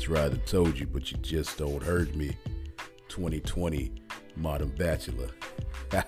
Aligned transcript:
Tried 0.00 0.32
to 0.32 0.38
told 0.38 0.78
you, 0.78 0.86
but 0.86 1.12
you 1.12 1.18
just 1.18 1.58
don't 1.58 1.82
heard 1.82 2.16
me. 2.16 2.34
2020 3.08 3.92
Modern 4.34 4.70
Bachelor. 4.70 5.28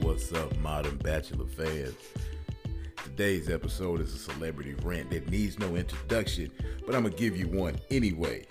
What's 0.00 0.32
up, 0.32 0.56
Modern 0.58 0.96
Bachelor 0.98 1.46
fans? 1.46 1.96
Today's 3.02 3.50
episode 3.50 4.00
is 4.00 4.14
a 4.14 4.18
celebrity 4.18 4.74
rant 4.84 5.10
that 5.10 5.28
needs 5.28 5.58
no 5.58 5.74
introduction, 5.74 6.52
but 6.86 6.94
I'm 6.94 7.02
gonna 7.02 7.16
give 7.16 7.36
you 7.36 7.48
one 7.48 7.80
anyway. 7.90 8.46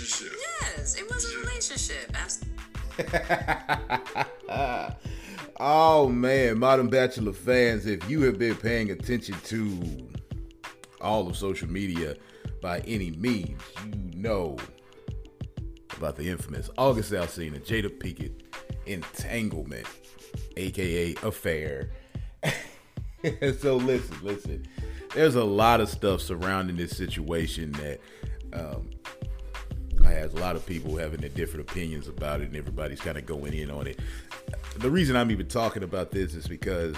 Relationship? 0.00 0.38
Yes. 0.60 0.96
It 0.96 1.08
was 1.10 1.32
a 1.32 1.38
relationship. 1.38 2.10
Abs- 2.14 2.44
Oh 5.60 6.08
man, 6.08 6.58
Modern 6.58 6.88
Bachelor 6.88 7.32
fans, 7.32 7.86
if 7.86 8.10
you 8.10 8.22
have 8.22 8.38
been 8.38 8.56
paying 8.56 8.90
attention 8.90 9.36
to 9.44 10.08
all 11.00 11.28
of 11.28 11.36
social 11.36 11.70
media 11.70 12.16
by 12.60 12.80
any 12.80 13.12
means, 13.12 13.62
you 13.86 14.20
know 14.20 14.56
about 15.96 16.16
the 16.16 16.28
infamous 16.28 16.68
August 16.76 17.12
Alsina, 17.12 17.60
Jada 17.64 17.88
Pinkett 17.88 18.42
entanglement, 18.86 19.86
aka 20.56 21.14
affair. 21.22 21.90
so 23.58 23.76
listen, 23.76 24.16
listen. 24.22 24.66
There's 25.14 25.36
a 25.36 25.44
lot 25.44 25.80
of 25.80 25.88
stuff 25.88 26.20
surrounding 26.20 26.76
this 26.76 26.96
situation 26.96 27.70
that 27.72 28.00
um, 28.52 28.90
has 30.14 30.32
a 30.34 30.38
lot 30.38 30.56
of 30.56 30.64
people 30.66 30.96
having 30.96 31.20
their 31.20 31.30
different 31.30 31.68
opinions 31.70 32.08
about 32.08 32.40
it, 32.40 32.48
and 32.48 32.56
everybody's 32.56 33.00
kind 33.00 33.18
of 33.18 33.26
going 33.26 33.54
in 33.54 33.70
on 33.70 33.86
it. 33.86 33.98
The 34.78 34.90
reason 34.90 35.16
I'm 35.16 35.30
even 35.30 35.46
talking 35.46 35.82
about 35.82 36.10
this 36.10 36.34
is 36.34 36.46
because 36.46 36.96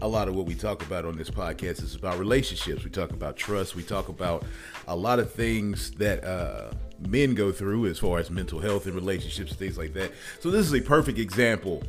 a 0.00 0.08
lot 0.08 0.28
of 0.28 0.34
what 0.34 0.46
we 0.46 0.54
talk 0.54 0.82
about 0.82 1.04
on 1.04 1.16
this 1.16 1.30
podcast 1.30 1.82
is 1.82 1.94
about 1.94 2.18
relationships. 2.18 2.84
We 2.84 2.90
talk 2.90 3.10
about 3.10 3.36
trust. 3.36 3.74
We 3.74 3.82
talk 3.82 4.08
about 4.08 4.44
a 4.86 4.94
lot 4.94 5.18
of 5.18 5.32
things 5.32 5.90
that 5.92 6.22
uh, 6.24 6.70
men 7.08 7.34
go 7.34 7.50
through 7.50 7.86
as 7.86 7.98
far 7.98 8.18
as 8.18 8.30
mental 8.30 8.60
health 8.60 8.86
and 8.86 8.94
relationships 8.94 9.52
things 9.54 9.76
like 9.76 9.92
that. 9.94 10.12
So 10.40 10.50
this 10.50 10.66
is 10.66 10.74
a 10.74 10.80
perfect 10.80 11.18
example 11.18 11.82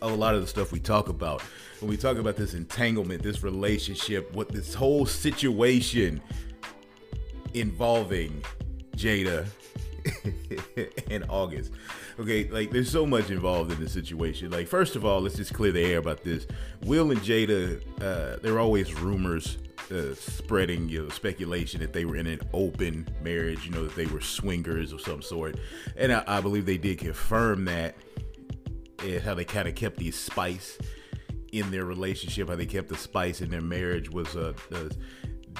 of 0.00 0.12
a 0.12 0.16
lot 0.16 0.34
of 0.34 0.40
the 0.40 0.46
stuff 0.46 0.72
we 0.72 0.80
talk 0.80 1.08
about 1.08 1.42
when 1.80 1.90
we 1.90 1.96
talk 1.96 2.16
about 2.16 2.36
this 2.36 2.54
entanglement, 2.54 3.22
this 3.22 3.42
relationship, 3.42 4.32
what 4.34 4.48
this 4.48 4.72
whole 4.72 5.04
situation 5.04 6.22
involving 7.54 8.42
Jada 8.96 9.46
and 11.10 11.24
August. 11.28 11.72
Okay, 12.18 12.48
like 12.48 12.70
there's 12.70 12.90
so 12.90 13.06
much 13.06 13.30
involved 13.30 13.72
in 13.72 13.80
this 13.80 13.92
situation. 13.92 14.50
Like, 14.50 14.68
first 14.68 14.96
of 14.96 15.04
all, 15.04 15.20
let's 15.20 15.36
just 15.36 15.54
clear 15.54 15.72
the 15.72 15.84
air 15.84 15.98
about 15.98 16.22
this. 16.22 16.46
Will 16.84 17.10
and 17.10 17.20
Jada, 17.20 17.80
uh, 18.00 18.38
there 18.42 18.54
are 18.54 18.60
always 18.60 18.92
rumors 18.94 19.58
uh, 19.90 20.14
spreading, 20.14 20.88
you 20.88 21.02
know, 21.02 21.08
speculation 21.08 21.80
that 21.80 21.92
they 21.92 22.04
were 22.04 22.16
in 22.16 22.26
an 22.26 22.40
open 22.52 23.06
marriage, 23.22 23.66
you 23.66 23.72
know, 23.72 23.84
that 23.84 23.94
they 23.94 24.06
were 24.06 24.20
swingers 24.20 24.92
of 24.92 25.00
some 25.00 25.22
sort. 25.22 25.56
And 25.96 26.12
I, 26.12 26.24
I 26.26 26.40
believe 26.40 26.66
they 26.66 26.78
did 26.78 26.98
confirm 26.98 27.64
that, 27.66 27.94
and 29.00 29.22
how 29.22 29.34
they 29.34 29.44
kind 29.44 29.68
of 29.68 29.74
kept 29.74 29.98
the 29.98 30.10
spice 30.10 30.78
in 31.52 31.70
their 31.70 31.84
relationship, 31.84 32.48
how 32.48 32.56
they 32.56 32.66
kept 32.66 32.88
the 32.88 32.96
spice 32.96 33.40
in 33.40 33.50
their 33.50 33.60
marriage 33.60 34.10
was 34.10 34.34
uh, 34.36 34.54
uh, 34.72 34.88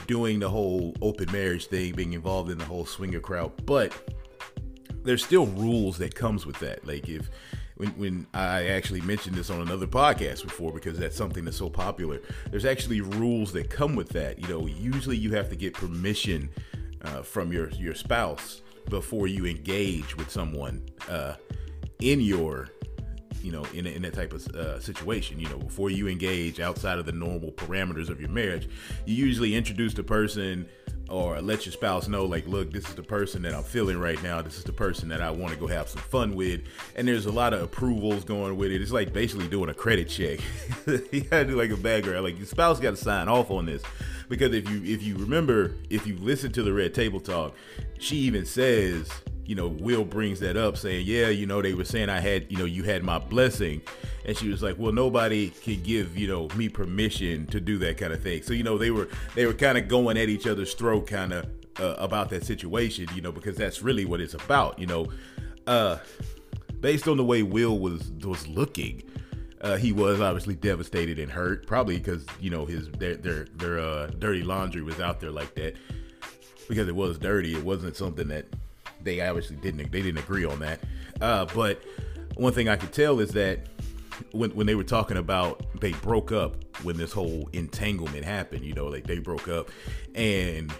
doing 0.06 0.38
the 0.38 0.48
whole 0.48 0.94
open 1.02 1.30
marriage 1.30 1.66
thing, 1.66 1.94
being 1.94 2.14
involved 2.14 2.50
in 2.50 2.58
the 2.58 2.64
whole 2.64 2.86
swinger 2.86 3.20
crowd. 3.20 3.52
But 3.66 3.92
there's 5.04 5.24
still 5.24 5.46
rules 5.46 5.98
that 5.98 6.14
comes 6.14 6.46
with 6.46 6.58
that. 6.60 6.86
Like 6.86 7.08
if 7.08 7.28
when, 7.76 7.90
when 7.90 8.26
I 8.34 8.66
actually 8.68 9.00
mentioned 9.00 9.34
this 9.34 9.50
on 9.50 9.60
another 9.60 9.86
podcast 9.86 10.42
before 10.44 10.72
because 10.72 10.98
that's 10.98 11.16
something 11.16 11.44
that's 11.44 11.56
so 11.56 11.68
popular. 11.68 12.20
There's 12.50 12.64
actually 12.64 13.00
rules 13.00 13.52
that 13.52 13.70
come 13.70 13.94
with 13.96 14.10
that. 14.10 14.38
You 14.38 14.48
know, 14.48 14.66
usually 14.66 15.16
you 15.16 15.34
have 15.34 15.48
to 15.50 15.56
get 15.56 15.74
permission 15.74 16.50
uh, 17.02 17.22
from 17.22 17.52
your 17.52 17.68
your 17.70 17.94
spouse 17.94 18.62
before 18.88 19.26
you 19.26 19.46
engage 19.46 20.16
with 20.16 20.30
someone 20.30 20.88
uh, 21.08 21.34
in 22.00 22.20
your 22.20 22.68
you 23.42 23.50
know 23.50 23.64
in, 23.74 23.86
in 23.86 24.02
that 24.02 24.14
type 24.14 24.32
of 24.32 24.46
uh, 24.48 24.80
situation 24.80 25.38
you 25.38 25.48
know 25.48 25.58
before 25.58 25.90
you 25.90 26.08
engage 26.08 26.60
outside 26.60 26.98
of 26.98 27.06
the 27.06 27.12
normal 27.12 27.50
parameters 27.52 28.08
of 28.08 28.20
your 28.20 28.30
marriage 28.30 28.68
you 29.04 29.14
usually 29.14 29.54
introduce 29.54 29.94
the 29.94 30.02
person 30.02 30.66
or 31.12 31.42
let 31.42 31.66
your 31.66 31.72
spouse 31.72 32.08
know 32.08 32.24
like 32.24 32.46
look 32.46 32.72
this 32.72 32.88
is 32.88 32.94
the 32.94 33.02
person 33.02 33.42
that 33.42 33.54
i'm 33.54 33.62
feeling 33.62 33.98
right 33.98 34.20
now. 34.22 34.40
This 34.40 34.56
is 34.56 34.64
the 34.64 34.72
person 34.72 35.10
that 35.10 35.20
i 35.20 35.30
want 35.30 35.52
to 35.52 35.58
go 35.58 35.66
have 35.66 35.88
some 35.88 36.00
fun 36.02 36.34
with. 36.34 36.62
And 36.96 37.06
there's 37.06 37.26
a 37.26 37.32
lot 37.32 37.52
of 37.52 37.60
approvals 37.62 38.24
going 38.24 38.56
with 38.56 38.72
it. 38.72 38.80
It's 38.80 38.92
like 38.92 39.12
basically 39.12 39.46
doing 39.46 39.68
a 39.68 39.74
credit 39.74 40.08
check. 40.08 40.40
You 41.12 41.20
gotta 41.20 41.44
do 41.44 41.56
like 41.56 41.70
a 41.70 41.76
background 41.76 42.24
like 42.24 42.38
your 42.38 42.46
spouse 42.46 42.80
got 42.80 42.90
to 42.90 42.96
sign 42.96 43.28
off 43.28 43.50
on 43.50 43.66
this. 43.66 43.82
Because 44.28 44.54
if 44.54 44.68
you 44.70 44.82
if 44.84 45.02
you 45.02 45.16
remember 45.16 45.76
if 45.90 46.06
you 46.06 46.16
listen 46.16 46.50
to 46.52 46.62
the 46.62 46.72
red 46.72 46.94
table 46.94 47.20
talk 47.20 47.54
she 47.98 48.16
even 48.16 48.46
says 48.46 49.10
you 49.52 49.56
know, 49.56 49.68
Will 49.68 50.06
brings 50.06 50.40
that 50.40 50.56
up 50.56 50.78
saying, 50.78 51.04
yeah, 51.06 51.28
you 51.28 51.44
know, 51.44 51.60
they 51.60 51.74
were 51.74 51.84
saying 51.84 52.08
I 52.08 52.20
had, 52.20 52.50
you 52.50 52.56
know, 52.56 52.64
you 52.64 52.84
had 52.84 53.02
my 53.02 53.18
blessing. 53.18 53.82
And 54.24 54.34
she 54.34 54.48
was 54.48 54.62
like, 54.62 54.78
well, 54.78 54.92
nobody 54.92 55.50
can 55.50 55.82
give, 55.82 56.16
you 56.16 56.26
know, 56.26 56.48
me 56.56 56.70
permission 56.70 57.44
to 57.48 57.60
do 57.60 57.76
that 57.80 57.98
kind 57.98 58.14
of 58.14 58.22
thing. 58.22 58.42
So, 58.44 58.54
you 58.54 58.62
know, 58.62 58.78
they 58.78 58.90
were, 58.90 59.10
they 59.34 59.44
were 59.44 59.52
kind 59.52 59.76
of 59.76 59.88
going 59.88 60.16
at 60.16 60.30
each 60.30 60.46
other's 60.46 60.72
throat 60.72 61.06
kind 61.06 61.34
of 61.34 61.50
uh, 61.78 61.96
about 61.98 62.30
that 62.30 62.46
situation, 62.46 63.08
you 63.14 63.20
know, 63.20 63.30
because 63.30 63.54
that's 63.54 63.82
really 63.82 64.06
what 64.06 64.22
it's 64.22 64.32
about, 64.32 64.78
you 64.78 64.86
know, 64.86 65.12
uh, 65.66 65.98
based 66.80 67.06
on 67.06 67.18
the 67.18 67.24
way 67.24 67.42
Will 67.42 67.78
was, 67.78 68.10
was 68.24 68.48
looking, 68.48 69.02
uh, 69.60 69.76
he 69.76 69.92
was 69.92 70.18
obviously 70.22 70.54
devastated 70.54 71.18
and 71.18 71.30
hurt, 71.30 71.66
probably 71.66 71.98
because, 71.98 72.24
you 72.40 72.48
know, 72.48 72.64
his, 72.64 72.88
their, 72.92 73.16
their, 73.16 73.44
their, 73.56 73.78
uh, 73.80 74.06
dirty 74.18 74.42
laundry 74.42 74.80
was 74.80 74.98
out 74.98 75.20
there 75.20 75.30
like 75.30 75.54
that 75.56 75.76
because 76.70 76.88
it 76.88 76.96
was 76.96 77.18
dirty. 77.18 77.54
It 77.54 77.62
wasn't 77.62 77.96
something 77.96 78.28
that, 78.28 78.46
they 79.04 79.20
obviously 79.20 79.56
didn't 79.56 79.90
they 79.90 80.02
didn't 80.02 80.18
agree 80.18 80.44
on 80.44 80.58
that. 80.60 80.80
Uh, 81.20 81.46
but 81.54 81.82
one 82.36 82.52
thing 82.52 82.68
I 82.68 82.76
could 82.76 82.92
tell 82.92 83.20
is 83.20 83.30
that 83.32 83.66
when 84.32 84.50
when 84.50 84.66
they 84.66 84.74
were 84.74 84.84
talking 84.84 85.16
about 85.16 85.64
they 85.80 85.92
broke 85.92 86.32
up 86.32 86.56
when 86.82 86.96
this 86.96 87.12
whole 87.12 87.48
entanglement 87.52 88.24
happened, 88.24 88.64
you 88.64 88.74
know, 88.74 88.86
like 88.86 89.06
they 89.06 89.18
broke 89.18 89.48
up, 89.48 89.70
and 90.14 90.72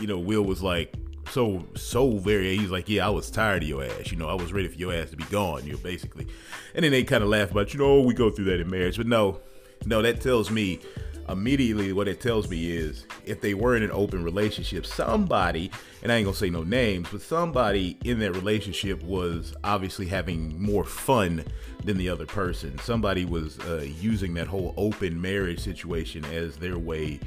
you 0.00 0.06
know, 0.06 0.18
Will 0.18 0.42
was 0.42 0.62
like 0.62 0.94
so 1.30 1.66
so 1.74 2.18
very 2.18 2.56
he's 2.56 2.70
like 2.70 2.88
yeah 2.88 3.04
i 3.04 3.10
was 3.10 3.30
tired 3.32 3.60
of 3.60 3.68
your 3.68 3.82
ass 3.82 4.12
you 4.12 4.16
know 4.16 4.28
i 4.28 4.34
was 4.34 4.52
ready 4.52 4.68
for 4.68 4.76
your 4.76 4.94
ass 4.94 5.10
to 5.10 5.16
be 5.16 5.24
gone 5.24 5.66
you 5.66 5.72
know 5.72 5.78
basically. 5.78 6.26
And 6.74 6.84
then 6.84 6.92
they 6.92 7.02
kind 7.04 7.22
of 7.22 7.28
laugh 7.28 7.50
about 7.50 7.72
you 7.72 7.80
know 7.80 8.00
we 8.00 8.14
go 8.14 8.30
through 8.30 8.44
that 8.46 8.60
in 8.60 8.70
marriage. 8.70 8.96
But 8.96 9.06
no 9.06 9.40
no 9.84 10.02
that 10.02 10.20
tells 10.20 10.50
me 10.50 10.80
immediately 11.28 11.92
what 11.92 12.08
it 12.08 12.20
tells 12.20 12.48
me 12.48 12.70
is 12.70 13.06
if 13.24 13.40
they 13.40 13.54
were 13.54 13.76
in 13.76 13.82
an 13.82 13.90
open 13.90 14.22
relationship, 14.22 14.86
somebody, 14.86 15.70
and 16.02 16.12
I 16.12 16.16
ain't 16.16 16.24
gonna 16.24 16.36
say 16.36 16.50
no 16.50 16.62
names, 16.62 17.08
but 17.10 17.22
somebody 17.22 17.98
in 18.04 18.18
that 18.20 18.32
relationship 18.32 19.02
was 19.02 19.54
obviously 19.64 20.06
having 20.06 20.60
more 20.60 20.84
fun 20.84 21.44
than 21.84 21.96
the 21.96 22.08
other 22.08 22.26
person. 22.26 22.78
Somebody 22.78 23.24
was 23.24 23.58
uh, 23.60 23.86
using 24.00 24.34
that 24.34 24.46
whole 24.46 24.74
open 24.76 25.20
marriage 25.20 25.60
situation 25.60 26.24
as 26.26 26.56
their 26.56 26.78
way 26.78 27.20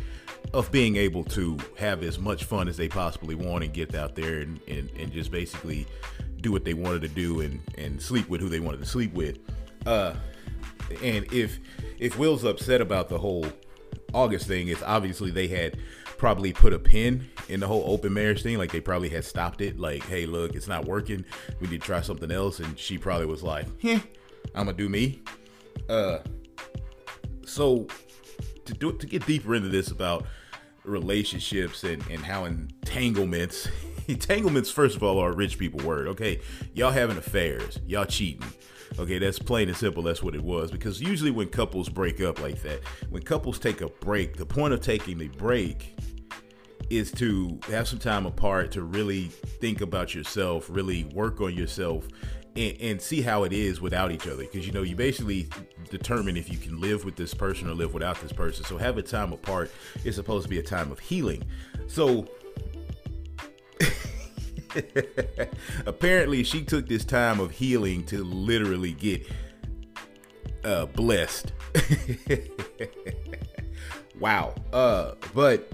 of 0.53 0.71
being 0.71 0.95
able 0.95 1.23
to 1.23 1.57
have 1.77 2.01
as 2.03 2.17
much 2.17 2.45
fun 2.45 2.67
as 2.67 2.77
they 2.77 2.87
possibly 2.87 3.35
want 3.35 3.63
and 3.63 3.73
get 3.73 3.93
out 3.93 4.15
there 4.15 4.39
and, 4.39 4.59
and, 4.67 4.89
and 4.97 5.11
just 5.11 5.31
basically 5.31 5.85
do 6.41 6.51
what 6.51 6.63
they 6.63 6.73
wanted 6.73 7.01
to 7.01 7.07
do 7.09 7.41
and, 7.41 7.59
and 7.77 8.01
sleep 8.01 8.27
with 8.29 8.41
who 8.41 8.49
they 8.49 8.59
wanted 8.59 8.79
to 8.79 8.85
sleep 8.85 9.13
with. 9.13 9.37
Uh, 9.85 10.13
and 11.03 11.31
if 11.31 11.59
if 11.99 12.17
Will's 12.17 12.43
upset 12.43 12.81
about 12.81 13.09
the 13.09 13.17
whole 13.17 13.45
August 14.13 14.47
thing 14.47 14.67
is 14.67 14.81
obviously 14.83 15.31
they 15.31 15.47
had 15.47 15.77
probably 16.17 16.51
put 16.53 16.73
a 16.73 16.79
pin 16.79 17.27
in 17.47 17.59
the 17.59 17.67
whole 17.67 17.83
open 17.85 18.13
marriage 18.13 18.43
thing. 18.43 18.57
Like 18.57 18.71
they 18.71 18.81
probably 18.81 19.09
had 19.09 19.23
stopped 19.23 19.61
it. 19.61 19.79
Like, 19.79 20.03
hey, 20.03 20.25
look, 20.25 20.55
it's 20.55 20.67
not 20.67 20.85
working. 20.85 21.25
We 21.59 21.67
need 21.67 21.81
to 21.81 21.85
try 21.85 22.01
something 22.01 22.31
else. 22.31 22.59
And 22.59 22.77
she 22.77 22.97
probably 22.97 23.25
was 23.25 23.43
like, 23.43 23.67
"Yeah, 23.81 23.99
I'm 24.55 24.65
gonna 24.65 24.73
do 24.73 24.89
me. 24.89 25.21
Uh, 25.87 26.19
so 27.45 27.87
to 28.65 28.73
do 28.73 28.93
to 28.93 29.07
get 29.07 29.25
deeper 29.25 29.55
into 29.55 29.69
this 29.69 29.89
about 29.91 30.25
relationships 30.83 31.83
and, 31.83 32.03
and 32.09 32.23
how 32.23 32.45
entanglements 32.45 33.67
entanglements 34.07 34.71
first 34.71 34.95
of 34.95 35.03
all 35.03 35.19
are 35.19 35.33
rich 35.33 35.57
people 35.57 35.79
word 35.85 36.07
okay 36.07 36.39
y'all 36.73 36.91
having 36.91 37.17
affairs 37.17 37.79
y'all 37.85 38.05
cheating 38.05 38.47
Okay, 38.97 39.19
that's 39.19 39.39
plain 39.39 39.67
and 39.67 39.77
simple. 39.77 40.03
That's 40.03 40.23
what 40.23 40.35
it 40.35 40.43
was. 40.43 40.71
Because 40.71 41.01
usually 41.01 41.31
when 41.31 41.49
couples 41.49 41.89
break 41.89 42.21
up 42.21 42.41
like 42.41 42.61
that, 42.63 42.83
when 43.09 43.21
couples 43.21 43.59
take 43.59 43.81
a 43.81 43.87
break, 43.87 44.37
the 44.37 44.45
point 44.45 44.73
of 44.73 44.81
taking 44.81 45.17
the 45.17 45.27
break 45.27 45.95
is 46.89 47.11
to 47.11 47.59
have 47.67 47.87
some 47.87 47.99
time 47.99 48.25
apart 48.25 48.71
to 48.71 48.81
really 48.81 49.25
think 49.25 49.81
about 49.81 50.15
yourself, 50.15 50.67
really 50.69 51.03
work 51.13 51.39
on 51.39 51.53
yourself, 51.53 52.07
and, 52.55 52.75
and 52.81 53.01
see 53.01 53.21
how 53.21 53.43
it 53.43 53.53
is 53.53 53.79
without 53.79 54.11
each 54.11 54.27
other. 54.27 54.43
Because 54.43 54.65
you 54.65 54.73
know, 54.73 54.81
you 54.81 54.95
basically 54.95 55.47
determine 55.89 56.35
if 56.35 56.51
you 56.51 56.57
can 56.57 56.79
live 56.79 57.05
with 57.05 57.15
this 57.15 57.33
person 57.33 57.69
or 57.69 57.73
live 57.73 57.93
without 57.93 58.19
this 58.21 58.33
person. 58.33 58.65
So 58.65 58.77
having 58.77 59.03
a 59.03 59.07
time 59.07 59.33
apart 59.33 59.71
is 60.03 60.15
supposed 60.15 60.43
to 60.43 60.49
be 60.49 60.59
a 60.59 60.63
time 60.63 60.91
of 60.91 60.99
healing. 60.99 61.43
So 61.87 62.27
Apparently, 65.85 66.43
she 66.43 66.63
took 66.63 66.87
this 66.87 67.05
time 67.05 67.39
of 67.39 67.51
healing 67.51 68.03
to 68.05 68.23
literally 68.23 68.93
get 68.93 69.25
uh, 70.63 70.85
blessed. 70.87 71.53
wow. 74.19 74.53
Uh, 74.73 75.13
but 75.33 75.71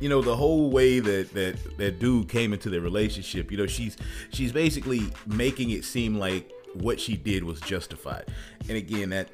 you 0.00 0.08
know 0.08 0.22
the 0.22 0.36
whole 0.36 0.70
way 0.70 1.00
that 1.00 1.32
that 1.34 1.78
that 1.78 1.98
dude 1.98 2.28
came 2.28 2.52
into 2.52 2.70
their 2.70 2.80
relationship. 2.80 3.50
You 3.50 3.58
know, 3.58 3.66
she's 3.66 3.96
she's 4.30 4.52
basically 4.52 5.10
making 5.26 5.70
it 5.70 5.84
seem 5.84 6.18
like 6.18 6.50
what 6.74 7.00
she 7.00 7.16
did 7.16 7.44
was 7.44 7.60
justified. 7.60 8.26
And 8.68 8.76
again, 8.76 9.10
that 9.10 9.28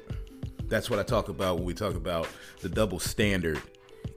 that's 0.67 0.89
what 0.89 0.99
I 0.99 1.03
talk 1.03 1.29
about 1.29 1.57
when 1.57 1.65
we 1.65 1.73
talk 1.73 1.95
about 1.95 2.27
the 2.61 2.69
double 2.69 2.99
standard 2.99 3.61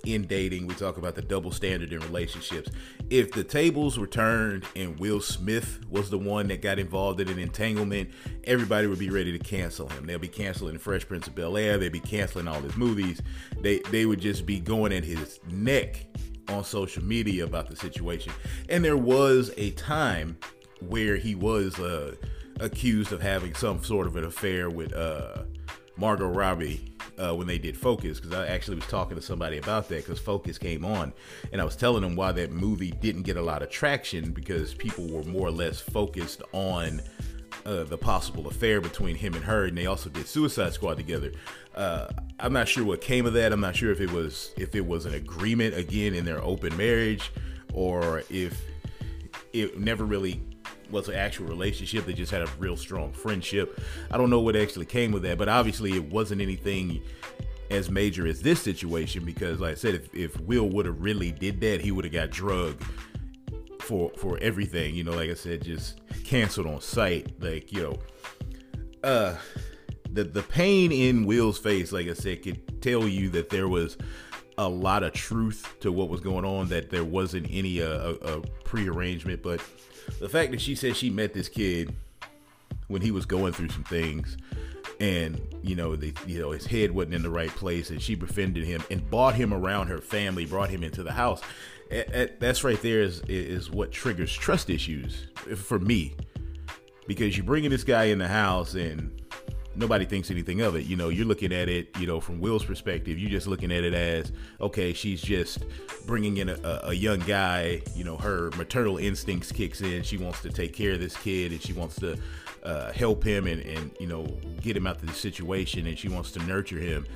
in 0.04 0.26
dating. 0.26 0.66
We 0.66 0.74
talk 0.74 0.96
about 0.96 1.14
the 1.14 1.22
double 1.22 1.50
standard 1.50 1.92
in 1.92 2.00
relationships. 2.00 2.70
If 3.10 3.32
the 3.32 3.44
tables 3.44 3.98
were 3.98 4.06
turned 4.06 4.64
and 4.76 4.98
Will 4.98 5.20
Smith 5.20 5.80
was 5.90 6.10
the 6.10 6.18
one 6.18 6.48
that 6.48 6.62
got 6.62 6.78
involved 6.78 7.20
in 7.20 7.28
an 7.28 7.38
entanglement, 7.38 8.10
everybody 8.44 8.86
would 8.86 8.98
be 8.98 9.10
ready 9.10 9.36
to 9.36 9.38
cancel 9.38 9.88
him. 9.88 10.06
They'll 10.06 10.18
be 10.18 10.28
canceling 10.28 10.78
Fresh 10.78 11.08
Prince 11.08 11.26
of 11.26 11.34
Bel 11.34 11.56
Air. 11.56 11.78
They'd 11.78 11.92
be 11.92 12.00
canceling 12.00 12.48
all 12.48 12.60
his 12.60 12.76
movies. 12.76 13.20
They 13.60 13.78
they 13.90 14.06
would 14.06 14.20
just 14.20 14.46
be 14.46 14.60
going 14.60 14.92
at 14.92 15.04
his 15.04 15.40
neck 15.50 16.06
on 16.48 16.64
social 16.64 17.04
media 17.04 17.44
about 17.44 17.68
the 17.68 17.76
situation. 17.76 18.32
And 18.68 18.84
there 18.84 18.96
was 18.96 19.52
a 19.56 19.70
time 19.72 20.38
where 20.80 21.16
he 21.16 21.34
was 21.34 21.78
uh, 21.78 22.14
accused 22.60 23.12
of 23.12 23.20
having 23.20 23.54
some 23.54 23.82
sort 23.82 24.06
of 24.06 24.16
an 24.16 24.24
affair 24.24 24.70
with 24.70 24.92
uh, 24.94 25.42
Margot 25.98 26.28
Robbie 26.28 26.92
uh, 27.18 27.34
when 27.34 27.46
they 27.46 27.58
did 27.58 27.76
Focus, 27.76 28.20
because 28.20 28.32
I 28.32 28.46
actually 28.46 28.76
was 28.76 28.86
talking 28.86 29.16
to 29.16 29.22
somebody 29.22 29.58
about 29.58 29.88
that 29.88 30.06
because 30.06 30.18
Focus 30.18 30.56
came 30.56 30.84
on, 30.84 31.12
and 31.52 31.60
I 31.60 31.64
was 31.64 31.76
telling 31.76 32.02
them 32.02 32.14
why 32.14 32.32
that 32.32 32.52
movie 32.52 32.92
didn't 32.92 33.22
get 33.22 33.36
a 33.36 33.42
lot 33.42 33.62
of 33.62 33.70
traction 33.70 34.30
because 34.30 34.74
people 34.74 35.06
were 35.08 35.24
more 35.24 35.48
or 35.48 35.50
less 35.50 35.80
focused 35.80 36.42
on 36.52 37.00
uh, 37.66 37.84
the 37.84 37.98
possible 37.98 38.46
affair 38.46 38.80
between 38.80 39.16
him 39.16 39.34
and 39.34 39.44
her, 39.44 39.64
and 39.64 39.76
they 39.76 39.86
also 39.86 40.08
did 40.08 40.26
Suicide 40.26 40.72
Squad 40.72 40.96
together. 40.96 41.32
Uh, 41.74 42.08
I'm 42.40 42.52
not 42.52 42.68
sure 42.68 42.84
what 42.84 43.00
came 43.00 43.26
of 43.26 43.32
that. 43.34 43.52
I'm 43.52 43.60
not 43.60 43.76
sure 43.76 43.90
if 43.90 44.00
it 44.00 44.10
was 44.10 44.52
if 44.56 44.74
it 44.74 44.86
was 44.86 45.06
an 45.06 45.14
agreement 45.14 45.76
again 45.76 46.14
in 46.14 46.24
their 46.24 46.42
open 46.42 46.76
marriage, 46.76 47.32
or 47.72 48.22
if 48.30 48.60
it 49.52 49.78
never 49.78 50.04
really 50.04 50.40
was 50.90 51.08
an 51.08 51.14
actual 51.14 51.46
relationship. 51.46 52.06
They 52.06 52.12
just 52.12 52.32
had 52.32 52.42
a 52.42 52.48
real 52.58 52.76
strong 52.76 53.12
friendship. 53.12 53.80
I 54.10 54.16
don't 54.16 54.30
know 54.30 54.40
what 54.40 54.56
actually 54.56 54.86
came 54.86 55.12
with 55.12 55.22
that, 55.22 55.38
but 55.38 55.48
obviously 55.48 55.92
it 55.92 56.10
wasn't 56.10 56.40
anything 56.40 57.02
as 57.70 57.90
major 57.90 58.26
as 58.26 58.40
this 58.40 58.60
situation 58.60 59.24
because, 59.24 59.60
like 59.60 59.72
I 59.72 59.74
said, 59.74 59.94
if, 59.94 60.14
if 60.14 60.40
Will 60.40 60.68
would 60.70 60.86
have 60.86 61.00
really 61.00 61.32
did 61.32 61.60
that, 61.60 61.80
he 61.80 61.92
would 61.92 62.04
have 62.04 62.12
got 62.12 62.30
drugged 62.30 62.82
for 63.80 64.10
for 64.16 64.38
everything. 64.40 64.94
You 64.94 65.04
know, 65.04 65.12
like 65.12 65.30
I 65.30 65.34
said, 65.34 65.62
just 65.62 66.00
canceled 66.24 66.66
on 66.66 66.80
sight. 66.80 67.32
Like 67.40 67.72
you 67.72 67.82
know, 67.82 67.98
uh, 69.02 69.36
the 70.10 70.24
the 70.24 70.42
pain 70.42 70.92
in 70.92 71.26
Will's 71.26 71.58
face, 71.58 71.92
like 71.92 72.08
I 72.08 72.14
said, 72.14 72.42
could 72.42 72.82
tell 72.82 73.06
you 73.06 73.28
that 73.30 73.50
there 73.50 73.68
was 73.68 73.96
a 74.56 74.68
lot 74.68 75.04
of 75.04 75.12
truth 75.12 75.76
to 75.80 75.92
what 75.92 76.08
was 76.08 76.20
going 76.20 76.44
on. 76.44 76.68
That 76.68 76.90
there 76.90 77.04
wasn't 77.04 77.46
any 77.50 77.82
uh, 77.82 78.14
a, 78.22 78.38
a 78.38 78.40
prearrangement, 78.64 79.42
but 79.42 79.60
the 80.20 80.28
fact 80.28 80.50
that 80.52 80.60
she 80.60 80.74
said 80.74 80.96
she 80.96 81.10
met 81.10 81.34
this 81.34 81.48
kid 81.48 81.94
when 82.88 83.02
he 83.02 83.10
was 83.10 83.26
going 83.26 83.52
through 83.52 83.68
some 83.68 83.84
things 83.84 84.36
and 85.00 85.40
you 85.62 85.76
know 85.76 85.96
you 86.26 86.40
know 86.40 86.50
his 86.50 86.66
head 86.66 86.90
wasn't 86.90 87.14
in 87.14 87.22
the 87.22 87.30
right 87.30 87.50
place 87.50 87.90
and 87.90 88.02
she 88.02 88.14
befriended 88.14 88.64
him 88.64 88.82
and 88.90 89.08
brought 89.10 89.34
him 89.34 89.52
around 89.54 89.86
her 89.86 89.98
family 89.98 90.44
brought 90.44 90.70
him 90.70 90.82
into 90.82 91.02
the 91.02 91.12
house 91.12 91.40
that's 91.90 92.64
right 92.64 92.80
there 92.82 93.00
is 93.00 93.22
is 93.28 93.70
what 93.70 93.90
triggers 93.90 94.32
trust 94.32 94.70
issues 94.70 95.28
for 95.56 95.78
me. 95.78 96.14
Because 97.06 97.36
you're 97.36 97.46
bringing 97.46 97.70
this 97.70 97.84
guy 97.84 98.04
in 98.04 98.18
the 98.18 98.28
house 98.28 98.74
and 98.74 99.22
nobody 99.78 100.04
thinks 100.04 100.30
anything 100.30 100.60
of 100.60 100.74
it. 100.74 100.84
You 100.86 100.96
know, 100.96 101.08
you're 101.08 101.24
looking 101.24 101.52
at 101.52 101.68
it, 101.68 101.96
you 101.98 102.06
know, 102.06 102.20
from 102.20 102.40
Will's 102.40 102.64
perspective, 102.64 103.18
you're 103.18 103.30
just 103.30 103.46
looking 103.46 103.70
at 103.70 103.84
it 103.84 103.94
as, 103.94 104.32
okay, 104.60 104.92
she's 104.92 105.22
just 105.22 105.64
bringing 106.06 106.38
in 106.38 106.48
a, 106.48 106.80
a, 106.84 106.92
young 106.92 107.20
guy. 107.20 107.80
You 107.94 108.04
know, 108.04 108.16
her 108.16 108.50
maternal 108.56 108.98
instincts 108.98 109.52
kicks 109.52 109.80
in. 109.80 110.02
She 110.02 110.16
wants 110.16 110.42
to 110.42 110.50
take 110.50 110.74
care 110.74 110.92
of 110.92 111.00
this 111.00 111.16
kid 111.16 111.52
and 111.52 111.62
she 111.62 111.72
wants 111.72 111.96
to 111.96 112.18
uh, 112.64 112.92
help 112.92 113.22
him 113.22 113.46
and, 113.46 113.62
and, 113.62 113.90
you 114.00 114.06
know, 114.06 114.26
get 114.60 114.76
him 114.76 114.86
out 114.86 114.96
of 114.96 115.06
the 115.06 115.14
situation 115.14 115.86
and 115.86 115.96
she 115.96 116.08
wants 116.08 116.32
to 116.32 116.40
nurture 116.40 116.78
him. 116.78 117.06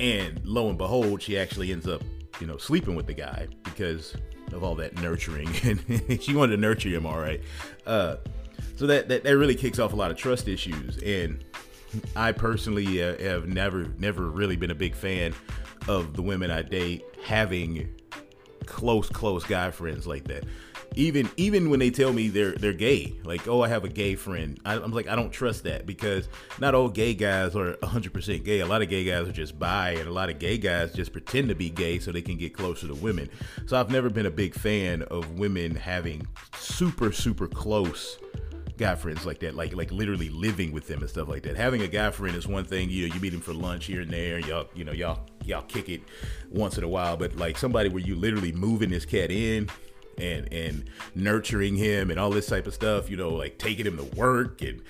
And 0.00 0.40
lo 0.44 0.68
and 0.68 0.76
behold, 0.76 1.22
she 1.22 1.38
actually 1.38 1.72
ends 1.72 1.86
up, 1.86 2.02
you 2.40 2.46
know, 2.46 2.56
sleeping 2.56 2.96
with 2.96 3.06
the 3.06 3.14
guy 3.14 3.46
because 3.62 4.14
of 4.52 4.64
all 4.64 4.74
that 4.76 4.96
nurturing. 5.00 5.48
And 5.64 6.22
she 6.22 6.34
wanted 6.34 6.56
to 6.56 6.60
nurture 6.60 6.88
him, 6.88 7.06
all 7.06 7.18
right. 7.18 7.40
Uh, 7.86 8.16
so 8.76 8.86
that, 8.86 9.08
that 9.08 9.24
that 9.24 9.36
really 9.36 9.54
kicks 9.54 9.78
off 9.78 9.92
a 9.92 9.96
lot 9.96 10.10
of 10.10 10.16
trust 10.16 10.46
issues 10.46 10.98
and 10.98 11.44
I 12.16 12.32
personally 12.32 13.02
uh, 13.02 13.18
have 13.18 13.48
never 13.48 13.86
never 13.98 14.24
really 14.28 14.56
been 14.56 14.70
a 14.70 14.74
big 14.74 14.94
fan 14.94 15.34
of 15.88 16.14
the 16.14 16.22
women 16.22 16.50
I 16.50 16.62
date 16.62 17.04
having 17.24 17.88
close 18.66 19.08
close 19.08 19.44
guy 19.44 19.70
friends 19.70 20.06
like 20.06 20.24
that. 20.24 20.44
Even 20.94 21.30
even 21.36 21.70
when 21.70 21.80
they 21.80 21.90
tell 21.90 22.12
me 22.12 22.28
they're 22.28 22.52
they're 22.52 22.72
gay, 22.72 23.14
like 23.24 23.46
oh 23.46 23.62
I 23.62 23.68
have 23.68 23.84
a 23.84 23.88
gay 23.88 24.14
friend, 24.14 24.58
I, 24.64 24.74
am 24.74 24.92
like 24.92 25.06
I 25.06 25.16
don't 25.16 25.30
trust 25.30 25.64
that 25.64 25.86
because 25.86 26.28
not 26.58 26.74
all 26.74 26.88
gay 26.88 27.14
guys 27.14 27.54
are 27.54 27.74
100% 27.74 28.44
gay. 28.44 28.60
A 28.60 28.66
lot 28.66 28.82
of 28.82 28.88
gay 28.88 29.04
guys 29.04 29.28
are 29.28 29.32
just 29.32 29.58
bi, 29.58 29.90
and 29.90 30.08
a 30.08 30.12
lot 30.12 30.30
of 30.30 30.38
gay 30.38 30.56
guys 30.58 30.92
just 30.92 31.12
pretend 31.12 31.48
to 31.48 31.54
be 31.54 31.70
gay 31.70 31.98
so 31.98 32.10
they 32.10 32.22
can 32.22 32.36
get 32.36 32.54
closer 32.54 32.86
to 32.88 32.94
women. 32.94 33.28
So 33.66 33.78
I've 33.78 33.90
never 33.90 34.08
been 34.08 34.26
a 34.26 34.30
big 34.30 34.54
fan 34.54 35.02
of 35.02 35.38
women 35.38 35.74
having 35.76 36.26
super 36.58 37.12
super 37.12 37.48
close 37.48 38.18
guy 38.78 38.94
friends 38.94 39.26
like 39.26 39.40
that, 39.40 39.54
like 39.54 39.74
like 39.74 39.90
literally 39.92 40.30
living 40.30 40.72
with 40.72 40.86
them 40.86 41.00
and 41.00 41.10
stuff 41.10 41.28
like 41.28 41.42
that. 41.42 41.56
Having 41.56 41.82
a 41.82 41.88
guy 41.88 42.10
friend 42.10 42.34
is 42.34 42.46
one 42.46 42.64
thing. 42.64 42.88
You 42.88 43.08
know, 43.08 43.14
you 43.14 43.20
meet 43.20 43.34
him 43.34 43.40
for 43.40 43.52
lunch 43.52 43.86
here 43.86 44.00
and 44.00 44.10
there. 44.10 44.38
Y'all, 44.38 44.68
you 44.74 44.84
know, 44.84 44.92
y'all 44.92 45.20
y'all 45.44 45.62
kick 45.62 45.88
it 45.88 46.00
once 46.50 46.78
in 46.78 46.84
a 46.84 46.88
while. 46.88 47.16
But 47.16 47.36
like 47.36 47.58
somebody 47.58 47.88
where 47.88 48.02
you 48.02 48.14
literally 48.14 48.52
moving 48.52 48.90
this 48.90 49.04
cat 49.04 49.30
in 49.30 49.68
and 50.16 50.50
and 50.52 50.90
nurturing 51.14 51.76
him 51.76 52.10
and 52.10 52.18
all 52.18 52.30
this 52.30 52.46
type 52.46 52.66
of 52.66 52.74
stuff. 52.74 53.10
You 53.10 53.16
know, 53.16 53.30
like 53.30 53.58
taking 53.58 53.86
him 53.86 53.96
to 53.98 54.04
work 54.16 54.62
and 54.62 54.80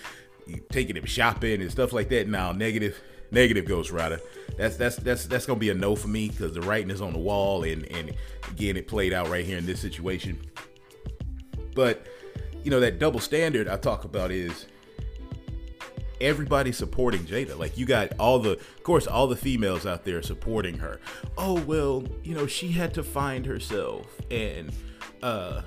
taking 0.71 0.97
him 0.97 1.07
shopping 1.07 1.61
and 1.61 1.71
stuff 1.71 1.93
like 1.93 2.09
that. 2.11 2.29
Now 2.29 2.53
negative 2.53 3.01
negative 3.31 3.65
Ghost 3.65 3.91
Rider. 3.91 4.21
That's 4.57 4.77
that's 4.77 4.97
that's 4.97 5.27
that's 5.27 5.47
gonna 5.47 5.59
be 5.59 5.71
a 5.71 5.75
no 5.75 5.97
for 5.97 6.09
me 6.09 6.29
because 6.29 6.53
the 6.53 6.63
writing 6.63 6.91
is 6.91 7.01
on 7.01 7.13
the 7.13 7.19
wall 7.19 7.65
and 7.65 7.85
and 7.91 8.15
again 8.51 8.77
it 8.77 8.87
played 8.87 9.13
out 9.13 9.29
right 9.29 9.45
here 9.45 9.59
in 9.59 9.67
this 9.67 9.81
situation. 9.81 10.39
But 11.75 12.07
you 12.69 12.71
know, 12.71 12.81
that 12.81 12.99
double 12.99 13.19
standard 13.19 13.67
I 13.67 13.79
talk 13.79 14.05
about 14.05 14.31
is 14.31 14.67
everybody 16.21 16.71
supporting 16.71 17.21
Jada. 17.25 17.59
Like 17.59 17.79
you 17.79 17.87
got 17.87 18.13
all 18.21 18.39
the, 18.39 18.51
of 18.51 18.83
course, 18.83 19.07
all 19.07 19.27
the 19.27 19.37
females 19.37 19.87
out 19.87 20.05
there 20.05 20.21
supporting 20.21 20.77
her. 20.77 21.01
Oh 21.39 21.63
well, 21.63 22.05
you 22.23 22.35
know, 22.35 22.47
she 22.47 22.69
had 22.69 22.93
to 22.93 23.03
find 23.03 23.47
herself, 23.47 24.05
and 24.31 24.71
uh, 25.23 25.63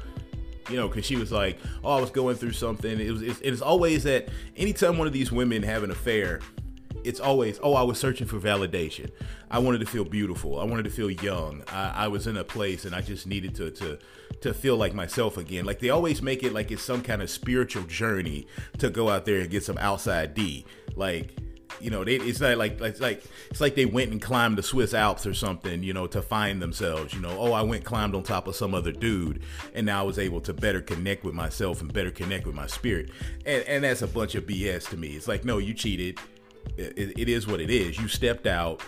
you 0.70 0.75
know, 0.75 0.88
because 0.88 1.03
she 1.03 1.15
was 1.15 1.31
like, 1.31 1.58
oh, 1.84 1.98
I 1.98 2.00
was 2.00 2.12
going 2.12 2.36
through 2.36 2.51
something. 2.51 3.00
It 3.00 3.10
was, 3.10 3.24
it's, 3.24 3.41
it's 3.41 3.62
always 3.63 4.03
that 4.03 4.29
anytime 4.55 5.00
one 5.00 5.08
of 5.08 5.13
these 5.13 5.31
women 5.31 5.63
have 5.63 5.81
an 5.81 5.89
affair, 5.89 6.39
it's 7.03 7.20
always, 7.20 7.60
oh, 7.63 7.74
I 7.74 7.84
was 7.84 8.00
searching 8.00 8.27
for 8.27 8.39
validation. 8.39 9.12
I 9.50 9.60
wanted 9.60 9.79
to 9.79 9.86
feel 9.86 10.05
beautiful. 10.05 10.60
I 10.60 10.63
wanted 10.63 10.84
to 10.84 10.89
feel 10.89 11.12
young. 11.12 11.63
I, 11.67 12.05
I, 12.05 12.08
was 12.08 12.27
in 12.27 12.38
a 12.38 12.43
place 12.43 12.86
and 12.86 12.96
I 12.96 13.01
just 13.01 13.27
needed 13.27 13.55
to 13.55 13.72
to 13.72 14.00
to 14.41 14.53
feel 14.53 14.77
like 14.77 14.93
myself 14.93 15.38
again. 15.38 15.65
Like 15.65 15.79
they 15.79 15.89
always 15.89 16.22
make 16.22 16.43
it 16.43 16.53
like 16.53 16.72
it's 16.72 16.84
some 16.84 17.01
kind 17.01 17.22
of 17.22 17.29
spiritual 17.29 17.84
journey 17.84 18.48
to 18.79 18.89
go 18.89 19.10
out 19.10 19.25
there 19.25 19.39
and 19.41 19.50
get 19.50 19.63
some 19.63 19.77
outside 19.77 20.34
D. 20.34 20.65
Like 20.96 21.36
you 21.81 21.89
know, 21.89 22.03
they, 22.03 22.15
it's 22.15 22.39
not 22.39 22.58
like 22.58 22.79
it's 22.81 23.00
like 23.00 23.24
it's 23.50 23.62
like 23.62 23.75
they 23.75 23.86
went 23.86 24.12
and 24.12 24.22
climbed 24.22 24.58
the 24.58 24.63
Swiss 24.63 24.93
Alps 24.93 25.25
or 25.25 25.34
something, 25.34 25.84
you 25.84 25.93
know, 25.93 26.08
to 26.08 26.22
find 26.22 26.62
themselves. 26.62 27.13
You 27.13 27.22
know, 27.22 27.36
oh, 27.38 27.53
I 27.53 27.62
went 27.62 27.84
climbed 27.84 28.15
on 28.15 28.24
top 28.24 28.48
of 28.48 28.55
some 28.55 28.74
other 28.74 28.91
dude, 28.91 29.41
and 29.74 29.86
now 29.86 30.01
I 30.01 30.03
was 30.03 30.20
able 30.20 30.41
to 30.41 30.53
better 30.53 30.81
connect 30.81 31.24
with 31.24 31.34
myself 31.34 31.81
and 31.81 31.91
better 31.91 32.12
connect 32.12 32.46
with 32.46 32.55
my 32.55 32.67
spirit. 32.67 33.10
And 33.46 33.63
and 33.63 33.84
that's 33.84 34.01
a 34.01 34.08
bunch 34.08 34.36
of 34.36 34.46
BS 34.46 34.89
to 34.89 34.98
me. 34.98 35.10
It's 35.10 35.27
like, 35.27 35.43
no, 35.43 35.58
you 35.58 35.74
cheated 35.74 36.20
it, 36.77 37.18
it 37.18 37.30
is 37.30 37.48
what 37.48 37.60
it 37.60 37.70
is. 37.70 38.00
You 38.00 38.08
stepped 38.08 38.48
out. 38.48 38.82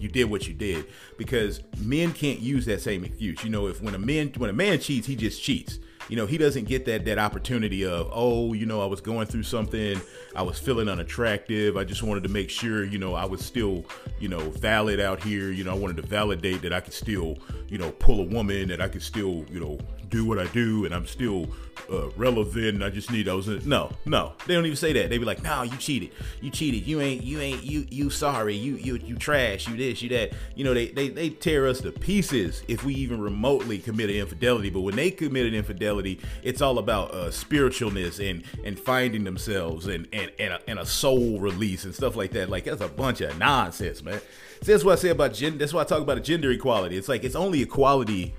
You 0.00 0.08
did 0.08 0.24
what 0.24 0.48
you 0.48 0.54
did 0.54 0.86
because 1.16 1.62
men 1.78 2.12
can't 2.12 2.40
use 2.40 2.66
that 2.66 2.80
same 2.80 3.04
excuse. 3.04 3.44
You 3.44 3.50
know, 3.50 3.68
if 3.68 3.80
when 3.80 3.94
a 3.94 3.98
man 3.98 4.32
when 4.36 4.50
a 4.50 4.52
man 4.52 4.80
cheats, 4.80 5.06
he 5.06 5.14
just 5.14 5.42
cheats. 5.42 5.78
You 6.08 6.16
know, 6.16 6.26
he 6.26 6.36
doesn't 6.36 6.64
get 6.64 6.84
that 6.86 7.04
that 7.06 7.18
opportunity 7.18 7.86
of 7.86 8.10
oh, 8.12 8.52
you 8.52 8.66
know, 8.66 8.82
I 8.82 8.86
was 8.86 9.00
going 9.00 9.26
through 9.26 9.44
something, 9.44 10.00
I 10.34 10.42
was 10.42 10.58
feeling 10.58 10.88
unattractive. 10.88 11.76
I 11.76 11.84
just 11.84 12.02
wanted 12.02 12.24
to 12.24 12.28
make 12.28 12.50
sure, 12.50 12.84
you 12.84 12.98
know, 12.98 13.14
I 13.14 13.24
was 13.24 13.44
still, 13.44 13.84
you 14.18 14.28
know, 14.28 14.50
valid 14.50 15.00
out 15.00 15.22
here. 15.22 15.50
You 15.52 15.64
know, 15.64 15.70
I 15.70 15.78
wanted 15.78 15.96
to 15.98 16.02
validate 16.02 16.60
that 16.62 16.72
I 16.72 16.80
could 16.80 16.92
still, 16.92 17.38
you 17.68 17.78
know, 17.78 17.92
pull 17.92 18.20
a 18.20 18.24
woman, 18.24 18.68
that 18.68 18.80
I 18.80 18.88
could 18.88 19.02
still, 19.02 19.46
you 19.50 19.60
know, 19.60 19.78
do 20.14 20.24
what 20.24 20.38
I 20.38 20.46
do, 20.46 20.84
and 20.84 20.94
I'm 20.94 21.06
still 21.06 21.48
uh, 21.90 22.08
relevant. 22.10 22.84
I 22.84 22.90
just 22.90 23.10
need 23.10 23.26
those. 23.26 23.48
No, 23.66 23.90
no, 24.06 24.32
they 24.46 24.54
don't 24.54 24.64
even 24.64 24.76
say 24.76 24.92
that. 24.92 25.10
They 25.10 25.18
be 25.18 25.24
like, 25.24 25.42
no, 25.42 25.62
you 25.62 25.76
cheated. 25.76 26.10
You 26.40 26.50
cheated. 26.50 26.86
You 26.86 27.00
ain't. 27.00 27.24
You 27.24 27.40
ain't. 27.40 27.64
You 27.64 27.84
you 27.90 28.10
sorry. 28.10 28.54
You 28.54 28.76
you 28.76 28.94
you 28.96 29.16
trash. 29.16 29.68
You 29.68 29.76
this. 29.76 30.02
You 30.02 30.08
that. 30.10 30.32
You 30.54 30.64
know 30.64 30.72
they 30.72 30.88
they 30.88 31.08
they 31.08 31.30
tear 31.30 31.66
us 31.66 31.80
to 31.80 31.90
pieces 31.90 32.62
if 32.68 32.84
we 32.84 32.94
even 32.94 33.20
remotely 33.20 33.78
commit 33.78 34.08
an 34.08 34.16
infidelity. 34.16 34.70
But 34.70 34.82
when 34.82 34.94
they 34.94 35.10
commit 35.10 35.46
an 35.46 35.54
infidelity, 35.54 36.20
it's 36.44 36.62
all 36.62 36.78
about 36.78 37.12
uh, 37.12 37.30
spiritualness 37.30 38.20
and 38.30 38.44
and 38.64 38.78
finding 38.78 39.24
themselves 39.24 39.88
and 39.88 40.06
and 40.12 40.30
and 40.38 40.54
a, 40.54 40.60
and 40.68 40.78
a 40.78 40.86
soul 40.86 41.40
release 41.40 41.84
and 41.84 41.94
stuff 41.94 42.14
like 42.14 42.30
that. 42.32 42.48
Like 42.48 42.64
that's 42.64 42.82
a 42.82 42.88
bunch 42.88 43.20
of 43.20 43.36
nonsense, 43.38 44.02
man. 44.02 44.20
See, 44.62 44.72
that's 44.72 44.84
what 44.84 44.92
I 44.92 45.02
say 45.02 45.08
about 45.10 45.34
gender. 45.34 45.58
That's 45.58 45.74
why 45.74 45.82
I 45.82 45.84
talk 45.84 46.00
about 46.00 46.22
gender 46.22 46.50
equality. 46.52 46.96
It's 46.96 47.08
like 47.08 47.24
it's 47.24 47.34
only 47.34 47.60
equality 47.62 48.32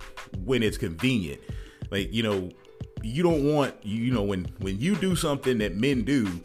when 0.43 0.63
it's 0.63 0.77
convenient. 0.77 1.41
Like 1.91 2.13
you 2.13 2.23
know, 2.23 2.49
you 3.01 3.23
don't 3.23 3.53
want 3.53 3.75
you 3.83 4.11
know 4.11 4.23
when 4.23 4.45
when 4.59 4.79
you 4.79 4.95
do 4.95 5.15
something 5.15 5.57
that 5.59 5.75
men 5.75 6.03
do 6.03 6.41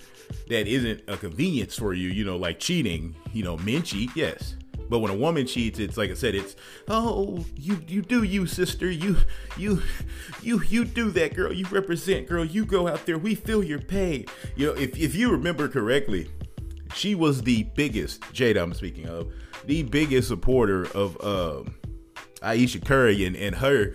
that 0.48 0.66
isn't 0.66 1.02
a 1.08 1.16
convenience 1.16 1.76
for 1.76 1.92
you. 1.92 2.08
You 2.08 2.24
know, 2.24 2.36
like 2.36 2.60
cheating. 2.60 3.14
You 3.32 3.44
know, 3.44 3.56
men 3.58 3.82
cheat, 3.82 4.10
yes. 4.14 4.56
But 4.90 4.98
when 4.98 5.12
a 5.12 5.14
woman 5.14 5.46
cheats, 5.46 5.78
it's 5.78 5.96
like 5.96 6.10
I 6.10 6.14
said, 6.14 6.34
it's 6.34 6.56
oh 6.88 7.44
you 7.56 7.80
you 7.86 8.02
do 8.02 8.24
you 8.24 8.46
sister 8.46 8.90
you 8.90 9.16
you 9.56 9.82
you 10.42 10.62
you 10.64 10.84
do 10.84 11.10
that 11.12 11.34
girl 11.34 11.52
you 11.52 11.64
represent 11.70 12.26
girl 12.26 12.44
you 12.44 12.64
go 12.64 12.88
out 12.88 13.06
there 13.06 13.16
we 13.16 13.36
feel 13.36 13.62
your 13.62 13.78
pain 13.78 14.26
you 14.56 14.66
know 14.66 14.72
if 14.72 14.96
if 14.98 15.14
you 15.14 15.30
remember 15.30 15.68
correctly 15.68 16.28
she 16.94 17.14
was 17.14 17.42
the 17.42 17.62
biggest 17.76 18.20
Jada 18.32 18.62
I'm 18.62 18.74
speaking 18.74 19.08
of 19.08 19.32
the 19.66 19.84
biggest 19.84 20.26
supporter 20.26 20.86
of 20.96 21.22
um, 21.24 21.74
Ayesha 22.42 22.80
Curry 22.80 23.24
and, 23.24 23.36
and 23.36 23.54
her 23.54 23.94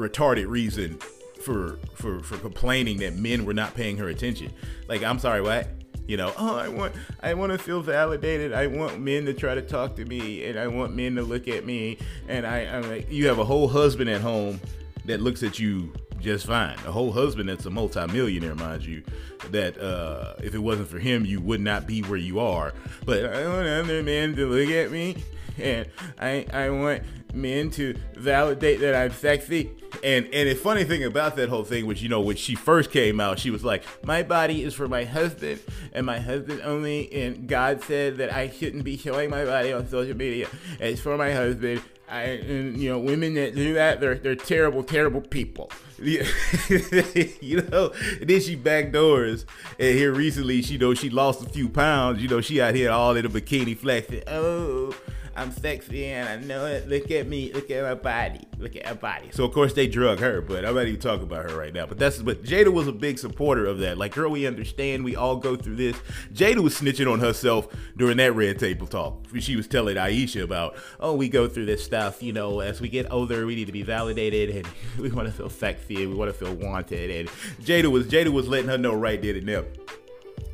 retarded 0.00 0.48
reason 0.48 0.98
for 1.40 1.78
for 1.94 2.20
for 2.22 2.36
complaining 2.38 2.98
that 2.98 3.14
men 3.14 3.44
were 3.44 3.54
not 3.54 3.74
paying 3.74 3.96
her 3.98 4.08
attention. 4.08 4.52
Like, 4.88 5.02
I'm 5.02 5.18
sorry, 5.18 5.40
what? 5.42 5.68
You 6.06 6.16
know, 6.16 6.32
oh, 6.36 6.56
I 6.56 6.68
want 6.68 6.92
I 7.22 7.34
want 7.34 7.52
to 7.52 7.58
feel 7.58 7.80
validated. 7.80 8.52
I 8.52 8.66
want 8.66 9.00
men 9.00 9.26
to 9.26 9.32
try 9.32 9.54
to 9.54 9.62
talk 9.62 9.96
to 9.96 10.04
me, 10.04 10.44
and 10.46 10.58
I 10.58 10.66
want 10.66 10.94
men 10.94 11.14
to 11.16 11.22
look 11.22 11.46
at 11.46 11.64
me. 11.64 11.98
And 12.28 12.46
I, 12.46 12.60
I'm 12.62 12.88
like, 12.88 13.10
you 13.10 13.28
have 13.28 13.38
a 13.38 13.44
whole 13.44 13.68
husband 13.68 14.10
at 14.10 14.20
home 14.20 14.60
that 15.04 15.20
looks 15.20 15.42
at 15.42 15.58
you 15.58 15.92
just 16.20 16.46
fine. 16.46 16.76
A 16.86 16.92
whole 16.92 17.12
husband 17.12 17.48
that's 17.48 17.66
a 17.66 17.70
multimillionaire, 17.70 18.54
mind 18.54 18.84
you, 18.84 19.02
that 19.50 19.78
uh, 19.78 20.34
if 20.42 20.54
it 20.54 20.58
wasn't 20.58 20.88
for 20.88 20.98
him, 20.98 21.24
you 21.24 21.40
would 21.40 21.60
not 21.60 21.86
be 21.86 22.02
where 22.02 22.18
you 22.18 22.38
are. 22.40 22.72
But 23.04 23.24
I 23.24 23.46
want 23.48 23.66
other 23.66 24.02
men 24.02 24.36
to 24.36 24.46
look 24.46 24.70
at 24.70 24.90
me, 24.90 25.16
and 25.58 25.88
I 26.18 26.46
I 26.52 26.70
want 26.70 27.02
men 27.34 27.70
to 27.70 27.94
validate 28.14 28.80
that 28.80 28.94
I'm 28.94 29.12
sexy. 29.12 29.70
And 30.04 30.26
and 30.32 30.48
the 30.48 30.54
funny 30.54 30.84
thing 30.84 31.04
about 31.04 31.36
that 31.36 31.48
whole 31.48 31.64
thing 31.64 31.86
was, 31.86 32.02
you 32.02 32.08
know, 32.08 32.20
when 32.20 32.36
she 32.36 32.54
first 32.54 32.90
came 32.90 33.20
out, 33.20 33.38
she 33.38 33.50
was 33.50 33.64
like, 33.64 33.82
"My 34.04 34.22
body 34.22 34.62
is 34.62 34.74
for 34.74 34.88
my 34.88 35.04
husband, 35.04 35.60
and 35.92 36.06
my 36.06 36.20
husband 36.20 36.62
only." 36.64 37.12
And 37.12 37.48
God 37.48 37.82
said 37.82 38.18
that 38.18 38.32
I 38.32 38.50
shouldn't 38.50 38.84
be 38.84 38.96
showing 38.96 39.30
my 39.30 39.44
body 39.44 39.72
on 39.72 39.88
social 39.88 40.16
media. 40.16 40.48
It's 40.78 41.00
for 41.00 41.16
my 41.16 41.32
husband. 41.32 41.82
I, 42.10 42.22
and, 42.22 42.76
you 42.76 42.90
know, 42.90 42.98
women 42.98 43.34
that 43.34 43.54
do 43.54 43.74
that, 43.74 44.00
they're 44.00 44.16
they're 44.16 44.34
terrible, 44.34 44.82
terrible 44.82 45.20
people. 45.20 45.70
you 46.02 47.62
know, 47.70 47.92
and 48.20 48.28
then 48.28 48.40
she 48.40 48.56
backdoors. 48.56 49.44
And 49.78 49.96
here 49.96 50.12
recently, 50.12 50.62
she 50.62 50.72
you 50.72 50.78
know 50.78 50.94
she 50.94 51.08
lost 51.08 51.46
a 51.46 51.48
few 51.48 51.68
pounds. 51.68 52.20
You 52.20 52.28
know, 52.28 52.40
she 52.40 52.60
out 52.60 52.74
here 52.74 52.90
all 52.90 53.14
in 53.14 53.26
a 53.26 53.28
bikini 53.28 53.76
flexing. 53.76 54.24
Oh, 54.26 54.92
I'm 55.36 55.52
sexy 55.52 56.06
and 56.06 56.28
I 56.28 56.36
know 56.46 56.66
it. 56.66 56.88
Look 56.88 57.10
at 57.10 57.26
me. 57.26 57.52
Look 57.52 57.70
at 57.70 57.82
my 57.82 57.94
body. 57.94 58.46
Look 58.58 58.76
at 58.76 58.84
my 58.84 58.94
body. 58.94 59.30
So 59.32 59.44
of 59.44 59.52
course 59.52 59.72
they 59.72 59.86
drug 59.86 60.18
her, 60.20 60.40
but 60.40 60.64
I'm 60.64 60.74
not 60.74 60.86
even 60.86 61.00
talking 61.00 61.22
about 61.22 61.50
her 61.50 61.56
right 61.56 61.72
now. 61.72 61.86
But 61.86 61.98
that's 61.98 62.18
but 62.18 62.42
Jada 62.42 62.72
was 62.72 62.88
a 62.88 62.92
big 62.92 63.18
supporter 63.18 63.66
of 63.66 63.78
that. 63.78 63.98
Like, 63.98 64.14
girl, 64.14 64.30
we 64.30 64.46
understand. 64.46 65.04
We 65.04 65.16
all 65.16 65.36
go 65.36 65.56
through 65.56 65.76
this. 65.76 65.96
Jada 66.32 66.58
was 66.58 66.78
snitching 66.78 67.10
on 67.10 67.20
herself 67.20 67.68
during 67.96 68.16
that 68.18 68.34
red 68.34 68.58
table 68.58 68.86
talk. 68.86 69.26
She 69.38 69.56
was 69.56 69.66
telling 69.66 69.96
Ayesha 69.96 70.42
about, 70.42 70.76
oh, 70.98 71.14
we 71.14 71.28
go 71.28 71.48
through 71.48 71.66
this 71.66 71.84
stuff. 71.84 72.22
You 72.22 72.32
know, 72.32 72.60
as 72.60 72.80
we 72.80 72.88
get 72.88 73.10
older, 73.12 73.46
we 73.46 73.54
need 73.54 73.66
to 73.66 73.72
be 73.72 73.82
validated 73.82 74.56
and 74.56 74.66
we 74.98 75.10
want 75.10 75.28
to 75.28 75.32
feel 75.32 75.50
sexy 75.50 76.02
and 76.02 76.10
we 76.10 76.16
want 76.16 76.30
to 76.30 76.38
feel 76.38 76.54
wanted. 76.54 77.10
And 77.10 77.28
Jada 77.64 77.90
was 77.90 78.06
Jada 78.06 78.28
was 78.28 78.48
letting 78.48 78.68
her 78.68 78.78
know 78.78 78.94
right 78.94 79.20
there 79.20 79.36
and 79.36 79.48
there. 79.48 79.64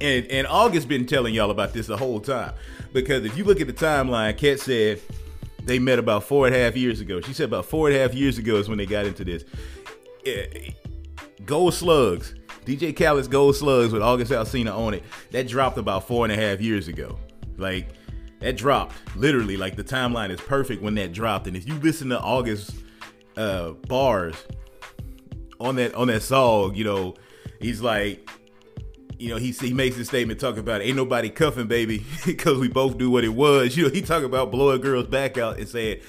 And 0.00 0.26
and 0.26 0.46
August 0.46 0.88
been 0.88 1.06
telling 1.06 1.34
y'all 1.34 1.50
about 1.50 1.72
this 1.72 1.86
the 1.86 1.96
whole 1.96 2.20
time. 2.20 2.52
Because 2.92 3.24
if 3.24 3.36
you 3.36 3.44
look 3.44 3.60
at 3.60 3.66
the 3.66 3.72
timeline, 3.72 4.36
Kat 4.36 4.60
said 4.60 5.00
they 5.62 5.78
met 5.78 5.98
about 5.98 6.24
four 6.24 6.46
and 6.46 6.54
a 6.54 6.58
half 6.58 6.76
years 6.76 7.00
ago. 7.00 7.20
She 7.20 7.32
said 7.32 7.44
about 7.44 7.66
four 7.66 7.88
and 7.88 7.96
a 7.96 8.00
half 8.00 8.14
years 8.14 8.38
ago 8.38 8.56
is 8.56 8.68
when 8.68 8.78
they 8.78 8.86
got 8.86 9.06
into 9.06 9.24
this. 9.24 9.44
Eh, 10.24 10.70
Gold 11.44 11.74
Slugs, 11.74 12.34
DJ 12.64 12.94
Khaled's 12.94 13.28
Gold 13.28 13.56
Slugs 13.56 13.92
with 13.92 14.02
August 14.02 14.32
Alsina 14.32 14.76
on 14.76 14.94
it, 14.94 15.04
that 15.30 15.48
dropped 15.48 15.78
about 15.78 16.06
four 16.06 16.24
and 16.24 16.32
a 16.32 16.36
half 16.36 16.60
years 16.60 16.88
ago. 16.88 17.18
Like, 17.56 17.88
that 18.40 18.56
dropped 18.56 18.94
literally, 19.16 19.56
like 19.56 19.76
the 19.76 19.84
timeline 19.84 20.30
is 20.30 20.40
perfect 20.40 20.82
when 20.82 20.94
that 20.96 21.12
dropped. 21.12 21.46
And 21.46 21.56
if 21.56 21.66
you 21.66 21.74
listen 21.74 22.08
to 22.10 22.20
August 22.20 22.74
uh, 23.36 23.70
bars 23.88 24.36
on 25.58 25.76
that 25.76 25.94
on 25.94 26.08
that 26.08 26.22
song, 26.22 26.74
you 26.74 26.84
know, 26.84 27.14
he's 27.60 27.80
like, 27.80 28.28
you 29.18 29.28
know, 29.28 29.36
he 29.36 29.52
he 29.52 29.72
makes 29.72 29.96
this 29.96 30.08
statement 30.08 30.40
talking 30.40 30.60
about 30.60 30.82
ain't 30.82 30.96
nobody 30.96 31.30
cuffing 31.30 31.66
baby 31.66 32.04
because 32.26 32.58
we 32.58 32.68
both 32.68 32.98
do 32.98 33.10
what 33.10 33.24
it 33.24 33.34
was. 33.34 33.76
You 33.76 33.84
know, 33.84 33.90
he 33.90 34.02
talk 34.02 34.22
about 34.22 34.50
blowing 34.50 34.80
girls 34.80 35.06
back 35.06 35.38
out 35.38 35.58
and 35.58 35.68
saying, 35.68 36.00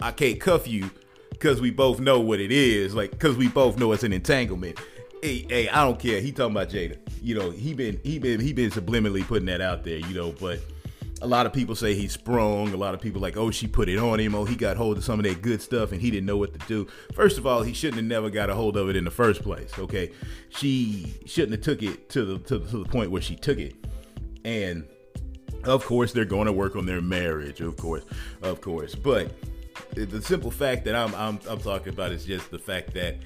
I 0.00 0.12
can't 0.12 0.40
cuff 0.40 0.66
you 0.66 0.90
because 1.30 1.60
we 1.60 1.70
both 1.70 2.00
know 2.00 2.20
what 2.20 2.40
it 2.40 2.52
is, 2.52 2.94
like 2.94 3.10
because 3.10 3.36
we 3.36 3.48
both 3.48 3.78
know 3.78 3.92
it's 3.92 4.04
an 4.04 4.12
entanglement. 4.12 4.78
Hey, 5.22 5.46
hey, 5.48 5.68
I 5.68 5.84
don't 5.84 5.98
care. 5.98 6.20
He 6.20 6.32
talking 6.32 6.56
about 6.56 6.70
Jada. 6.70 6.96
You 7.22 7.34
know, 7.34 7.50
he 7.50 7.74
been 7.74 8.00
he 8.02 8.18
been 8.18 8.40
he 8.40 8.52
been 8.52 8.70
subliminally 8.70 9.26
putting 9.26 9.46
that 9.46 9.60
out 9.60 9.84
there. 9.84 9.98
You 9.98 10.14
know, 10.14 10.32
but 10.40 10.60
a 11.22 11.26
lot 11.26 11.46
of 11.46 11.52
people 11.52 11.74
say 11.74 11.94
he 11.94 12.08
sprung. 12.08 12.72
A 12.72 12.76
lot 12.76 12.94
of 12.94 13.00
people 13.00 13.20
like, 13.20 13.36
oh, 13.36 13.50
she 13.50 13.66
put 13.66 13.88
it 13.88 13.98
on 13.98 14.18
him. 14.18 14.34
Oh, 14.34 14.44
he 14.44 14.56
got 14.56 14.76
hold 14.76 14.96
of 14.96 15.04
some 15.04 15.20
of 15.20 15.24
that 15.26 15.42
good 15.42 15.60
stuff 15.60 15.92
and 15.92 16.00
he 16.00 16.10
didn't 16.10 16.26
know 16.26 16.36
what 16.36 16.58
to 16.58 16.66
do. 16.66 16.86
First 17.14 17.38
of 17.38 17.46
all, 17.46 17.62
he 17.62 17.74
shouldn't 17.74 17.96
have 17.96 18.06
never 18.06 18.30
got 18.30 18.48
a 18.48 18.54
hold 18.54 18.76
of 18.76 18.88
it 18.88 18.96
in 18.96 19.04
the 19.04 19.10
first 19.10 19.42
place. 19.42 19.78
Okay, 19.78 20.12
she 20.48 21.14
shouldn't 21.26 21.52
have 21.52 21.62
took 21.62 21.82
it 21.82 22.08
to 22.10 22.24
the 22.24 22.38
to, 22.38 22.58
to 22.58 22.78
the 22.78 22.88
point 22.88 23.10
where 23.10 23.22
she 23.22 23.36
took 23.36 23.58
it, 23.58 23.74
and 24.44 24.86
of 25.64 25.84
course 25.84 26.12
they're 26.12 26.24
going 26.24 26.46
to 26.46 26.52
work 26.52 26.76
on 26.76 26.86
their 26.86 27.02
marriage. 27.02 27.60
Of 27.60 27.76
course, 27.76 28.04
of 28.42 28.60
course, 28.60 28.94
but 28.94 29.32
the 29.94 30.22
simple 30.22 30.50
fact 30.50 30.84
that 30.86 30.94
I'm 30.94 31.14
I'm, 31.14 31.38
I'm 31.48 31.58
talking 31.58 31.92
about 31.92 32.12
is 32.12 32.24
just 32.24 32.50
the 32.50 32.58
fact 32.58 32.94
that 32.94 33.16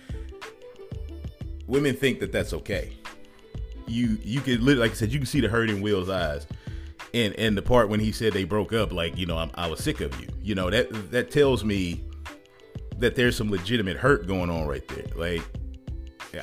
women 1.67 1.95
think 1.95 2.21
that 2.21 2.33
that's 2.33 2.53
okay. 2.53 2.97
You 3.87 4.19
you 4.23 4.41
can 4.41 4.65
like 4.65 4.91
I 4.91 4.95
said, 4.95 5.13
you 5.13 5.19
can 5.19 5.27
see 5.27 5.41
the 5.41 5.49
hurt 5.49 5.71
in 5.71 5.81
Will's 5.81 6.09
eyes 6.09 6.47
and 7.15 7.35
and 7.39 7.57
the 7.57 7.63
part 7.63 7.89
when 7.89 8.01
he 8.01 8.13
said 8.13 8.33
they 8.33 8.45
broke 8.45 8.73
up, 8.73 8.93
like 8.93 9.17
you 9.17 9.25
know, 9.25 9.39
I'm, 9.39 9.51
I 9.55 9.69
was 9.69 9.81
sick 9.83 10.01
of 10.01 10.21
you. 10.21 10.29
You 10.43 10.55
know 10.55 10.69
that 10.69 11.11
that 11.13 11.31
tells 11.31 11.65
me 11.65 12.05
that 12.99 13.15
there's 13.15 13.37
some 13.37 13.51
legitimate 13.51 13.97
hurt 13.97 14.27
going 14.27 14.51
on 14.51 14.67
right 14.67 14.87
there. 14.89 15.07
Like, 15.17 15.43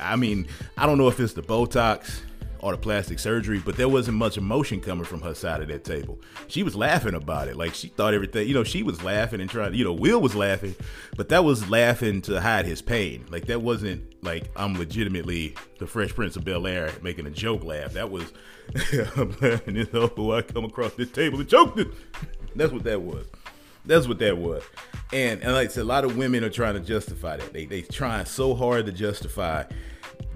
I 0.00 0.16
mean, 0.16 0.48
I 0.76 0.86
don't 0.86 0.98
know 0.98 1.08
if 1.08 1.20
it's 1.20 1.34
the 1.34 1.42
Botox 1.42 2.20
or 2.62 2.72
the 2.72 2.78
plastic 2.78 3.18
surgery, 3.18 3.58
but 3.58 3.76
there 3.76 3.88
wasn't 3.88 4.16
much 4.16 4.38
emotion 4.38 4.80
coming 4.80 5.04
from 5.04 5.20
her 5.20 5.34
side 5.34 5.60
of 5.60 5.68
that 5.68 5.82
table. 5.82 6.20
She 6.46 6.62
was 6.62 6.76
laughing 6.76 7.14
about 7.14 7.48
it. 7.48 7.56
Like 7.56 7.74
she 7.74 7.88
thought 7.88 8.14
everything, 8.14 8.46
you 8.46 8.54
know, 8.54 8.62
she 8.62 8.84
was 8.84 9.02
laughing 9.02 9.40
and 9.40 9.50
trying, 9.50 9.74
you 9.74 9.84
know, 9.84 9.92
Will 9.92 10.20
was 10.20 10.36
laughing, 10.36 10.76
but 11.16 11.28
that 11.30 11.44
was 11.44 11.68
laughing 11.68 12.22
to 12.22 12.40
hide 12.40 12.64
his 12.64 12.80
pain. 12.80 13.26
Like 13.28 13.46
that 13.46 13.62
wasn't 13.62 14.14
like 14.24 14.48
I'm 14.54 14.74
legitimately 14.74 15.56
the 15.78 15.88
Fresh 15.88 16.14
Prince 16.14 16.36
of 16.36 16.44
Bel 16.44 16.66
Air 16.68 16.92
making 17.02 17.26
a 17.26 17.30
joke 17.30 17.64
laugh. 17.64 17.94
That 17.94 18.10
was 18.10 18.32
I'm 19.16 19.36
laughing 19.40 19.76
as 19.76 19.88
oh 19.92 20.32
I 20.32 20.42
come 20.42 20.64
across 20.64 20.94
this 20.94 21.10
table 21.10 21.40
and 21.40 21.52
it. 21.52 21.88
That's 22.54 22.72
what 22.72 22.84
that 22.84 23.02
was. 23.02 23.26
That's 23.84 24.06
what 24.06 24.20
that 24.20 24.38
was. 24.38 24.62
And 25.12 25.42
and 25.42 25.52
like 25.52 25.70
I 25.70 25.72
said, 25.72 25.82
a 25.82 25.84
lot 25.84 26.04
of 26.04 26.16
women 26.16 26.44
are 26.44 26.50
trying 26.50 26.74
to 26.74 26.80
justify 26.80 27.38
that. 27.38 27.52
They 27.52 27.64
they 27.64 27.82
trying 27.82 28.24
so 28.26 28.54
hard 28.54 28.86
to 28.86 28.92
justify 28.92 29.64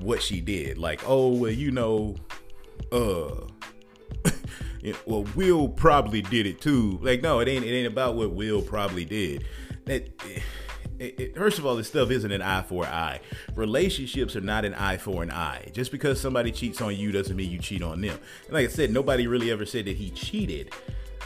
what 0.00 0.22
she 0.22 0.40
did. 0.40 0.78
Like, 0.78 1.02
oh 1.06 1.28
well, 1.28 1.52
you 1.52 1.70
know, 1.70 2.16
uh 2.92 3.46
well, 5.06 5.24
Will 5.34 5.68
probably 5.68 6.22
did 6.22 6.46
it 6.46 6.60
too. 6.60 6.98
Like, 7.02 7.22
no, 7.22 7.40
it 7.40 7.48
ain't 7.48 7.64
it 7.64 7.70
ain't 7.70 7.86
about 7.86 8.14
what 8.14 8.32
Will 8.32 8.62
probably 8.62 9.04
did. 9.04 9.44
That 9.84 10.08
it, 10.98 11.20
it, 11.20 11.36
first 11.36 11.58
of 11.58 11.66
all, 11.66 11.76
this 11.76 11.88
stuff 11.88 12.10
isn't 12.10 12.30
an 12.30 12.42
eye 12.42 12.62
for 12.62 12.84
an 12.84 12.92
eye. 12.92 13.20
Relationships 13.54 14.34
are 14.36 14.40
not 14.40 14.64
an 14.64 14.74
eye 14.74 14.96
for 14.96 15.22
an 15.22 15.30
eye. 15.30 15.70
Just 15.72 15.92
because 15.92 16.20
somebody 16.20 16.50
cheats 16.50 16.80
on 16.80 16.96
you 16.96 17.12
doesn't 17.12 17.36
mean 17.36 17.50
you 17.50 17.58
cheat 17.58 17.82
on 17.82 18.00
them. 18.00 18.18
And 18.46 18.54
like 18.54 18.64
I 18.64 18.68
said, 18.68 18.90
nobody 18.90 19.26
really 19.26 19.50
ever 19.50 19.66
said 19.66 19.84
that 19.86 19.96
he 19.96 20.10
cheated 20.10 20.72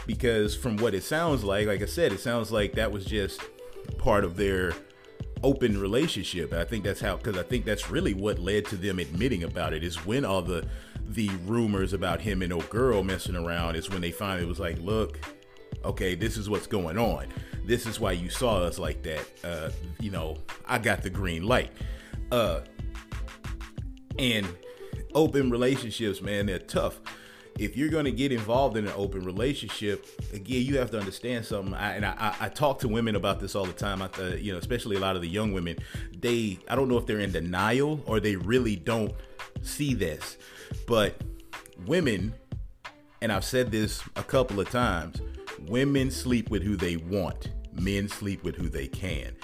because 0.05 0.55
from 0.55 0.77
what 0.77 0.93
it 0.93 1.03
sounds 1.03 1.43
like, 1.43 1.67
like 1.67 1.81
I 1.81 1.85
said, 1.85 2.11
it 2.11 2.19
sounds 2.19 2.51
like 2.51 2.73
that 2.73 2.91
was 2.91 3.05
just 3.05 3.41
part 3.97 4.23
of 4.23 4.35
their 4.35 4.73
open 5.43 5.79
relationship. 5.79 6.53
I 6.53 6.63
think 6.65 6.83
that's 6.83 7.01
how 7.01 7.17
because 7.17 7.37
I 7.37 7.43
think 7.43 7.65
that's 7.65 7.89
really 7.89 8.13
what 8.13 8.39
led 8.39 8.65
to 8.65 8.75
them 8.75 8.99
admitting 8.99 9.43
about 9.43 9.73
it 9.73 9.83
is 9.83 10.05
when 10.05 10.25
all 10.25 10.41
the 10.41 10.65
the 11.09 11.29
rumors 11.45 11.93
about 11.93 12.21
him 12.21 12.41
and 12.41 12.53
a 12.53 12.57
girl 12.67 13.03
messing 13.03 13.35
around 13.35 13.75
is 13.75 13.89
when 13.89 14.01
they 14.01 14.11
finally 14.11 14.45
was 14.45 14.59
like, 14.59 14.79
look, 14.79 15.19
okay, 15.83 16.15
this 16.15 16.37
is 16.37 16.49
what's 16.49 16.67
going 16.67 16.97
on. 16.97 17.27
This 17.65 17.85
is 17.85 17.99
why 17.99 18.13
you 18.13 18.29
saw 18.29 18.59
us 18.59 18.79
like 18.79 19.01
that. 19.03 19.25
Uh, 19.43 19.69
you 19.99 20.11
know, 20.11 20.37
I 20.65 20.77
got 20.77 21.01
the 21.01 21.09
green 21.09 21.43
light. 21.43 21.71
Uh, 22.31 22.61
And 24.19 24.47
open 25.13 25.49
relationships, 25.49 26.21
man, 26.21 26.45
they're 26.45 26.59
tough. 26.59 26.99
If 27.59 27.77
you're 27.77 27.89
going 27.89 28.05
to 28.05 28.11
get 28.11 28.31
involved 28.31 28.77
in 28.77 28.85
an 28.87 28.93
open 28.95 29.23
relationship, 29.23 30.05
again, 30.33 30.65
you 30.65 30.77
have 30.77 30.91
to 30.91 30.99
understand 30.99 31.45
something. 31.45 31.73
I, 31.73 31.95
and 31.95 32.05
I, 32.05 32.35
I, 32.39 32.49
talk 32.49 32.79
to 32.79 32.87
women 32.87 33.15
about 33.15 33.39
this 33.39 33.55
all 33.55 33.65
the 33.65 33.73
time. 33.73 34.01
I, 34.01 34.09
uh, 34.19 34.35
you 34.35 34.51
know, 34.51 34.57
especially 34.57 34.95
a 34.95 34.99
lot 34.99 35.15
of 35.15 35.21
the 35.21 35.27
young 35.27 35.53
women. 35.53 35.77
They, 36.17 36.59
I 36.69 36.75
don't 36.75 36.87
know 36.87 36.97
if 36.97 37.05
they're 37.05 37.19
in 37.19 37.31
denial 37.31 38.01
or 38.05 38.19
they 38.19 38.35
really 38.35 38.75
don't 38.75 39.13
see 39.61 39.93
this, 39.93 40.37
but 40.87 41.21
women, 41.85 42.33
and 43.21 43.31
I've 43.31 43.45
said 43.45 43.71
this 43.71 44.01
a 44.15 44.23
couple 44.23 44.59
of 44.59 44.69
times, 44.69 45.21
women 45.67 46.09
sleep 46.09 46.49
with 46.49 46.63
who 46.63 46.75
they 46.75 46.97
want. 46.97 47.51
Men 47.73 48.09
sleep 48.09 48.43
with 48.43 48.55
who 48.55 48.67
they 48.67 48.87
can 48.87 49.35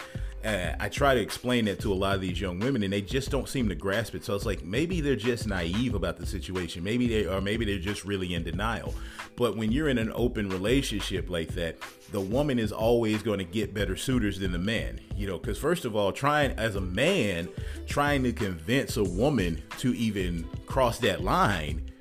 I 0.47 0.87
try 0.87 1.13
to 1.13 1.19
explain 1.19 1.65
that 1.65 1.81
to 1.81 1.91
a 1.91 1.95
lot 1.95 2.15
of 2.15 2.21
these 2.21 2.39
young 2.39 2.59
women, 2.59 2.81
and 2.83 2.93
they 2.93 3.01
just 3.01 3.29
don't 3.31 3.49
seem 3.49 3.67
to 3.67 3.75
grasp 3.75 4.15
it. 4.15 4.23
So 4.23 4.33
it's 4.33 4.45
like 4.45 4.63
maybe 4.63 5.01
they're 5.01 5.17
just 5.17 5.45
naive 5.45 5.93
about 5.93 6.15
the 6.15 6.25
situation. 6.25 6.83
Maybe 6.83 7.07
they 7.07 7.25
or 7.27 7.41
maybe 7.41 7.65
they're 7.65 7.79
just 7.79 8.05
really 8.05 8.33
in 8.33 8.43
denial. 8.43 8.93
But 9.35 9.57
when 9.57 9.73
you're 9.73 9.89
in 9.89 9.97
an 9.97 10.11
open 10.15 10.47
relationship 10.47 11.29
like 11.29 11.49
that, 11.55 11.75
the 12.11 12.21
woman 12.21 12.59
is 12.59 12.71
always 12.71 13.21
going 13.21 13.39
to 13.39 13.45
get 13.45 13.73
better 13.73 13.97
suitors 13.97 14.39
than 14.39 14.53
the 14.53 14.59
man. 14.59 15.01
You 15.15 15.27
know, 15.27 15.37
because 15.37 15.57
first 15.57 15.83
of 15.83 15.97
all, 15.97 16.13
trying 16.13 16.51
as 16.51 16.77
a 16.77 16.81
man, 16.81 17.49
trying 17.85 18.23
to 18.23 18.31
convince 18.31 18.95
a 18.95 19.03
woman 19.03 19.61
to 19.79 19.93
even 19.95 20.47
cross 20.65 20.97
that 20.99 21.23
line 21.23 21.91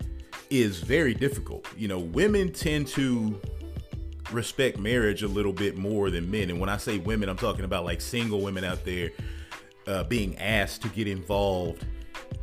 is 0.50 0.78
very 0.78 1.14
difficult. 1.14 1.66
You 1.76 1.88
know, 1.88 1.98
women 1.98 2.52
tend 2.52 2.86
to 2.88 3.40
respect 4.32 4.78
marriage 4.78 5.22
a 5.22 5.28
little 5.28 5.52
bit 5.52 5.76
more 5.76 6.10
than 6.10 6.30
men. 6.30 6.50
And 6.50 6.60
when 6.60 6.68
I 6.68 6.76
say 6.76 6.98
women, 6.98 7.28
I'm 7.28 7.36
talking 7.36 7.64
about 7.64 7.84
like 7.84 8.00
single 8.00 8.40
women 8.40 8.64
out 8.64 8.84
there 8.84 9.10
uh, 9.86 10.04
being 10.04 10.36
asked 10.38 10.82
to 10.82 10.88
get 10.88 11.06
involved 11.06 11.84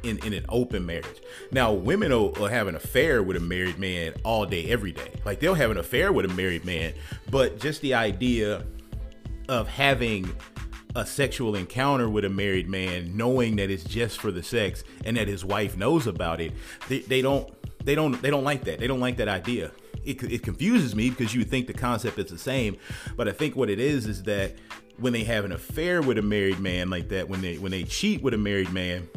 in, 0.03 0.17
in 0.25 0.33
an 0.33 0.45
open 0.49 0.85
marriage. 0.85 1.21
Now, 1.51 1.73
women 1.73 2.11
will, 2.11 2.31
will, 2.31 2.47
have 2.47 2.67
an 2.67 2.75
affair 2.75 3.23
with 3.23 3.37
a 3.37 3.39
married 3.39 3.79
man 3.79 4.13
all 4.23 4.45
day, 4.45 4.65
every 4.69 4.91
day. 4.91 5.13
Like 5.25 5.39
they'll 5.39 5.53
have 5.53 5.71
an 5.71 5.77
affair 5.77 6.11
with 6.11 6.25
a 6.25 6.33
married 6.33 6.65
man, 6.65 6.93
but 7.29 7.59
just 7.59 7.81
the 7.81 7.93
idea 7.93 8.65
of 9.49 9.67
having 9.67 10.33
a 10.95 11.05
sexual 11.05 11.55
encounter 11.55 12.09
with 12.09 12.23
a 12.23 12.29
married 12.29 12.69
man, 12.69 13.15
knowing 13.17 13.55
that 13.57 13.69
it's 13.69 13.83
just 13.83 14.19
for 14.19 14.31
the 14.31 14.43
sex 14.43 14.83
and 15.05 15.17
that 15.17 15.27
his 15.27 15.43
wife 15.43 15.75
knows 15.75 16.07
about 16.07 16.39
it, 16.39 16.51
they, 16.87 16.99
they 16.99 17.21
don't 17.21 17.51
they 17.83 17.95
don't 17.95 18.21
they 18.21 18.29
don't 18.29 18.43
like 18.43 18.63
that. 18.65 18.79
They 18.79 18.87
don't 18.87 18.99
like 18.99 19.17
that 19.17 19.27
idea 19.27 19.71
it, 20.05 20.21
it 20.23 20.43
confuses 20.43 20.95
me 20.95 21.09
because 21.09 21.33
you 21.33 21.41
would 21.41 21.49
think 21.49 21.67
the 21.67 21.73
concept 21.73 22.19
is 22.19 22.29
the 22.29 22.37
same, 22.37 22.77
but 23.15 23.27
I 23.27 23.31
think 23.31 23.55
what 23.55 23.69
it 23.69 23.79
is 23.79 24.05
is 24.05 24.23
that 24.23 24.55
when 24.97 25.13
they 25.13 25.23
have 25.23 25.45
an 25.45 25.51
affair 25.51 26.01
with 26.01 26.17
a 26.17 26.21
married 26.21 26.59
man 26.59 26.89
like 26.89 27.09
that, 27.09 27.27
when 27.27 27.41
they 27.41 27.57
when 27.57 27.71
they 27.71 27.83
cheat 27.83 28.21
with 28.21 28.33
a 28.33 28.37
married 28.37 28.71
man, 28.71 29.07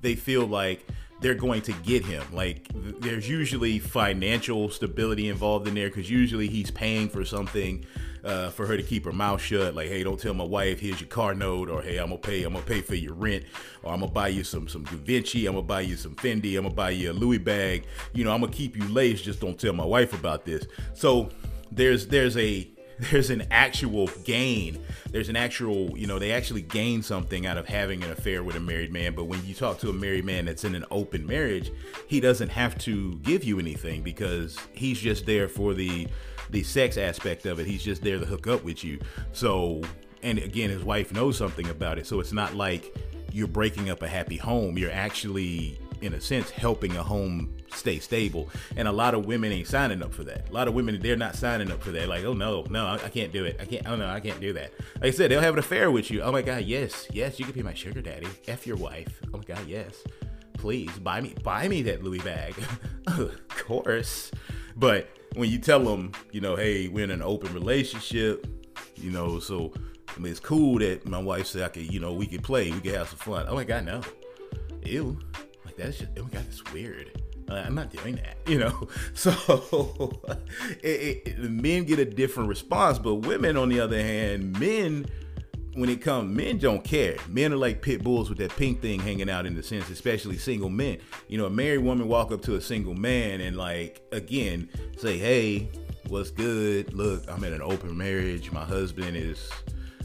they 0.00 0.14
feel 0.14 0.46
like 0.46 0.86
they're 1.20 1.34
going 1.34 1.62
to 1.62 1.72
get 1.72 2.04
him. 2.04 2.22
Like 2.32 2.68
there's 2.74 3.28
usually 3.28 3.78
financial 3.78 4.70
stability 4.70 5.28
involved 5.28 5.66
in 5.68 5.74
there 5.74 5.88
because 5.88 6.10
usually 6.10 6.48
he's 6.48 6.70
paying 6.70 7.08
for 7.08 7.24
something 7.24 7.84
uh, 8.26 8.50
for 8.50 8.66
her 8.66 8.76
to 8.76 8.82
keep 8.82 9.04
her 9.04 9.12
mouth 9.12 9.40
shut. 9.40 9.74
Like, 9.74 9.88
hey, 9.88 10.02
don't 10.02 10.18
tell 10.18 10.34
my 10.34 10.44
wife. 10.44 10.80
Here's 10.80 11.00
your 11.00 11.08
car 11.08 11.34
note, 11.34 11.70
or 11.70 11.80
hey, 11.80 11.98
I'm 11.98 12.08
gonna 12.08 12.18
pay. 12.18 12.42
I'm 12.42 12.52
gonna 12.52 12.64
pay 12.64 12.82
for 12.82 12.96
your 12.96 13.14
rent, 13.14 13.44
or 13.82 13.92
I'm 13.92 14.00
gonna 14.00 14.12
buy 14.12 14.28
you 14.28 14.42
some 14.44 14.68
some 14.68 14.82
Givenchy. 14.84 15.46
I'm 15.46 15.54
gonna 15.54 15.66
buy 15.66 15.82
you 15.82 15.96
some 15.96 16.16
Fendi. 16.16 16.56
I'm 16.56 16.64
gonna 16.64 16.74
buy 16.74 16.90
you 16.90 17.12
a 17.12 17.14
Louis 17.14 17.38
bag. 17.38 17.86
You 18.12 18.24
know, 18.24 18.32
I'm 18.32 18.40
gonna 18.40 18.52
keep 18.52 18.76
you 18.76 18.86
laced. 18.88 19.24
Just 19.24 19.40
don't 19.40 19.58
tell 19.58 19.72
my 19.72 19.84
wife 19.84 20.12
about 20.12 20.44
this. 20.44 20.66
So 20.94 21.30
there's 21.70 22.08
there's 22.08 22.36
a 22.36 22.68
there's 23.10 23.30
an 23.30 23.46
actual 23.50 24.08
gain. 24.24 24.82
There's 25.10 25.28
an 25.28 25.36
actual, 25.36 25.96
you 25.98 26.06
know, 26.06 26.18
they 26.18 26.32
actually 26.32 26.62
gain 26.62 27.02
something 27.02 27.46
out 27.46 27.58
of 27.58 27.66
having 27.66 28.02
an 28.02 28.10
affair 28.10 28.42
with 28.42 28.56
a 28.56 28.60
married 28.60 28.92
man. 28.92 29.14
But 29.14 29.24
when 29.24 29.44
you 29.44 29.54
talk 29.54 29.78
to 29.80 29.90
a 29.90 29.92
married 29.92 30.24
man 30.24 30.46
that's 30.46 30.64
in 30.64 30.74
an 30.74 30.84
open 30.90 31.26
marriage, 31.26 31.70
he 32.06 32.20
doesn't 32.20 32.48
have 32.48 32.78
to 32.78 33.16
give 33.16 33.44
you 33.44 33.58
anything 33.58 34.02
because 34.02 34.58
he's 34.72 34.98
just 34.98 35.26
there 35.26 35.46
for 35.48 35.74
the 35.74 36.08
the 36.50 36.62
sex 36.62 36.96
aspect 36.96 37.46
of 37.46 37.58
it. 37.58 37.66
He's 37.66 37.82
just 37.82 38.02
there 38.02 38.18
to 38.18 38.26
hook 38.26 38.46
up 38.46 38.64
with 38.64 38.84
you. 38.84 38.98
So, 39.32 39.82
and 40.22 40.38
again, 40.38 40.70
his 40.70 40.82
wife 40.82 41.12
knows 41.12 41.36
something 41.36 41.68
about 41.68 41.98
it. 41.98 42.06
So 42.06 42.20
it's 42.20 42.32
not 42.32 42.54
like 42.54 42.96
you're 43.32 43.46
breaking 43.46 43.90
up 43.90 44.02
a 44.02 44.08
happy 44.08 44.36
home. 44.36 44.78
You're 44.78 44.90
actually, 44.90 45.78
in 46.00 46.14
a 46.14 46.20
sense, 46.20 46.50
helping 46.50 46.96
a 46.96 47.02
home 47.02 47.56
stay 47.74 47.98
stable. 47.98 48.48
And 48.76 48.88
a 48.88 48.92
lot 48.92 49.14
of 49.14 49.26
women 49.26 49.52
ain't 49.52 49.66
signing 49.66 50.02
up 50.02 50.12
for 50.12 50.24
that. 50.24 50.48
A 50.48 50.52
lot 50.52 50.68
of 50.68 50.74
women, 50.74 51.00
they're 51.00 51.16
not 51.16 51.36
signing 51.36 51.70
up 51.70 51.82
for 51.82 51.90
that. 51.92 52.08
Like, 52.08 52.24
oh 52.24 52.32
no, 52.32 52.64
no, 52.70 52.86
I, 52.86 53.08
can't 53.08 53.32
do 53.32 53.44
it. 53.44 53.56
I 53.60 53.64
can't, 53.64 53.86
oh 53.86 53.96
no, 53.96 54.08
I 54.08 54.20
can't 54.20 54.40
do 54.40 54.52
that. 54.54 54.72
Like 54.96 55.04
I 55.04 55.10
said, 55.10 55.30
they'll 55.30 55.40
have 55.40 55.54
an 55.54 55.58
affair 55.58 55.90
with 55.90 56.10
you. 56.10 56.22
Oh 56.22 56.32
my 56.32 56.42
God, 56.42 56.64
yes, 56.64 57.06
yes, 57.12 57.38
you 57.38 57.44
could 57.44 57.54
be 57.54 57.62
my 57.62 57.74
sugar 57.74 58.00
daddy. 58.00 58.28
F 58.48 58.66
your 58.66 58.76
wife. 58.76 59.20
Oh 59.32 59.38
my 59.38 59.44
God, 59.44 59.66
yes. 59.66 60.02
Please 60.54 60.90
buy 60.98 61.20
me, 61.20 61.34
buy 61.42 61.68
me 61.68 61.82
that 61.82 62.02
Louis 62.02 62.20
bag. 62.20 62.54
of 63.06 63.48
course. 63.48 64.30
But 64.74 65.08
when 65.36 65.50
you 65.50 65.58
tell 65.58 65.80
them, 65.80 66.12
you 66.32 66.40
know, 66.40 66.56
hey, 66.56 66.88
we're 66.88 67.04
in 67.04 67.10
an 67.10 67.22
open 67.22 67.52
relationship, 67.52 68.46
you 68.96 69.10
know, 69.10 69.38
so 69.38 69.72
I 70.08 70.18
mean, 70.18 70.30
it's 70.30 70.40
cool 70.40 70.78
that 70.78 71.06
my 71.06 71.18
wife 71.18 71.46
said 71.46 71.62
I 71.62 71.68
could, 71.68 71.92
you 71.92 72.00
know, 72.00 72.12
we 72.14 72.26
could 72.26 72.42
play, 72.42 72.70
we 72.72 72.80
could 72.80 72.94
have 72.94 73.08
some 73.08 73.18
fun. 73.18 73.46
Oh 73.48 73.54
my 73.54 73.64
God, 73.64 73.84
no, 73.84 74.00
ew, 74.82 75.18
like 75.64 75.76
that's 75.76 75.98
just, 75.98 76.10
oh 76.18 76.22
my 76.22 76.30
God, 76.30 76.44
that's 76.46 76.72
weird. 76.72 77.22
Uh, 77.48 77.54
I'm 77.54 77.74
not 77.74 77.90
doing 77.90 78.16
that, 78.16 78.38
you 78.46 78.58
know. 78.58 78.88
So 79.14 80.20
it, 80.82 81.22
it, 81.26 81.38
men 81.38 81.84
get 81.84 81.98
a 81.98 82.06
different 82.06 82.48
response, 82.48 82.98
but 82.98 83.16
women, 83.16 83.56
on 83.58 83.68
the 83.68 83.80
other 83.80 84.00
hand, 84.00 84.58
men 84.58 85.06
when 85.76 85.90
it 85.90 86.00
comes, 86.00 86.34
men 86.34 86.58
don't 86.58 86.82
care. 86.82 87.16
Men 87.28 87.52
are 87.52 87.56
like 87.56 87.82
pit 87.82 88.02
bulls 88.02 88.28
with 88.30 88.38
that 88.38 88.56
pink 88.56 88.80
thing 88.80 88.98
hanging 88.98 89.28
out 89.28 89.44
in 89.44 89.54
the 89.54 89.62
sense, 89.62 89.88
especially 89.90 90.38
single 90.38 90.70
men. 90.70 90.98
You 91.28 91.38
know, 91.38 91.46
a 91.46 91.50
married 91.50 91.84
woman 91.84 92.08
walk 92.08 92.32
up 92.32 92.42
to 92.42 92.56
a 92.56 92.60
single 92.60 92.94
man 92.94 93.42
and 93.42 93.56
like 93.56 94.00
again 94.10 94.70
say, 94.96 95.18
"Hey, 95.18 95.68
what's 96.08 96.30
good? 96.30 96.94
Look, 96.94 97.30
I'm 97.30 97.44
in 97.44 97.52
an 97.52 97.62
open 97.62 97.96
marriage. 97.96 98.50
My 98.50 98.64
husband 98.64 99.16
is 99.16 99.50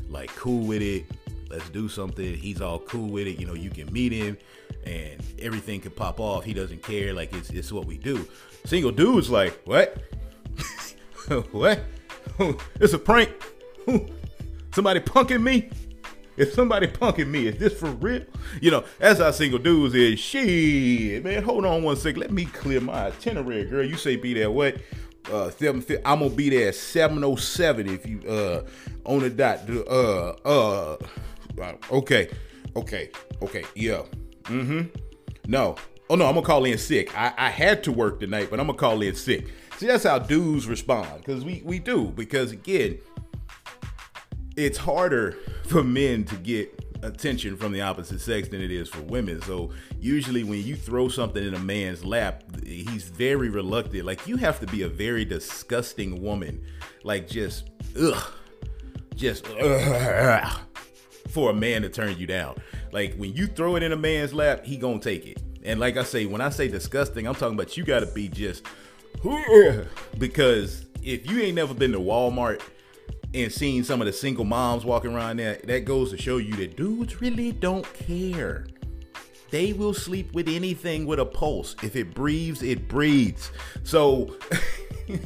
like 0.10 0.36
cool 0.36 0.66
with 0.66 0.82
it. 0.82 1.06
Let's 1.50 1.70
do 1.70 1.88
something. 1.88 2.36
He's 2.36 2.62
all 2.62 2.80
cool 2.80 3.10
with 3.10 3.28
it. 3.28 3.40
You 3.40 3.48
know, 3.48 3.54
you 3.54 3.70
can 3.70 3.92
meet 3.94 4.12
him, 4.12 4.38
and 4.86 5.24
everything 5.40 5.80
could 5.80 5.96
pop 5.96 6.20
off. 6.20 6.44
He 6.44 6.54
doesn't 6.54 6.84
care. 6.84 7.14
Like 7.14 7.34
it's 7.34 7.50
it's 7.50 7.72
what 7.72 7.86
we 7.86 7.98
do. 7.98 8.28
Single 8.66 8.92
dudes 8.92 9.30
like 9.30 9.62
what? 9.64 9.98
what? 11.52 11.80
it's 12.80 12.94
a 12.94 13.00
prank. 13.00 13.32
Somebody 14.74 15.00
punking 15.02 15.44
me? 15.44 15.70
If 16.38 16.54
somebody 16.54 16.88
punking 16.88 17.28
me, 17.28 17.48
is 17.48 17.58
this 17.58 17.74
for 17.74 17.92
real? 17.92 18.24
You 18.62 18.72
know, 18.72 18.86
as 19.00 19.20
our 19.20 19.34
single 19.34 19.60
dudes 19.60 19.94
is, 19.94 20.20
shit, 20.20 21.24
man, 21.24 21.44
hold 21.44 21.66
on 21.66 21.84
one 21.84 21.98
second. 21.98 22.22
Let 22.22 22.32
me 22.32 22.46
clear 22.46 22.80
my 22.80 23.08
itinerary, 23.08 23.66
girl. 23.66 23.84
You 23.86 23.98
say 23.98 24.16
be 24.16 24.34
there 24.34 24.50
what? 24.50 24.78
Uh, 25.32 25.52
seven, 25.52 25.86
I'm 26.04 26.20
gonna 26.20 26.30
be 26.32 26.50
there 26.50 26.70
at 26.70 26.76
707 26.76 27.88
if 27.88 28.08
you 28.08 28.22
uh 28.28 28.64
on 29.06 29.20
the 29.20 29.30
dot. 29.30 29.70
Uh, 29.70 30.34
uh, 30.44 30.98
uh, 31.60 31.74
okay, 31.92 32.30
okay, 32.76 33.12
okay, 33.42 33.64
yeah. 33.76 34.02
Mm-hmm. 34.46 34.88
No. 35.48 35.76
Oh 36.10 36.16
no, 36.16 36.26
I'm 36.26 36.34
gonna 36.34 36.46
call 36.46 36.66
in 36.66 36.78
sick. 36.78 37.16
I, 37.18 37.34
I 37.38 37.50
had 37.50 37.84
to 37.84 37.92
work 37.92 38.20
tonight, 38.20 38.48
but 38.50 38.60
I'm 38.60 38.66
gonna 38.68 38.78
call 38.78 39.02
in 39.02 39.16
sick. 39.16 39.48
See, 39.78 39.88
that's 39.88 40.04
how 40.06 40.18
dudes 40.20 40.68
respond 40.68 41.08
because 41.20 41.46
we 41.46 41.62
we 41.66 41.78
do 41.80 42.06
because 42.16 42.52
again 42.52 43.00
it's 44.56 44.78
harder 44.78 45.38
for 45.68 45.84
men 45.84 46.24
to 46.26 46.36
get 46.36 46.78
attention 47.04 47.58
from 47.58 47.72
the 47.72 47.82
opposite 47.82 48.22
sex 48.22 48.48
than 48.50 48.62
it 48.62 48.72
is 48.72 48.88
for 48.88 49.02
women. 49.02 49.42
So 49.42 49.72
usually 50.00 50.44
when 50.44 50.64
you 50.64 50.76
throw 50.76 51.08
something 51.08 51.44
in 51.44 51.54
a 51.54 51.60
man's 51.60 52.06
lap, 52.06 52.44
he's 52.64 53.06
very 53.06 53.50
reluctant. 53.50 54.06
Like 54.06 54.28
you 54.28 54.38
have 54.38 54.60
to 54.60 54.68
be 54.68 54.84
a 54.84 54.88
very 54.88 55.26
disgusting 55.26 56.22
woman, 56.22 56.64
like 57.04 57.28
just 57.28 57.70
ugh, 58.00 58.24
just 59.16 59.48
ugh, 59.48 60.60
for 61.30 61.52
a 61.52 61.54
man 61.54 61.82
to 61.82 61.90
turn 61.90 62.18
you 62.18 62.28
down. 62.28 62.56
Like 62.92 63.16
when 63.16 63.34
you 63.34 63.48
throw 63.48 63.76
it 63.76 63.84
in 63.84 63.92
a 63.92 63.98
man's 63.98 64.34
lap, 64.34 64.66
he 64.66 64.78
gonna 64.78 65.00
take 65.00 65.26
it. 65.26 65.42
And 65.64 65.80
like 65.80 65.98
I 65.98 66.04
say, 66.04 66.26
when 66.26 66.42
I 66.42 66.50
say 66.50 66.68
disgusting, 66.68 67.28
I'm 67.28 67.36
talking 67.36 67.56
about 67.56 67.78
you 67.78 67.84
gotta 67.84 68.08
be 68.08 68.28
just 68.28 68.66
because 70.18 70.86
if 71.04 71.30
you 71.30 71.42
ain't 71.42 71.56
never 71.56 71.74
been 71.74 71.92
to 71.92 72.00
Walmart 72.00 72.62
and 73.34 73.52
seeing 73.52 73.84
some 73.84 74.02
of 74.02 74.08
the 74.08 74.14
single 74.14 74.46
moms 74.46 74.86
walking 74.86 75.14
around 75.14 75.38
there, 75.38 75.60
that 75.64 75.86
goes 75.86 76.12
to 76.12 76.18
show 76.18 76.38
you 76.38 76.56
that 76.58 76.76
dudes 76.76 77.22
really 77.22 77.52
don't 77.52 77.92
care. 77.94 78.66
They 79.52 79.74
will 79.74 79.94
sleep 79.94 80.34
with 80.34 80.48
anything 80.48 81.06
with 81.06 81.20
a 81.20 81.26
pulse. 81.26 81.76
If 81.84 81.96
it 81.96 82.14
breathes, 82.14 82.64
it 82.64 82.88
breathes. 82.88 83.52
So, 83.84 84.38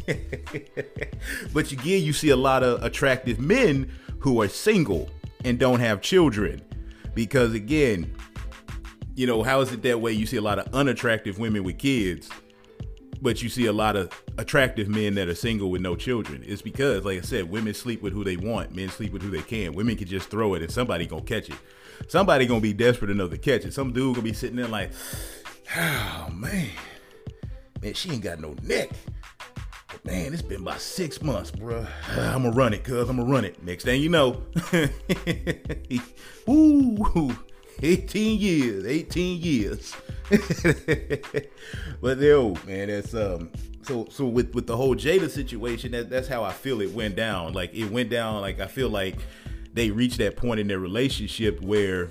but 1.54 1.72
again, 1.72 2.04
you 2.04 2.12
see 2.12 2.30
a 2.30 2.36
lot 2.36 2.63
of 2.63 2.84
attractive 2.84 3.39
men 3.39 3.91
who 4.20 4.41
are 4.41 4.48
single 4.48 5.10
and 5.44 5.60
don't 5.60 5.80
have 5.80 6.02
children. 6.02 6.62
Because 7.13 7.54
again, 7.54 8.15
you 9.15 9.28
know, 9.28 9.44
how 9.44 9.62
is 9.62 9.72
it 9.72 9.84
that 9.84 10.02
way? 10.02 10.12
You 10.12 10.26
see 10.26 10.38
a 10.38 10.41
lot 10.41 10.60
of 10.60 10.74
unattractive 10.74 11.38
women 11.38 11.63
with 11.63 11.78
kids, 11.78 12.30
but 13.21 13.41
you 13.41 13.49
see 13.49 13.65
a 13.65 13.73
lot 13.73 13.95
of 13.95 14.10
attractive 14.38 14.88
men 14.88 15.15
that 15.15 15.28
are 15.28 15.36
single 15.36 15.69
with 15.69 15.82
no 15.82 15.95
children. 15.95 16.43
It's 16.45 16.62
because, 16.62 17.06
like 17.06 17.17
I 17.17 17.21
said, 17.21 17.49
women 17.49 17.73
sleep 17.73 18.01
with 18.01 18.13
who 18.13 18.23
they 18.23 18.38
want, 18.38 18.75
men 18.75 18.89
sleep 18.89 19.13
with 19.13 19.21
who 19.21 19.30
they 19.30 19.41
can. 19.41 19.73
Women 19.73 19.95
can 19.95 20.08
just 20.08 20.30
throw 20.30 20.54
it 20.54 20.62
and 20.62 20.71
somebody 20.71 21.06
gonna 21.06 21.21
catch 21.23 21.49
it. 21.49 21.56
Somebody 22.08 22.45
gonna 22.45 22.62
be 22.62 22.73
desperate 22.73 23.12
enough 23.12 23.32
to 23.32 23.38
catch 23.38 23.65
it. 23.65 23.73
Some 23.73 23.93
dude 23.93 24.15
gonna 24.15 24.23
be 24.23 24.34
sitting 24.34 24.58
there 24.58 24.67
like, 24.67 24.91
oh 25.78 26.30
man, 26.34 26.69
man, 27.82 27.93
she 27.93 28.12
ain't 28.12 28.23
got 28.23 28.39
no 28.39 28.56
neck. 28.62 28.89
But 29.88 30.06
man, 30.06 30.34
it's 30.34 30.41
been 30.41 30.62
about 30.62 30.82
six 30.82 31.21
months, 31.21 31.51
bruh. 31.51 31.88
I'm 32.17 32.43
gonna 32.43 32.51
run 32.51 32.73
it, 32.73 32.84
cuz 32.84 33.10
I'm 33.10 33.17
gonna 33.17 33.32
run 33.32 33.45
it. 33.45 33.63
Next 33.63 33.86
thing 33.86 34.01
you 34.01 34.10
know, 34.10 34.43
ooh, 36.49 37.36
18 37.82 38.39
years, 38.39 38.86
18 38.86 39.41
years. 39.41 39.95
but 42.02 42.18
yo, 42.20 42.56
man, 42.66 42.88
that's 42.88 43.14
um 43.14 43.52
so 43.84 44.08
so 44.10 44.26
with 44.26 44.54
with 44.56 44.66
the 44.66 44.76
whole 44.76 44.96
Jada 44.96 45.30
situation, 45.30 45.92
that 45.92 46.10
that's 46.10 46.28
how 46.28 46.44
I 46.44 46.52
feel 46.52 46.82
it 46.82 46.92
went 46.92 47.16
down. 47.16 47.54
Like 47.54 47.74
it 47.74 47.90
went 47.92 48.10
down 48.10 48.42
like 48.42 48.60
I 48.60 48.68
feel 48.68 48.90
like 48.90 49.18
they 49.74 49.92
reached 49.92 50.18
that 50.18 50.36
point 50.36 50.60
in 50.60 50.68
their 50.68 50.80
relationship 50.80 51.62
where 51.62 52.10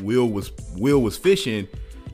Will 0.00 0.28
was 0.28 0.52
Will 0.76 1.02
was 1.02 1.16
fishing 1.16 1.66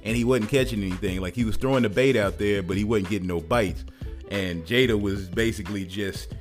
and 0.03 0.17
he 0.17 0.25
wasn't 0.25 0.51
catching 0.51 0.83
anything. 0.83 1.21
Like 1.21 1.35
he 1.35 1.45
was 1.45 1.57
throwing 1.57 1.83
the 1.83 1.91
bait 1.91 2.17
out 2.17 2.39
there, 2.39 2.63
but 2.63 2.77
he 2.77 2.85
wasn't 2.85 3.11
getting 3.11 3.29
no 3.29 3.41
bites. 3.41 3.85
And 4.31 4.65
Jada 4.65 4.99
was 4.99 5.29
basically 5.29 5.85
just 5.85 6.35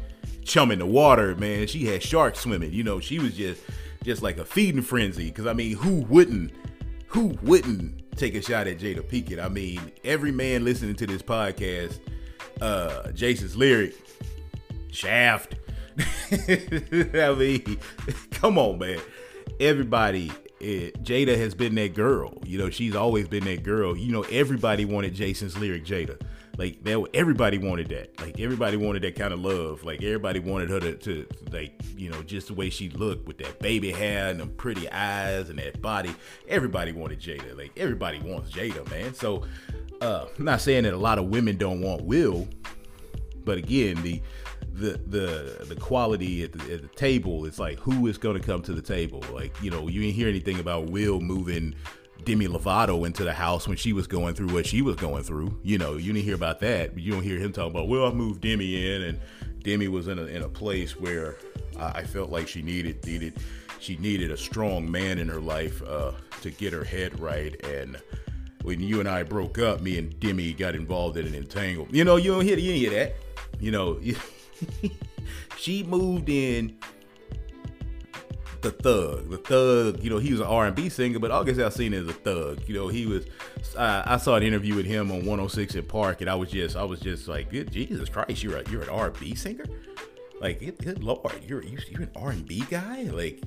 chumming 0.44 0.80
the 0.80 0.86
water, 0.86 1.36
man. 1.36 1.68
She 1.68 1.86
had 1.86 2.02
sharks 2.02 2.40
swimming. 2.40 2.72
You 2.72 2.84
know, 2.84 3.00
she 3.00 3.20
was 3.20 3.36
just 3.36 3.62
just 4.04 4.22
like 4.22 4.38
a 4.38 4.46
feeding 4.46 4.82
frenzy. 4.82 5.30
Cause 5.32 5.48
I 5.48 5.54
mean, 5.54 5.76
who 5.76 6.02
wouldn't 6.06 6.52
who 7.08 7.38
wouldn't 7.42 8.05
take 8.16 8.36
a 8.36 8.42
shot 8.42 8.68
at 8.68 8.80
Jada 8.80 9.02
Pinkett? 9.02 9.44
I 9.44 9.50
mean, 9.50 9.92
every 10.04 10.32
man 10.32 10.64
listening 10.64 10.96
to 10.96 11.08
this 11.08 11.22
podcast, 11.22 12.00
uh, 12.62 13.12
Jason's 13.12 13.56
lyric, 13.56 13.96
Shaft. 14.92 15.56
I 16.00 17.36
mean, 17.38 17.80
come 18.32 18.58
on, 18.58 18.80
man. 18.80 19.00
Everybody, 19.60 20.32
it, 20.60 21.02
Jada 21.04 21.38
has 21.38 21.54
been 21.54 21.76
that 21.76 21.94
girl. 21.94 22.34
You 22.46 22.58
know, 22.58 22.70
she's 22.70 22.96
always 22.96 23.28
been 23.28 23.46
that 23.46 23.64
girl. 23.64 23.96
You 23.96 24.12
know, 24.12 24.24
everybody 24.24 24.86
wanted 24.86 25.14
Jason's 25.14 25.58
lyric, 25.58 25.86
Jada. 25.86 26.20
Like 26.58 26.84
that, 26.84 27.06
everybody 27.14 27.58
wanted 27.58 27.90
that. 27.90 28.20
Like 28.22 28.40
everybody 28.40 28.78
wanted 28.78 29.04
that 29.04 29.16
kind 29.16 29.34
of 29.34 29.40
love. 29.40 29.84
Like 29.84 30.02
everybody 30.02 30.40
wanted 30.40 30.70
her 30.70 30.80
to, 30.80 30.96
to, 30.96 31.28
like, 31.52 31.74
you 31.98 32.10
know, 32.10 32.22
just 32.24 32.48
the 32.48 32.54
way 32.54 32.70
she 32.70 32.90
looked 32.90 33.28
with 33.28 33.38
that 33.40 33.60
baby 33.60 33.92
hair 33.92 34.30
and 34.30 34.40
them 34.40 34.50
pretty 34.56 34.90
eyes 34.90 35.50
and 35.50 35.60
that 35.60 35.82
body. 35.82 36.16
Everybody 36.48 36.92
wanted 36.92 37.20
Jada. 37.20 37.58
Like 37.58 37.72
everybody 37.78 38.20
wants 38.20 38.52
Jada, 38.52 38.90
man. 38.90 39.14
So, 39.14 39.44
uh, 40.02 40.28
I'm 40.38 40.46
not 40.46 40.62
saying 40.62 40.84
that 40.84 40.94
a 40.94 40.98
lot 40.98 41.18
of 41.18 41.26
women 41.26 41.58
don't 41.58 41.82
want 41.82 42.04
Will, 42.04 42.48
but 43.44 43.58
again, 43.58 44.02
the 44.02 44.22
the 44.76 45.00
the 45.08 45.66
the 45.70 45.76
quality 45.76 46.44
at 46.44 46.52
the, 46.52 46.74
at 46.74 46.82
the 46.82 46.88
table 46.90 47.46
it's 47.46 47.60
like 47.60 47.80
who 47.80 48.08
is 48.08 48.18
going 48.18 48.38
to 48.38 48.46
come 48.46 48.62
to 48.62 48.74
the 48.74 48.82
table 48.82 49.24
like 49.32 49.56
you 49.62 49.72
know 49.72 49.88
you 49.88 50.02
didn't 50.02 50.16
hear 50.16 50.28
anything 50.28 50.60
about 50.60 50.90
will 50.90 51.22
moving 51.22 51.74
demi 52.24 52.48
lovato 52.48 53.06
into 53.06 53.24
the 53.24 53.34
house 53.34 53.68
when 53.68 53.78
she 53.78 53.94
was 53.94 54.08
going 54.08 54.34
through 54.34 54.48
what 54.48 54.66
she 54.66 54.82
was 54.82 54.96
going 54.96 55.24
through 55.24 55.58
you 55.64 55.78
know 55.78 55.96
you 55.96 56.14
didn't 56.14 56.26
hear 56.26 56.36
about 56.36 56.60
that 56.60 56.94
but 56.94 57.04
you 57.04 57.12
don't 57.12 57.24
hear 57.24 57.38
him 57.38 57.52
talking 57.52 57.72
about 57.72 57.88
well 57.88 58.06
i 58.06 58.12
moved 58.12 58.42
demi 58.42 58.94
in 58.94 59.04
and 59.04 59.20
demi 59.64 59.88
was 59.88 60.08
in 60.08 60.18
a, 60.18 60.26
in 60.26 60.42
a 60.42 60.50
place 60.50 61.00
where 61.00 61.36
i 61.78 62.04
felt 62.04 62.30
like 62.30 62.48
she 62.48 62.62
needed 62.62 63.04
needed 63.06 63.38
she 63.80 63.98
needed 63.98 64.32
a 64.32 64.38
strong 64.38 64.90
man 64.90 65.20
in 65.20 65.28
her 65.28 65.42
life 65.42 65.84
uh, 65.84 66.12
to 66.42 66.50
get 66.50 66.74
her 66.74 66.84
head 66.84 67.20
right 67.20 67.64
and 67.66 68.02
when 68.66 68.80
you 68.80 69.00
and 69.00 69.08
I 69.08 69.22
broke 69.22 69.60
up, 69.60 69.82
me 69.82 69.98
and 70.00 70.20
Demi 70.20 70.52
got 70.54 70.74
involved 70.74 71.18
in 71.18 71.28
an 71.28 71.36
entangle. 71.36 71.88
You 71.92 72.04
know, 72.04 72.16
you 72.16 72.32
don't 72.32 72.44
hear, 72.44 72.58
any 72.58 72.84
don't 72.86 72.94
that. 72.94 73.16
You 73.60 73.72
know, 73.72 74.00
she 75.58 75.84
moved 75.84 76.30
in 76.30 76.76
the 78.66 78.72
thug 78.72 79.30
the 79.30 79.38
thug 79.38 80.04
you 80.04 80.10
know 80.10 80.18
he 80.18 80.32
was 80.32 80.40
an 80.40 80.48
r&b 80.48 80.90
singer 80.90 81.20
but 81.20 81.30
august 81.30 81.60
alsina 81.60 81.94
is 81.94 82.08
a 82.08 82.14
thug 82.14 82.60
you 82.68 82.74
know 82.74 82.88
he 82.88 83.06
was 83.06 83.26
uh, 83.78 84.02
i 84.06 84.18
saw 84.18 84.36
an 84.36 84.44
interview 84.44 84.74
with 84.76 84.88
him 84.88 85.12
on 85.12 85.20
106 85.20 85.76
& 85.82 85.88
Park 85.88 86.22
and 86.22 86.30
i 86.30 86.34
was 86.36 86.50
just 86.50 86.76
i 86.76 86.84
was 86.84 87.00
just 87.00 87.28
like 87.28 87.52
good 87.52 87.72
jesus 87.72 88.10
christ 88.10 88.42
you're 88.44 88.58
a, 88.58 88.70
you're 88.70 88.82
an 88.82 88.90
r&b 88.90 89.36
singer? 89.36 89.66
Like 90.42 90.60
good, 90.60 91.04
lord 91.04 91.32
you're 91.48 91.64
you're 91.64 92.02
an 92.02 92.12
r&b 92.16 92.66
guy? 92.70 93.04
Like 93.04 93.42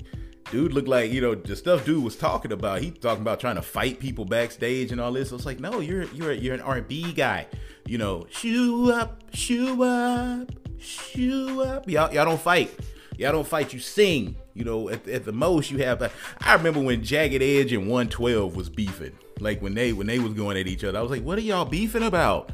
dude 0.51 0.73
looked 0.73 0.87
like 0.87 1.11
you 1.11 1.21
know 1.21 1.35
the 1.35 1.55
stuff 1.55 1.85
dude 1.85 2.03
was 2.03 2.15
talking 2.15 2.51
about 2.51 2.81
he 2.81 2.91
talking 2.91 3.21
about 3.21 3.39
trying 3.39 3.55
to 3.55 3.61
fight 3.61 3.99
people 3.99 4.25
backstage 4.25 4.91
and 4.91 4.99
all 4.99 5.11
this. 5.11 5.29
So 5.29 5.35
it's 5.35 5.45
like 5.45 5.59
no 5.59 5.81
you're 5.81 6.03
you're 6.05 6.33
you're 6.33 6.55
an 6.55 6.61
r&b 6.61 7.13
guy 7.13 7.45
you 7.85 7.97
know 7.97 8.25
shoe 8.31 8.91
up 8.91 9.21
shoe 9.33 9.83
up 9.83 10.51
shoe 10.79 11.61
up 11.61 11.87
y'all, 11.87 12.11
y'all 12.13 12.25
don't 12.25 12.41
fight 12.41 12.73
y'all 13.19 13.33
don't 13.33 13.47
fight 13.47 13.73
you 13.73 13.79
sing 13.79 14.35
you 14.53 14.63
know 14.63 14.89
at, 14.89 15.05
at 15.07 15.25
the 15.25 15.31
most 15.31 15.69
you 15.69 15.77
have 15.79 16.01
I 16.39 16.53
remember 16.53 16.79
when 16.79 17.03
jagged 17.03 17.43
edge 17.43 17.73
and 17.73 17.83
112 17.83 18.55
was 18.55 18.69
beefing 18.69 19.11
like 19.41 19.61
when 19.61 19.73
they 19.73 19.93
when 19.93 20.07
they 20.07 20.19
was 20.19 20.33
going 20.33 20.57
at 20.57 20.67
each 20.67 20.83
other. 20.83 20.97
I 20.97 21.01
was 21.01 21.11
like 21.11 21.23
what 21.23 21.37
are 21.37 21.41
y'all 21.41 21.65
beefing 21.65 22.03
about? 22.03 22.51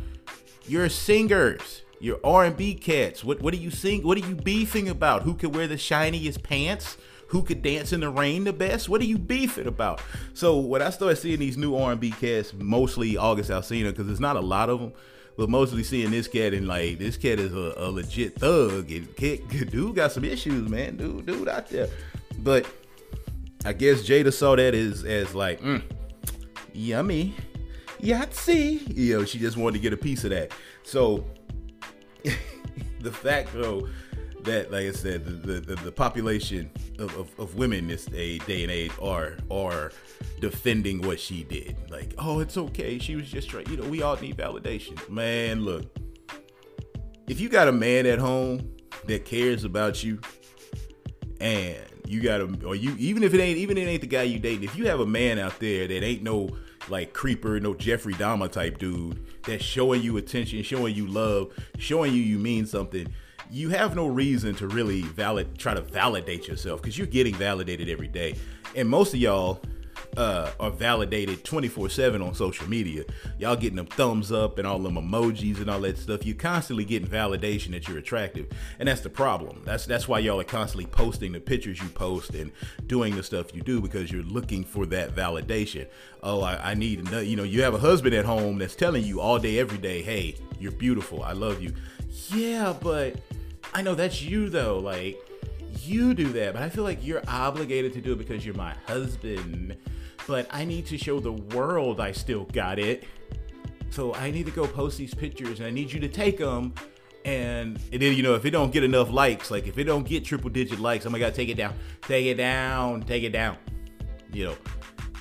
You're 0.68 0.90
singers. 0.90 1.84
You're 2.00 2.20
r&b 2.24 2.76
cats. 2.76 3.24
What 3.24 3.42
what 3.42 3.54
are 3.54 3.58
you 3.58 3.72
sing 3.72 4.04
what 4.04 4.18
are 4.18 4.28
you 4.28 4.36
beefing 4.36 4.90
about? 4.90 5.22
Who 5.22 5.36
could 5.36 5.56
wear 5.56 5.68
the 5.68 5.78
shiniest 5.78 6.44
pants? 6.44 6.98
Who 7.30 7.42
could 7.44 7.62
dance 7.62 7.94
in 7.94 8.00
the 8.00 8.10
rain 8.10 8.44
the 8.44 8.54
best? 8.54 8.90
What 8.90 9.02
are 9.02 9.06
you 9.06 9.18
beefing 9.18 9.68
about? 9.68 10.02
So 10.34 10.58
when 10.58 10.82
I 10.82 10.90
started 10.90 11.16
seeing 11.18 11.40
these 11.40 11.58
new 11.58 11.76
R&B 11.76 12.12
cats, 12.12 12.54
mostly 12.54 13.18
August 13.18 13.50
Alsina, 13.50 13.90
because 13.90 14.06
there's 14.06 14.20
not 14.20 14.36
a 14.36 14.42
lot 14.42 14.70
of 14.70 14.80
them, 14.80 14.94
but 15.38 15.50
mostly 15.50 15.84
seeing 15.84 16.12
this 16.12 16.28
cat 16.28 16.54
and 16.54 16.68
like 16.68 16.98
this 16.98 17.18
cat 17.18 17.40
is 17.40 17.54
a, 17.54 17.74
a 17.78 17.90
legit 17.92 18.40
thug 18.40 18.92
and 18.92 19.16
dude 19.72 19.96
got 19.96 20.12
some 20.12 20.24
issues, 20.24 20.70
man. 20.70 20.98
Dude, 20.98 21.26
dude 21.26 21.50
out 21.50 21.70
there. 21.70 21.90
But 22.40 22.66
I 23.66 23.74
guess 23.74 24.02
Jada 24.02 24.34
saw 24.34 24.56
that 24.56 24.74
as 24.74 25.04
as 25.04 25.36
like, 25.36 25.62
mm, 25.62 25.82
yummy, 26.74 27.36
Yahtzee. 28.02 28.96
You 28.96 29.20
know, 29.20 29.26
she 29.26 29.40
just 29.40 29.58
wanted 29.58 29.74
to 29.74 29.80
get 29.80 29.94
a 29.94 29.98
piece 29.98 30.24
of 30.24 30.30
that. 30.30 30.52
So 30.84 31.26
the 33.02 33.12
fact 33.12 33.50
though 33.54 33.88
that, 34.44 34.72
like 34.72 34.88
I 34.88 34.92
said, 34.92 35.26
the 35.26 35.60
the, 35.60 35.76
the 35.76 35.92
population 35.92 36.70
of, 37.00 37.16
of, 37.18 37.40
of, 37.40 37.56
women 37.56 37.88
this 37.88 38.06
day, 38.06 38.38
day 38.40 38.64
and 38.64 38.72
age 38.72 38.92
are 39.02 39.38
are 39.52 39.92
defending 40.40 41.02
what 41.02 41.20
she 41.20 41.44
did. 41.44 41.76
Like, 41.90 42.14
oh, 42.18 42.40
it's 42.40 42.58
okay. 42.58 43.00
She 43.00 43.16
was 43.16 43.30
just 43.30 43.50
trying. 43.50 43.70
You 43.70 43.78
know, 43.78 43.90
we 43.90 44.02
all 44.02 44.18
need 44.18 44.38
validation. 44.38 45.10
Man, 45.10 45.62
look, 45.62 45.86
if 47.28 47.40
you 47.40 47.50
got 47.50 47.68
a 47.68 47.72
man 47.72 48.06
at 48.06 48.20
home 48.20 48.72
that 49.06 49.26
cares 49.26 49.64
about 49.64 50.04
you, 50.04 50.20
and 51.42 51.78
you 52.08 52.22
got 52.22 52.42
a, 52.42 52.66
or 52.66 52.76
you 52.76 52.96
even 52.98 53.24
if 53.24 53.34
it 53.34 53.42
ain't 53.42 53.58
even 53.58 53.78
it 53.78 53.82
ain't 53.82 54.02
the 54.02 54.08
guy 54.08 54.24
you 54.24 54.40
dating. 54.40 54.64
If 54.64 54.78
you 54.78 54.88
have 54.88 55.00
a 55.00 55.06
man 55.06 55.40
out 55.40 55.60
there 55.60 55.88
that 55.88 56.04
ain't 56.04 56.24
no 56.24 56.50
like 56.88 57.14
creeper, 57.14 57.60
no 57.60 57.74
Jeffrey 57.74 58.14
Dahmer 58.14 58.50
type 58.50 58.78
dude 58.78 59.26
that's 59.44 59.64
showing 59.64 60.02
you 60.02 60.18
attention, 60.18 60.62
showing 60.64 60.96
you 60.96 61.08
love, 61.08 61.52
showing 61.78 62.14
you 62.14 62.22
you 62.22 62.38
mean 62.40 62.66
something 62.66 63.08
you 63.52 63.70
have 63.70 63.96
no 63.96 64.08
reason 64.08 64.56
to 64.56 64.68
really 64.68 65.02
valid 65.02 65.58
try 65.58 65.74
to 65.74 65.82
validate 65.82 66.48
yourself 66.48 66.82
because 66.82 66.98
you're 66.98 67.08
getting 67.08 67.36
validated 67.36 67.90
every 67.90 68.08
day. 68.08 68.36
And 68.76 68.90
most 68.90 69.14
of 69.14 69.20
y'all 69.20 69.62
uh, 70.18 70.52
are 70.60 70.72
validated 70.72 71.44
24 71.44 71.90
7 71.90 72.22
on 72.22 72.34
social 72.34 72.68
media. 72.70 73.04
Y'all 73.38 73.56
getting 73.56 73.76
them 73.76 73.86
thumbs 73.86 74.32
up 74.32 74.58
and 74.58 74.68
all 74.68 74.80
them 74.80 74.96
emojis 74.96 75.58
and 75.58 75.70
all 75.70 75.80
that 75.82 75.98
stuff. 75.98 76.26
You're 76.26 76.36
constantly 76.36 76.86
getting 76.86 77.08
validation 77.08 77.72
that 77.72 77.88
you're 77.88 77.98
attractive. 77.98 78.48
And 78.80 78.88
that's 78.88 79.02
the 79.02 79.10
problem. 79.10 79.62
That's 79.66 79.86
that's 79.86 80.08
why 80.08 80.20
y'all 80.20 80.40
are 80.40 80.44
constantly 80.44 80.86
posting 80.86 81.32
the 81.32 81.40
pictures 81.40 81.82
you 81.82 81.90
post 81.90 82.34
and 82.36 82.52
doing 82.88 83.16
the 83.16 83.24
stuff 83.24 83.54
you 83.54 83.62
do 83.62 83.82
because 83.82 84.12
you're 84.12 84.24
looking 84.24 84.64
for 84.64 84.86
that 84.88 85.16
validation. 85.16 85.88
Oh, 86.24 86.42
I, 86.42 86.72
I 86.72 86.74
need, 86.74 87.00
another. 87.00 87.24
you 87.24 87.36
know, 87.36 87.44
you 87.44 87.62
have 87.64 87.74
a 87.74 87.80
husband 87.80 88.16
at 88.16 88.26
home 88.26 88.58
that's 88.58 88.76
telling 88.76 89.04
you 89.04 89.22
all 89.22 89.38
day, 89.38 89.60
every 89.60 89.78
day, 89.78 90.02
hey, 90.02 90.36
you're 90.60 90.72
beautiful. 90.72 91.24
I 91.24 91.34
love 91.34 91.62
you. 91.62 91.74
Yeah, 92.30 92.74
but 92.82 93.18
I 93.74 93.82
know 93.82 93.94
that's 93.94 94.22
you 94.22 94.50
though. 94.50 94.80
Like, 94.80 95.20
you 95.84 96.14
do 96.14 96.30
that, 96.30 96.54
but 96.54 96.62
I 96.64 96.70
feel 96.70 96.84
like 96.84 97.06
you're 97.06 97.22
obligated 97.28 97.94
to 97.94 98.02
do 98.02 98.14
it 98.14 98.18
because 98.18 98.46
you're 98.46 98.56
my 98.56 98.74
husband. 98.88 99.78
But 100.28 100.48
I 100.52 100.66
need 100.66 100.86
to 100.88 100.98
show 100.98 101.20
the 101.20 101.34
world 101.34 102.00
I 102.00 102.12
still 102.12 102.46
got 102.46 102.80
it. 102.80 103.06
So 103.90 104.14
I 104.14 104.32
need 104.32 104.46
to 104.46 104.52
go 104.52 104.68
post 104.68 104.98
these 104.98 105.14
pictures 105.14 105.60
and 105.60 105.68
I 105.68 105.72
need 105.72 105.92
you 105.92 106.00
to 106.02 106.08
take 106.08 106.38
them. 106.38 106.74
And, 107.24 107.80
and 107.92 108.02
then, 108.02 108.14
you 108.14 108.24
know, 108.24 108.36
if 108.36 108.46
it 108.46 108.52
don't 108.52 108.72
get 108.72 108.84
enough 108.84 109.10
likes, 109.10 109.50
like 109.50 109.68
if 109.68 109.78
it 109.78 109.86
don't 109.86 110.06
get 110.06 110.26
triple 110.26 110.50
digit 110.50 110.80
likes, 110.80 111.06
oh 111.06 111.10
my 111.10 111.20
God, 111.20 111.34
take 111.34 111.50
it 111.50 111.56
down. 111.56 111.74
Take 112.02 112.26
it 112.26 112.36
down. 112.36 113.02
Take 113.04 113.24
it 113.24 113.32
down. 113.32 113.58
You 114.32 114.46
know. 114.46 114.56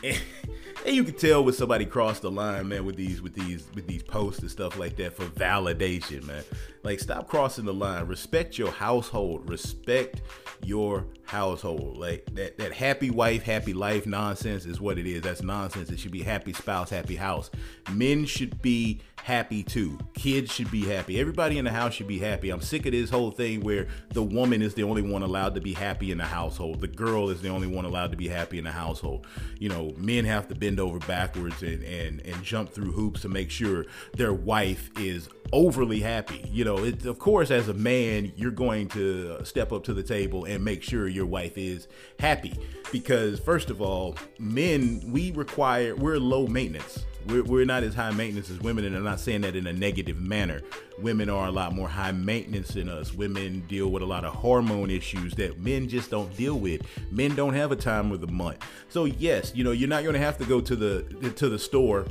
And, 0.02 0.20
and 0.86 0.94
you 0.94 1.04
can 1.04 1.14
tell 1.14 1.44
when 1.44 1.54
somebody 1.54 1.86
crossed 1.86 2.22
the 2.22 2.30
line, 2.30 2.68
man, 2.68 2.84
with 2.84 2.96
these 2.96 3.22
with 3.22 3.34
these 3.34 3.68
with 3.74 3.86
these 3.86 4.02
posts 4.02 4.42
and 4.42 4.50
stuff 4.50 4.78
like 4.78 4.96
that 4.96 5.14
for 5.14 5.24
validation, 5.24 6.26
man. 6.26 6.44
Like 6.82 7.00
stop 7.00 7.26
crossing 7.26 7.64
the 7.64 7.72
line. 7.72 8.06
Respect 8.06 8.58
your 8.58 8.70
household. 8.70 9.48
Respect 9.48 10.22
your 10.62 11.06
household. 11.24 11.98
Like 11.98 12.26
that 12.34 12.58
that 12.58 12.72
happy 12.72 13.10
wife, 13.10 13.42
happy 13.42 13.72
life 13.72 14.06
nonsense 14.06 14.66
is 14.66 14.80
what 14.80 14.98
it 14.98 15.06
is. 15.06 15.22
That's 15.22 15.42
nonsense. 15.42 15.90
It 15.90 15.98
should 15.98 16.12
be 16.12 16.22
happy 16.22 16.52
spouse, 16.52 16.90
happy 16.90 17.16
house. 17.16 17.50
Men 17.90 18.24
should 18.24 18.60
be 18.62 19.00
happy 19.24 19.62
too. 19.62 19.98
Kids 20.12 20.52
should 20.52 20.70
be 20.70 20.84
happy. 20.84 21.18
Everybody 21.18 21.56
in 21.56 21.64
the 21.64 21.70
house 21.70 21.94
should 21.94 22.06
be 22.06 22.18
happy. 22.18 22.50
I'm 22.50 22.60
sick 22.60 22.84
of 22.84 22.92
this 22.92 23.08
whole 23.08 23.30
thing 23.30 23.62
where 23.62 23.88
the 24.10 24.22
woman 24.22 24.60
is 24.60 24.74
the 24.74 24.82
only 24.82 25.00
one 25.00 25.22
allowed 25.22 25.54
to 25.54 25.62
be 25.62 25.72
happy 25.72 26.12
in 26.12 26.18
the 26.18 26.26
household. 26.26 26.80
The 26.80 26.88
girl 26.88 27.30
is 27.30 27.40
the 27.40 27.48
only 27.48 27.66
one 27.66 27.86
allowed 27.86 28.10
to 28.10 28.18
be 28.18 28.28
happy 28.28 28.58
in 28.58 28.64
the 28.64 28.72
household. 28.72 29.26
You 29.58 29.70
know, 29.70 29.94
men 29.96 30.26
have 30.26 30.48
to 30.48 30.54
bend 30.54 30.78
over 30.78 30.98
backwards 31.00 31.62
and 31.62 31.82
and, 31.82 32.20
and 32.20 32.42
jump 32.42 32.70
through 32.70 32.92
hoops 32.92 33.22
to 33.22 33.28
make 33.28 33.50
sure 33.50 33.86
their 34.14 34.34
wife 34.34 34.90
is 34.98 35.28
overly 35.52 36.00
happy. 36.00 36.44
You 36.52 36.64
know, 36.64 36.76
of 36.84 37.18
course, 37.18 37.50
as 37.50 37.68
a 37.68 37.74
man, 37.74 38.32
you're 38.36 38.50
going 38.50 38.88
to 38.88 39.44
step 39.44 39.72
up 39.72 39.84
to 39.84 39.94
the 39.94 40.02
table 40.02 40.44
and 40.44 40.64
make 40.64 40.82
sure 40.82 41.08
your 41.14 41.26
wife 41.26 41.56
is 41.56 41.88
happy. 42.18 42.52
Because, 42.92 43.40
first 43.40 43.70
of 43.70 43.80
all, 43.80 44.16
men, 44.38 45.00
we 45.06 45.30
require, 45.32 45.96
we're 45.96 46.18
low 46.18 46.46
maintenance. 46.46 47.04
We're, 47.26 47.42
we're 47.42 47.64
not 47.64 47.82
as 47.82 47.94
high 47.94 48.10
maintenance 48.10 48.50
as 48.50 48.60
women, 48.60 48.84
and 48.84 48.94
I'm 48.94 49.04
not 49.04 49.18
saying 49.18 49.40
that 49.42 49.56
in 49.56 49.66
a 49.66 49.72
negative 49.72 50.20
manner. 50.20 50.60
Women 50.98 51.30
are 51.30 51.46
a 51.46 51.50
lot 51.50 51.74
more 51.74 51.88
high 51.88 52.12
maintenance 52.12 52.74
than 52.74 52.88
us. 52.88 53.14
Women 53.14 53.60
deal 53.66 53.88
with 53.90 54.02
a 54.02 54.06
lot 54.06 54.24
of 54.24 54.34
hormone 54.34 54.90
issues 54.90 55.34
that 55.34 55.58
men 55.58 55.88
just 55.88 56.10
don't 56.10 56.34
deal 56.36 56.58
with. 56.58 56.82
Men 57.10 57.34
don't 57.34 57.54
have 57.54 57.72
a 57.72 57.76
time 57.76 58.12
of 58.12 58.20
the 58.20 58.26
month. 58.26 58.58
So 58.90 59.06
yes, 59.06 59.52
you 59.54 59.64
know, 59.64 59.72
you're 59.72 59.88
not 59.88 60.02
going 60.02 60.14
to 60.14 60.20
have 60.20 60.38
to 60.38 60.44
go 60.44 60.60
to 60.60 60.76
the 60.76 61.32
to 61.36 61.48
the 61.48 61.58
store 61.58 62.06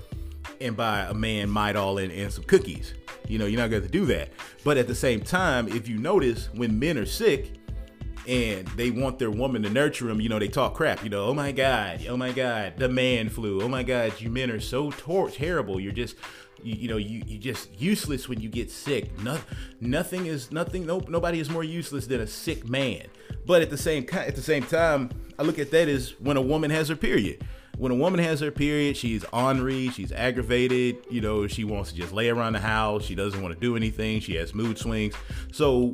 and 0.59 0.75
buy 0.75 1.01
a 1.01 1.13
man 1.13 1.49
Midol 1.49 2.03
and, 2.03 2.11
and 2.11 2.31
some 2.31 2.43
cookies. 2.45 2.93
You 3.27 3.37
know, 3.37 3.45
you're 3.45 3.59
not 3.59 3.69
going 3.69 3.83
to 3.83 3.89
do 3.89 4.05
that. 4.07 4.29
But 4.63 4.77
at 4.77 4.87
the 4.87 4.95
same 4.95 5.21
time, 5.21 5.67
if 5.67 5.87
you 5.87 5.97
notice 5.97 6.49
when 6.53 6.77
men 6.79 6.97
are 6.97 7.05
sick, 7.05 7.51
and 8.27 8.67
they 8.69 8.91
want 8.91 9.19
their 9.19 9.31
woman 9.31 9.63
to 9.63 9.69
nurture 9.69 10.07
them, 10.07 10.21
you 10.21 10.29
know, 10.29 10.39
they 10.39 10.47
talk 10.47 10.73
crap. 10.75 11.03
You 11.03 11.09
know, 11.09 11.25
oh 11.25 11.33
my 11.33 11.51
God, 11.51 12.05
oh 12.07 12.17
my 12.17 12.31
God, 12.31 12.73
the 12.77 12.89
man 12.89 13.29
flu. 13.29 13.61
Oh 13.61 13.67
my 13.67 13.83
God, 13.83 14.19
you 14.19 14.29
men 14.29 14.49
are 14.49 14.59
so 14.59 14.91
tor- 14.91 15.29
terrible. 15.29 15.79
You're 15.79 15.91
just, 15.91 16.15
you, 16.61 16.75
you 16.75 16.87
know, 16.87 16.97
you 16.97 17.23
you 17.25 17.37
just 17.37 17.69
useless 17.79 18.29
when 18.29 18.39
you 18.39 18.49
get 18.49 18.71
sick. 18.71 19.19
No, 19.21 19.39
nothing 19.81 20.25
is 20.27 20.51
nothing. 20.51 20.85
Nope, 20.85 21.09
nobody 21.09 21.39
is 21.39 21.49
more 21.49 21.63
useless 21.63 22.07
than 22.07 22.21
a 22.21 22.27
sick 22.27 22.67
man. 22.67 23.07
But 23.45 23.61
at 23.61 23.69
the 23.69 23.77
same 23.77 24.07
at 24.11 24.35
the 24.35 24.41
same 24.41 24.63
time, 24.63 25.09
I 25.37 25.43
look 25.43 25.59
at 25.59 25.71
that 25.71 25.87
as 25.87 26.11
when 26.19 26.37
a 26.37 26.41
woman 26.41 26.71
has 26.71 26.89
her 26.89 26.95
period 26.95 27.43
when 27.77 27.91
a 27.91 27.95
woman 27.95 28.19
has 28.19 28.39
her 28.39 28.51
period, 28.51 28.95
she's 28.95 29.25
ornery, 29.33 29.89
she's 29.89 30.11
aggravated, 30.11 30.97
you 31.09 31.21
know, 31.21 31.47
she 31.47 31.63
wants 31.63 31.91
to 31.91 31.97
just 31.97 32.13
lay 32.13 32.29
around 32.29 32.53
the 32.53 32.59
house, 32.59 33.03
she 33.03 33.15
doesn't 33.15 33.41
want 33.41 33.53
to 33.53 33.59
do 33.59 33.75
anything, 33.75 34.19
she 34.19 34.35
has 34.35 34.53
mood 34.53 34.77
swings. 34.77 35.15
So 35.51 35.93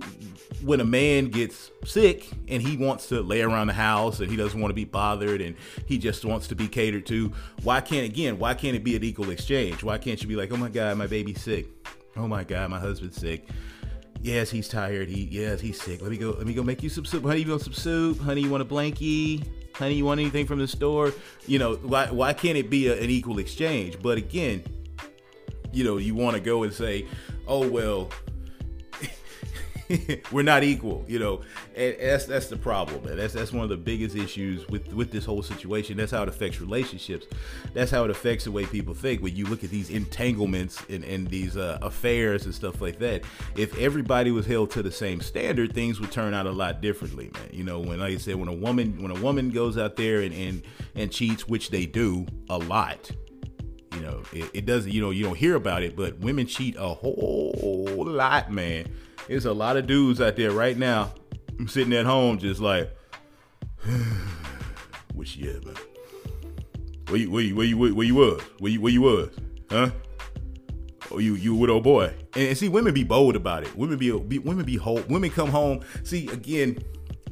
when 0.61 0.81
a 0.81 0.85
man 0.85 1.29
gets 1.29 1.71
sick 1.85 2.29
and 2.49 2.61
he 2.61 2.75
wants 2.75 3.07
to 3.09 3.21
lay 3.21 3.41
around 3.41 3.67
the 3.67 3.73
house 3.73 4.19
and 4.19 4.29
he 4.29 4.35
doesn't 4.35 4.59
want 4.59 4.71
to 4.71 4.75
be 4.75 4.83
bothered 4.83 5.41
and 5.41 5.55
he 5.85 5.97
just 5.97 6.25
wants 6.25 6.47
to 6.49 6.55
be 6.55 6.67
catered 6.67 7.05
to, 7.07 7.31
why 7.63 7.79
can't 7.79 8.05
again, 8.05 8.37
why 8.39 8.53
can't 8.53 8.75
it 8.75 8.83
be 8.83 8.95
an 8.97 9.03
equal 9.03 9.29
exchange? 9.29 9.81
Why 9.81 9.97
can't 9.97 10.21
you 10.21 10.27
be 10.27 10.35
like, 10.35 10.51
"Oh 10.51 10.57
my 10.57 10.69
god, 10.69 10.97
my 10.97 11.07
baby's 11.07 11.41
sick. 11.41 11.67
Oh 12.17 12.27
my 12.27 12.43
god, 12.43 12.69
my 12.69 12.79
husband's 12.79 13.17
sick." 13.17 13.47
Yes, 14.21 14.49
he's 14.49 14.67
tired. 14.67 15.07
He 15.07 15.23
yes, 15.31 15.61
he's 15.61 15.81
sick. 15.81 16.01
Let 16.01 16.11
me 16.11 16.17
go. 16.17 16.31
Let 16.31 16.45
me 16.45 16.53
go 16.53 16.61
make 16.61 16.83
you 16.83 16.89
some 16.89 17.05
soup. 17.05 17.23
Honey, 17.23 17.41
you 17.41 17.49
want 17.49 17.61
some 17.61 17.73
soup? 17.73 18.19
Honey, 18.19 18.41
you 18.41 18.49
want 18.49 18.63
a 18.63 18.65
blankie? 18.65 19.45
Honey, 19.79 19.95
you 19.95 20.05
want 20.05 20.19
anything 20.19 20.45
from 20.45 20.59
the 20.59 20.67
store? 20.67 21.13
You 21.47 21.57
know, 21.57 21.75
why 21.75 22.11
why 22.11 22.33
can't 22.33 22.57
it 22.57 22.69
be 22.69 22.87
a, 22.87 23.01
an 23.01 23.09
equal 23.09 23.39
exchange? 23.39 23.97
But 24.01 24.17
again, 24.17 24.63
you 25.71 25.83
know, 25.83 25.97
you 25.97 26.13
want 26.13 26.35
to 26.35 26.41
go 26.41 26.63
and 26.63 26.73
say, 26.73 27.07
oh 27.47 27.67
well, 27.67 28.09
we're 30.31 30.43
not 30.43 30.63
equal, 30.63 31.03
you 31.07 31.17
know, 31.17 31.41
and 31.75 31.95
that's 31.99 32.25
that's 32.25 32.47
the 32.47 32.57
problem. 32.57 33.03
Man. 33.05 33.17
That's 33.17 33.33
that's 33.33 33.51
one 33.51 33.63
of 33.63 33.69
the 33.69 33.77
biggest 33.77 34.15
issues 34.15 34.67
with 34.67 34.93
with 34.93 35.11
this 35.11 35.25
whole 35.25 35.41
situation. 35.41 35.97
That's 35.97 36.11
how 36.11 36.23
it 36.23 36.29
affects 36.29 36.61
relationships. 36.61 37.25
That's 37.73 37.89
how 37.89 38.03
it 38.03 38.11
affects 38.11 38.45
the 38.45 38.51
way 38.51 38.65
people 38.65 38.93
think. 38.93 39.23
When 39.23 39.35
you 39.35 39.45
look 39.47 39.63
at 39.63 39.71
these 39.71 39.89
entanglements 39.89 40.83
and, 40.89 41.03
and 41.03 41.27
these 41.27 41.57
uh, 41.57 41.79
affairs 41.81 42.45
and 42.45 42.53
stuff 42.53 42.81
like 42.81 42.99
that, 42.99 43.23
if 43.55 43.77
everybody 43.77 44.31
was 44.31 44.45
held 44.45 44.69
to 44.71 44.83
the 44.83 44.91
same 44.91 45.21
standard, 45.21 45.73
things 45.73 45.99
would 45.99 46.11
turn 46.11 46.33
out 46.33 46.45
a 46.45 46.51
lot 46.51 46.81
differently, 46.81 47.31
man. 47.33 47.49
You 47.51 47.63
know, 47.63 47.79
when 47.79 47.99
like 47.99 48.13
I 48.13 48.17
said, 48.17 48.35
when 48.35 48.49
a 48.49 48.53
woman 48.53 49.01
when 49.01 49.11
a 49.11 49.19
woman 49.19 49.49
goes 49.49 49.77
out 49.77 49.95
there 49.95 50.21
and 50.21 50.33
and, 50.33 50.63
and 50.93 51.11
cheats, 51.11 51.47
which 51.47 51.71
they 51.71 51.87
do 51.87 52.27
a 52.49 52.57
lot, 52.57 53.09
you 53.95 54.01
know, 54.01 54.21
it, 54.31 54.49
it, 54.53 54.65
doesn't, 54.65 54.93
you 54.93 55.01
know, 55.01 55.09
you 55.09 55.23
don't 55.23 55.37
hear 55.37 55.55
about 55.55 55.81
it, 55.83 55.95
but 55.95 56.19
women 56.19 56.45
cheat 56.45 56.75
a 56.77 56.93
whole 56.93 58.05
lot, 58.05 58.51
man. 58.51 58.87
There's 59.29 59.45
a 59.45 59.53
lot 59.53 59.77
of 59.77 59.85
dudes 59.85 60.19
out 60.19 60.35
there 60.37 60.51
right 60.51 60.75
now. 60.75 61.11
I'm 61.59 61.67
sitting 61.67 61.93
at 61.93 62.07
home 62.07 62.39
just 62.39 62.59
like, 62.59 62.89
wish 65.13 65.35
you 65.35 65.51
had, 65.51 65.65
man. 65.65 65.75
Where 67.09 67.19
you, 67.19 67.29
where 67.29 67.43
you, 67.43 67.55
where 67.55 67.65
you, 67.67 67.77
where 67.93 68.07
you 68.07 68.15
was? 68.15 68.41
Where 68.57 68.71
you, 68.71 68.81
where 68.81 68.91
you 68.91 69.01
was? 69.01 69.29
Huh? 69.69 69.91
Oh, 71.11 71.19
you, 71.19 71.35
you 71.35 71.53
with 71.53 71.69
boy. 71.83 72.11
And, 72.33 72.47
and 72.47 72.57
see, 72.57 72.69
women 72.69 72.91
be 72.91 73.03
bold 73.03 73.35
about 73.35 73.61
it. 73.61 73.75
Women 73.77 73.99
be, 73.99 74.17
be 74.17 74.39
women 74.39 74.65
be 74.65 74.77
whole. 74.77 75.03
Women 75.09 75.29
come 75.29 75.49
home. 75.49 75.81
See, 76.01 76.27
again, 76.29 76.79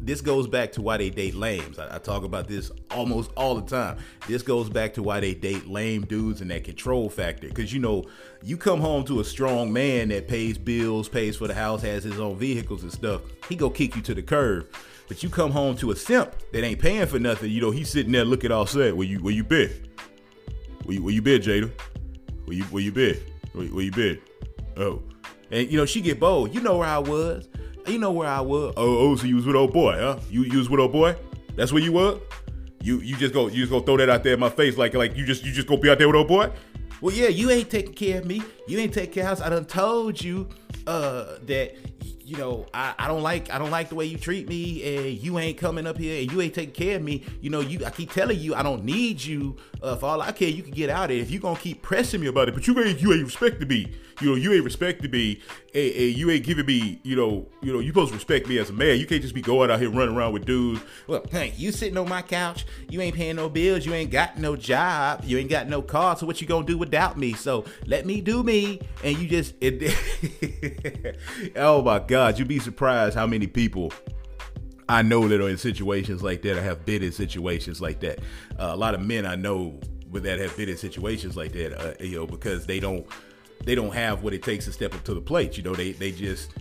this 0.08 0.22
goes 0.22 0.48
back 0.48 0.72
to 0.72 0.82
why 0.82 0.96
they 0.96 1.10
date 1.10 1.36
lames. 1.36 1.78
I, 1.78 1.96
I, 1.96 2.00
talk 2.00 2.24
about 2.24 2.48
this 2.48 2.72
almost 2.92 3.30
all 3.36 3.56
the 3.56 3.70
time. 3.70 3.98
This 4.26 4.42
goes 4.42 4.70
back 4.70 4.94
to 4.94 5.04
why 5.04 5.20
they 5.20 5.34
date 5.34 5.68
lame 5.68 6.06
dudes 6.06 6.40
and 6.40 6.50
that 6.50 6.64
control 6.64 7.10
factor. 7.10 7.50
Because 7.50 7.74
you 7.74 7.82
know, 7.82 8.06
you 8.42 8.56
come 8.56 8.80
home 8.80 9.04
to 9.06 9.20
a 9.20 9.24
strong 9.26 9.74
man 9.74 10.08
that 10.08 10.30
pays 10.30 10.58
bills, 10.58 11.10
pays 11.10 11.36
for 11.36 11.48
the 11.48 11.54
house, 11.54 11.82
has 11.82 12.06
his 12.06 12.22
own 12.22 12.38
vehicles 12.38 12.84
and 12.84 12.92
stuff. 12.92 13.22
He 13.50 13.58
go 13.58 13.70
kick 13.70 13.98
you 13.98 14.02
to 14.04 14.14
the 14.14 14.24
curb. 14.24 14.68
But 15.10 15.24
you 15.24 15.30
come 15.30 15.52
home 15.52 15.76
to 15.78 15.92
a 15.92 15.96
simp 15.96 16.34
that 16.54 16.64
ain't 16.64 16.80
paying 16.80 17.08
for 17.08 17.20
nothing. 17.20 17.52
You 17.52 17.60
know, 17.60 17.72
he's 17.72 17.90
sitting 17.90 18.14
there 18.14 18.26
looking 18.26 18.52
all 18.52 18.66
sad. 18.66 18.94
Where 18.94 19.08
you 19.08 19.20
where 19.20 19.34
you 19.34 19.44
been? 19.44 19.72
Where 20.86 20.96
you, 20.96 21.04
where 21.04 21.14
you 21.14 21.22
been, 21.22 21.42
Jada? 21.42 21.70
Where 22.46 22.56
you 22.56 22.64
where 22.66 22.84
you 22.84 22.94
been? 22.94 23.20
Where, 23.52 23.68
where 23.68 23.84
you 23.84 23.92
been? 23.92 24.22
Oh, 24.78 25.02
and 25.52 25.70
you 25.70 25.78
know 25.78 25.86
she 25.86 26.00
get 26.00 26.18
bold. 26.18 26.56
You 26.56 26.62
know 26.62 26.78
where 26.78 26.88
I 26.88 27.00
was. 27.00 27.50
You 27.88 28.00
know 28.00 28.12
where 28.12 28.28
I 28.28 28.42
was. 28.42 28.74
Oh, 28.76 28.98
oh, 28.98 29.16
so 29.16 29.26
you 29.26 29.38
was 29.38 29.46
with 29.46 29.56
old 29.56 29.72
boy, 29.72 29.94
huh? 29.94 30.20
You, 30.30 30.44
you 30.44 30.58
was 30.58 30.70
with 30.70 30.82
old 30.82 30.92
boy? 30.92 31.16
That's 31.56 31.72
where 31.72 31.82
you 31.82 31.94
were? 31.94 32.20
You 32.82 33.00
you 33.00 33.16
just 33.16 33.34
go 33.34 33.48
you 33.48 33.62
just 33.62 33.72
go 33.72 33.80
throw 33.80 33.98
that 33.98 34.10
out 34.10 34.24
there 34.24 34.34
in 34.34 34.40
my 34.40 34.50
face 34.50 34.78
like 34.78 34.94
like 34.94 35.18
you 35.18 35.26
just 35.26 35.44
you 35.44 35.52
just 35.52 35.68
go 35.68 35.78
be 35.78 35.90
out 35.90 35.98
there 35.98 36.08
with 36.08 36.16
old 36.16 36.28
boy? 36.28 36.52
Well, 37.02 37.16
yeah, 37.16 37.28
you 37.28 37.50
ain't 37.50 37.70
taking 37.70 37.94
care 37.94 38.20
of 38.20 38.26
me. 38.26 38.42
You 38.68 38.80
ain't 38.80 38.94
taking 38.94 39.14
care 39.14 39.26
of 39.26 39.40
us. 39.40 39.42
I 39.42 39.50
done 39.50 39.66
told 39.66 40.22
you 40.22 40.50
uh, 40.86 41.38
that 41.46 41.76
you 42.28 42.36
know, 42.36 42.66
I, 42.74 42.94
I 43.00 43.08
don't 43.08 43.24
like 43.24 43.52
I 43.54 43.58
don't 43.58 43.72
like 43.72 43.88
the 43.88 43.96
way 43.96 44.06
you 44.06 44.18
treat 44.18 44.50
me, 44.50 44.84
and 44.84 45.18
you 45.18 45.40
ain't 45.40 45.58
coming 45.58 45.88
up 45.88 45.98
here, 45.98 46.22
and 46.22 46.32
you 46.32 46.42
ain't 46.42 46.54
taking 46.54 46.74
care 46.74 46.98
of 46.98 47.02
me. 47.02 47.24
You 47.40 47.50
know, 47.50 47.62
you 47.62 47.86
I 47.86 47.90
keep 47.90 48.12
telling 48.12 48.38
you 48.38 48.54
I 48.54 48.64
don't 48.64 48.84
need 48.84 49.24
you. 49.24 49.56
Uh, 49.82 49.96
for 49.96 50.08
all 50.08 50.22
I 50.22 50.32
care, 50.32 50.50
you 50.50 50.64
can 50.64 50.72
get 50.72 50.90
out 50.90 51.12
of 51.12 51.18
it 51.18 51.20
if 51.20 51.32
you 51.32 51.40
gonna 51.40 51.60
keep 51.60 51.82
pressing 51.82 52.22
me 52.22 52.28
about 52.28 52.50
it. 52.50 52.54
But 52.54 52.68
you 52.68 52.80
ain't 52.80 53.02
you 53.02 53.14
ain't 53.14 53.24
respecting 53.24 53.68
me. 53.68 53.94
You 54.20 54.30
know, 54.30 54.36
you 54.36 54.52
ain't 54.54 54.64
respecting 54.64 55.12
me, 55.12 55.40
and, 55.76 55.94
and, 55.94 56.18
you 56.18 56.32
ain't 56.32 56.44
giving 56.44 56.66
me. 56.66 57.00
You 57.04 57.16
know, 57.16 57.48
you 57.62 57.72
know, 57.72 57.80
you 57.80 57.90
supposed 57.90 58.10
to 58.10 58.16
respect 58.16 58.48
me 58.48 58.58
as 58.58 58.72
a 58.72 58.74
man. 58.74 59.00
You 59.00 59.06
can't 59.06 59.22
just 59.22 59.36
be 59.36 59.42
going 59.42 59.70
out 59.70 59.80
here 59.80 59.92
running 59.92 60.16
around 60.16 60.34
with 60.34 60.46
dudes. 60.46 60.82
Well, 61.06 61.24
hey, 61.30 61.54
you 61.56 61.72
sitting 61.72 61.98
on 61.98 62.10
my 62.10 62.24
couch, 62.24 62.66
you 62.90 63.00
ain't 63.02 63.16
paying 63.16 63.36
no 63.36 63.48
bills, 63.50 63.86
you 63.86 63.94
ain't 63.94 64.10
got 64.10 64.38
no 64.38 64.56
job, 64.56 65.24
you 65.24 65.38
ain't 65.38 65.50
got 65.50 65.68
no 65.68 65.82
car. 65.84 66.18
So 66.18 66.26
what 66.26 66.42
you 66.42 66.48
gonna 66.48 66.66
do 66.66 66.78
without 66.78 67.18
me? 67.18 67.34
So 67.34 67.66
let 67.86 68.06
me 68.06 68.22
do 68.22 68.44
me, 68.44 68.82
and 69.04 69.18
you 69.18 69.28
just. 69.28 69.54
It, 69.68 71.18
oh 71.56 71.82
my. 71.82 72.00
God, 72.00 72.40
you'd 72.40 72.48
be 72.48 72.60
surprised 72.60 73.16
how 73.16 73.28
many 73.28 73.48
people 73.48 73.92
I 74.90 75.02
know 75.02 75.28
that 75.28 75.42
are 75.42 75.50
in 75.50 75.58
situations 75.58 76.24
like 76.24 76.42
that 76.44 76.58
I 76.58 76.62
have 76.62 76.86
been 76.86 77.04
in 77.04 77.12
situations 77.12 77.82
like 77.82 78.00
that. 78.02 78.20
Uh, 78.58 78.72
a 78.72 78.76
lot 78.76 78.96
of 78.96 79.02
men 79.02 79.26
I 79.26 79.36
know 79.36 79.80
that 80.14 80.40
have 80.40 80.56
been 80.56 80.70
in 80.70 80.78
situations 80.78 81.36
like 81.36 81.52
that, 81.52 81.80
uh, 81.80 81.94
you 82.04 82.16
know, 82.16 82.28
because 82.28 82.66
they 82.66 82.80
don't 82.80 83.06
they 83.66 83.76
don't 83.76 83.94
have 83.94 84.24
what 84.24 84.34
it 84.34 84.44
takes 84.44 84.66
to 84.66 84.72
step 84.72 84.94
up 84.96 85.04
to 85.04 85.14
the 85.14 85.22
plate. 85.22 85.58
You 85.58 85.64
know, 85.64 85.76
they 85.76 85.92
they 85.92 86.12
just 86.12 86.52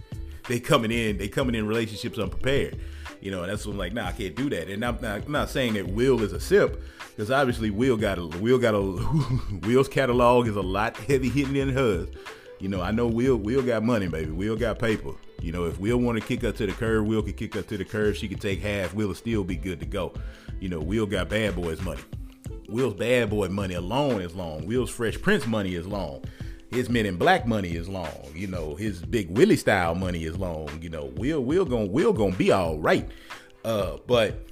they 0.48 0.58
coming 0.58 0.90
in 0.90 1.18
they 1.18 1.28
coming 1.28 1.54
in 1.54 1.66
relationships 1.66 2.18
unprepared. 2.18 2.80
You 3.20 3.30
know, 3.30 3.42
and 3.42 3.50
that's 3.50 3.64
when 3.64 3.74
I'm 3.74 3.78
like, 3.78 3.92
nah, 3.92 4.08
I 4.08 4.12
can't 4.12 4.34
do 4.34 4.50
that. 4.50 4.68
And 4.68 4.84
I'm 4.84 5.00
not, 5.00 5.24
I'm 5.24 5.32
not 5.32 5.50
saying 5.50 5.74
that 5.74 5.88
Will 5.88 6.22
is 6.22 6.32
a 6.32 6.40
simp, 6.40 6.76
because 7.08 7.30
obviously 7.30 7.70
Will 7.70 7.96
got 7.96 8.18
a 8.18 8.26
Will 8.26 8.58
got 8.58 8.74
a 8.74 8.80
Will's 9.66 9.88
catalog 9.88 10.48
is 10.48 10.56
a 10.56 10.62
lot 10.62 10.96
heavy 10.96 11.28
hitting 11.28 11.54
than 11.54 11.70
hers. 11.70 12.08
You 12.58 12.68
know, 12.68 12.80
I 12.80 12.90
know 12.90 13.06
Will 13.06 13.36
Will 13.36 13.62
got 13.62 13.82
money, 13.82 14.08
baby. 14.08 14.30
Will 14.30 14.56
got 14.56 14.78
paper. 14.78 15.12
You 15.42 15.52
know, 15.52 15.66
if 15.66 15.78
Will 15.78 15.98
want 15.98 16.18
to 16.20 16.26
kick 16.26 16.42
up 16.44 16.56
to 16.56 16.66
the 16.66 16.72
curb, 16.72 17.06
Will 17.06 17.22
could 17.22 17.36
kick 17.36 17.56
up 17.56 17.66
to 17.68 17.76
the 17.76 17.84
curb. 17.84 18.16
She 18.16 18.28
could 18.28 18.40
take 18.40 18.60
half. 18.60 18.94
Will 18.94 19.14
still 19.14 19.44
be 19.44 19.56
good 19.56 19.80
to 19.80 19.86
go. 19.86 20.14
You 20.60 20.68
know, 20.68 20.80
Will 20.80 21.06
got 21.06 21.28
bad 21.28 21.54
boys 21.54 21.80
money. 21.82 22.00
Will's 22.68 22.94
bad 22.94 23.30
boy 23.30 23.48
money 23.48 23.74
alone 23.74 24.20
is 24.20 24.34
long. 24.34 24.66
Will's 24.66 24.90
Fresh 24.90 25.20
Prince 25.22 25.46
money 25.46 25.74
is 25.74 25.86
long. 25.86 26.24
His 26.70 26.88
Men 26.88 27.06
in 27.06 27.16
Black 27.16 27.46
money 27.46 27.76
is 27.76 27.88
long. 27.88 28.32
You 28.34 28.48
know, 28.48 28.74
his 28.74 29.02
Big 29.02 29.30
Willie 29.36 29.56
style 29.56 29.94
money 29.94 30.24
is 30.24 30.36
long. 30.36 30.68
You 30.82 30.88
know, 30.88 31.12
Will 31.16 31.44
Will 31.44 31.64
going 31.64 31.92
Will 31.92 32.12
gonna 32.12 32.34
be 32.34 32.50
all 32.50 32.78
right. 32.78 33.08
Uh, 33.64 33.98
but 34.06 34.46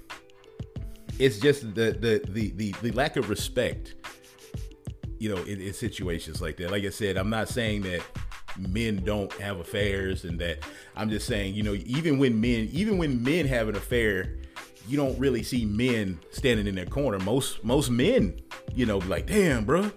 it's 1.19 1.38
just 1.38 1.75
the 1.75 1.93
the 1.93 2.23
the 2.31 2.51
the, 2.51 2.75
the 2.83 2.93
lack 2.93 3.17
of 3.17 3.31
respect. 3.31 3.95
You 5.18 5.35
know, 5.35 5.42
in, 5.42 5.61
in 5.61 5.72
situations 5.72 6.42
like 6.42 6.57
that. 6.59 6.70
Like 6.70 6.85
I 6.85 6.90
said, 6.90 7.16
I'm 7.16 7.31
not 7.31 7.48
saying 7.48 7.83
that 7.83 8.03
men 8.59 9.03
don't 9.05 9.33
have 9.35 9.59
affairs 9.59 10.24
and 10.24 10.38
that 10.40 10.59
I'm 10.96 11.11
just 11.11 11.27
saying, 11.27 11.55
you 11.55 11.62
know, 11.62 11.74
even 11.74 12.18
when 12.18 12.40
men 12.40 12.68
even 12.72 12.98
when 12.98 13.22
men 13.22 13.46
have 13.46 13.68
an 13.68 13.77
affair 13.77 14.37
you 14.88 14.96
don't 14.96 15.18
really 15.18 15.42
see 15.42 15.64
men 15.64 16.18
standing 16.31 16.66
in 16.66 16.74
their 16.74 16.87
corner. 16.87 17.18
Most 17.18 17.64
most 17.64 17.90
men, 17.90 18.40
you 18.74 18.87
know, 18.87 18.98
like, 18.98 19.27
damn, 19.27 19.64
bro, 19.64 19.90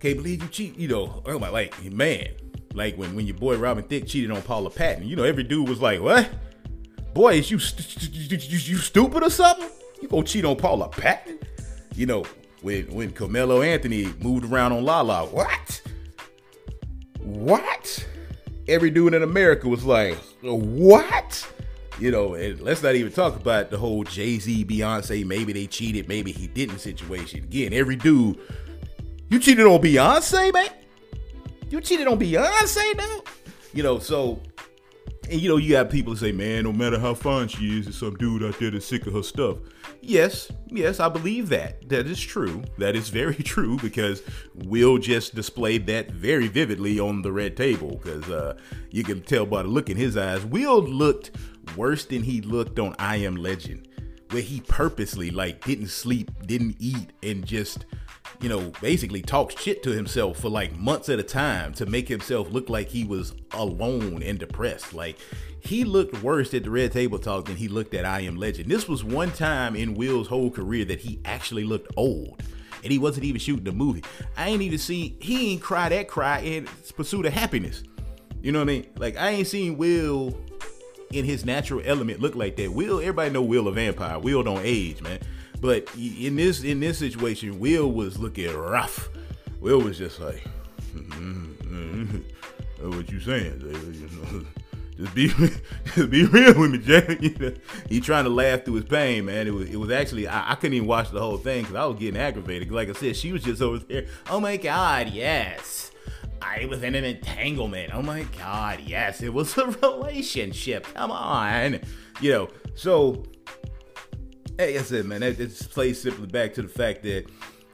can't 0.00 0.16
believe 0.16 0.42
you 0.42 0.48
cheat. 0.48 0.76
You 0.76 0.88
know, 0.88 1.22
my, 1.38 1.48
like, 1.48 1.82
man, 1.84 2.28
like 2.74 2.96
when 2.96 3.14
when 3.14 3.26
your 3.26 3.36
boy 3.36 3.56
Robin 3.56 3.84
Thicke 3.84 4.06
cheated 4.06 4.30
on 4.30 4.42
Paula 4.42 4.70
Patton, 4.70 5.06
you 5.06 5.16
know, 5.16 5.24
every 5.24 5.44
dude 5.44 5.68
was 5.68 5.80
like, 5.80 6.00
what? 6.00 6.28
Boy, 7.14 7.34
is 7.34 7.50
you 7.50 7.58
st- 7.58 8.30
you, 8.30 8.58
you 8.58 8.76
stupid 8.76 9.22
or 9.22 9.30
something? 9.30 9.68
You 10.00 10.08
gonna 10.08 10.24
cheat 10.24 10.44
on 10.44 10.56
Paula 10.56 10.88
Patton? 10.88 11.38
You 11.94 12.06
know, 12.06 12.24
when 12.62 12.92
when 12.92 13.12
Carmelo 13.12 13.62
Anthony 13.62 14.12
moved 14.20 14.50
around 14.50 14.72
on 14.72 14.84
Lala, 14.84 15.26
what? 15.26 15.82
What? 17.20 18.06
Every 18.68 18.90
dude 18.90 19.14
in 19.14 19.22
America 19.22 19.68
was 19.68 19.84
like, 19.84 20.16
what? 20.42 21.46
You 21.98 22.10
know, 22.10 22.34
and 22.34 22.60
let's 22.60 22.82
not 22.82 22.94
even 22.94 23.12
talk 23.12 23.36
about 23.36 23.70
the 23.70 23.76
whole 23.76 24.04
Jay 24.04 24.38
Z, 24.38 24.64
Beyonce, 24.64 25.26
maybe 25.26 25.52
they 25.52 25.66
cheated, 25.66 26.08
maybe 26.08 26.32
he 26.32 26.46
didn't 26.46 26.78
situation. 26.78 27.44
Again, 27.44 27.72
every 27.72 27.96
dude, 27.96 28.38
you 29.28 29.38
cheated 29.38 29.66
on 29.66 29.80
Beyonce, 29.80 30.52
man? 30.52 30.68
You 31.68 31.80
cheated 31.80 32.08
on 32.08 32.18
Beyonce 32.18 32.96
now? 32.96 33.20
You 33.72 33.82
know, 33.82 33.98
so 33.98 34.40
and 35.30 35.40
you 35.40 35.48
know, 35.48 35.58
you 35.58 35.76
have 35.76 35.88
people 35.90 36.16
say, 36.16 36.32
man, 36.32 36.64
no 36.64 36.72
matter 36.72 36.98
how 36.98 37.14
fine 37.14 37.46
she 37.46 37.78
is, 37.78 37.84
there's 37.84 37.98
some 37.98 38.16
dude 38.16 38.42
out 38.42 38.58
there 38.58 38.72
that's 38.72 38.84
sick 38.84 39.06
of 39.06 39.12
her 39.12 39.22
stuff. 39.22 39.58
Yes, 40.00 40.50
yes, 40.66 40.98
I 40.98 41.08
believe 41.08 41.48
that. 41.50 41.88
That 41.88 42.08
is 42.08 42.20
true. 42.20 42.64
That 42.78 42.96
is 42.96 43.10
very 43.10 43.34
true 43.36 43.76
because 43.78 44.22
Will 44.54 44.98
just 44.98 45.36
displayed 45.36 45.86
that 45.86 46.10
very 46.10 46.48
vividly 46.48 46.98
on 46.98 47.22
the 47.22 47.30
red 47.30 47.56
table 47.56 48.00
because 48.02 48.28
uh, 48.28 48.56
you 48.90 49.04
can 49.04 49.22
tell 49.22 49.46
by 49.46 49.62
the 49.62 49.68
look 49.68 49.88
in 49.88 49.96
his 49.96 50.16
eyes. 50.16 50.44
Will 50.44 50.82
looked 50.82 51.30
worse 51.76 52.04
than 52.04 52.24
he 52.24 52.40
looked 52.40 52.80
on 52.80 52.96
I 52.98 53.16
Am 53.16 53.36
Legend, 53.36 53.86
where 54.30 54.42
he 54.42 54.60
purposely 54.62 55.30
like 55.30 55.64
didn't 55.64 55.88
sleep, 55.88 56.30
didn't 56.44 56.74
eat, 56.80 57.12
and 57.22 57.46
just 57.46 57.86
you 58.40 58.48
know, 58.48 58.72
basically 58.80 59.20
talked 59.20 59.58
shit 59.58 59.82
to 59.82 59.90
himself 59.90 60.38
for 60.38 60.48
like 60.48 60.76
months 60.76 61.08
at 61.08 61.18
a 61.18 61.22
time 61.22 61.74
to 61.74 61.86
make 61.86 62.08
himself 62.08 62.50
look 62.50 62.70
like 62.70 62.88
he 62.88 63.04
was 63.04 63.34
alone 63.52 64.22
and 64.22 64.38
depressed. 64.38 64.94
Like 64.94 65.18
he 65.60 65.84
looked 65.84 66.22
worse 66.22 66.54
at 66.54 66.64
the 66.64 66.70
Red 66.70 66.92
Table 66.92 67.18
Talk 67.18 67.46
than 67.46 67.56
he 67.56 67.68
looked 67.68 67.92
at 67.94 68.06
I 68.06 68.20
Am 68.20 68.36
Legend. 68.36 68.70
This 68.70 68.88
was 68.88 69.04
one 69.04 69.30
time 69.32 69.76
in 69.76 69.94
Will's 69.94 70.26
whole 70.26 70.50
career 70.50 70.86
that 70.86 71.00
he 71.00 71.20
actually 71.24 71.64
looked 71.64 71.92
old. 71.96 72.42
And 72.82 72.90
he 72.90 72.98
wasn't 72.98 73.24
even 73.24 73.40
shooting 73.40 73.64
the 73.64 73.72
movie. 73.72 74.02
I 74.38 74.48
ain't 74.48 74.62
even 74.62 74.78
see 74.78 75.16
he 75.20 75.52
ain't 75.52 75.60
cry 75.62 75.90
that 75.90 76.08
cry 76.08 76.40
in 76.40 76.66
pursuit 76.96 77.26
of 77.26 77.34
happiness. 77.34 77.82
You 78.42 78.52
know 78.52 78.60
what 78.60 78.70
I 78.70 78.72
mean? 78.72 78.86
Like 78.96 79.18
I 79.18 79.30
ain't 79.30 79.48
seen 79.48 79.76
Will 79.76 80.34
in 81.12 81.26
his 81.26 81.44
natural 81.44 81.82
element 81.84 82.20
look 82.20 82.34
like 82.34 82.56
that. 82.56 82.72
Will, 82.72 83.00
everybody 83.00 83.30
know 83.30 83.42
Will 83.42 83.68
a 83.68 83.72
vampire. 83.72 84.18
Will 84.18 84.42
don't 84.42 84.62
age, 84.64 85.02
man. 85.02 85.18
But 85.60 85.88
in 85.96 86.36
this 86.36 86.62
in 86.62 86.80
this 86.80 86.98
situation, 86.98 87.60
Will 87.60 87.90
was 87.92 88.18
looking 88.18 88.54
rough. 88.56 89.10
Will 89.60 89.80
was 89.80 89.98
just 89.98 90.20
like, 90.20 90.42
mm-hmm, 90.94 91.52
mm-hmm. 91.62 92.90
"What 92.90 93.10
you 93.10 93.20
saying? 93.20 94.46
Just 95.00 95.14
be 95.14 95.28
just 95.94 96.10
be 96.10 96.26
real 96.26 96.60
with 96.60 96.72
me, 96.72 96.78
Jay." 96.78 97.16
You 97.20 97.34
know, 97.38 97.54
he 97.88 98.00
trying 98.00 98.24
to 98.24 98.30
laugh 98.30 98.66
through 98.66 98.74
his 98.74 98.84
pain, 98.84 99.24
man. 99.24 99.46
It 99.46 99.54
was 99.54 99.70
it 99.70 99.76
was 99.76 99.90
actually 99.90 100.28
I, 100.28 100.52
I 100.52 100.54
couldn't 100.56 100.74
even 100.74 100.88
watch 100.88 101.10
the 101.10 101.20
whole 101.20 101.38
thing 101.38 101.62
because 101.62 101.74
I 101.74 101.86
was 101.86 101.98
getting 101.98 102.20
aggravated. 102.20 102.70
Like 102.70 102.90
I 102.90 102.92
said, 102.92 103.16
she 103.16 103.32
was 103.32 103.42
just 103.42 103.62
over 103.62 103.78
there. 103.78 104.06
Oh 104.28 104.40
my 104.40 104.58
God, 104.58 105.08
yes. 105.08 105.90
I 106.42 106.66
was 106.66 106.82
in 106.82 106.94
an 106.94 107.04
entanglement. 107.04 107.94
Oh 107.94 108.02
my 108.02 108.24
God, 108.38 108.80
yes, 108.84 109.22
it 109.22 109.32
was 109.32 109.56
a 109.56 109.66
relationship. 109.66 110.86
Come 110.94 111.10
on, 111.10 111.80
you 112.20 112.32
know. 112.32 112.48
So 112.74 113.24
Hey, 114.60 114.76
I 114.76 114.82
said, 114.82 115.06
man, 115.06 115.22
it 115.22 115.38
plays 115.70 116.02
simply 116.02 116.26
back 116.26 116.52
to 116.52 116.60
the 116.60 116.68
fact 116.68 117.02
that 117.04 117.24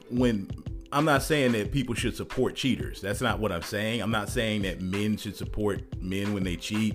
when 0.09 0.49
I'm 0.93 1.05
not 1.05 1.25
saying 1.25 1.51
that 1.51 1.73
people 1.73 1.97
should 1.97 2.15
support 2.15 2.55
cheaters. 2.55 3.01
That's 3.01 3.21
not 3.21 3.41
what 3.41 3.51
I'm 3.51 3.63
saying. 3.63 4.01
I'm 4.01 4.13
not 4.13 4.29
saying 4.29 4.63
that 4.63 4.81
men 4.81 5.17
should 5.17 5.35
support 5.35 5.83
men 6.01 6.33
when 6.33 6.45
they 6.45 6.55
cheat. 6.55 6.95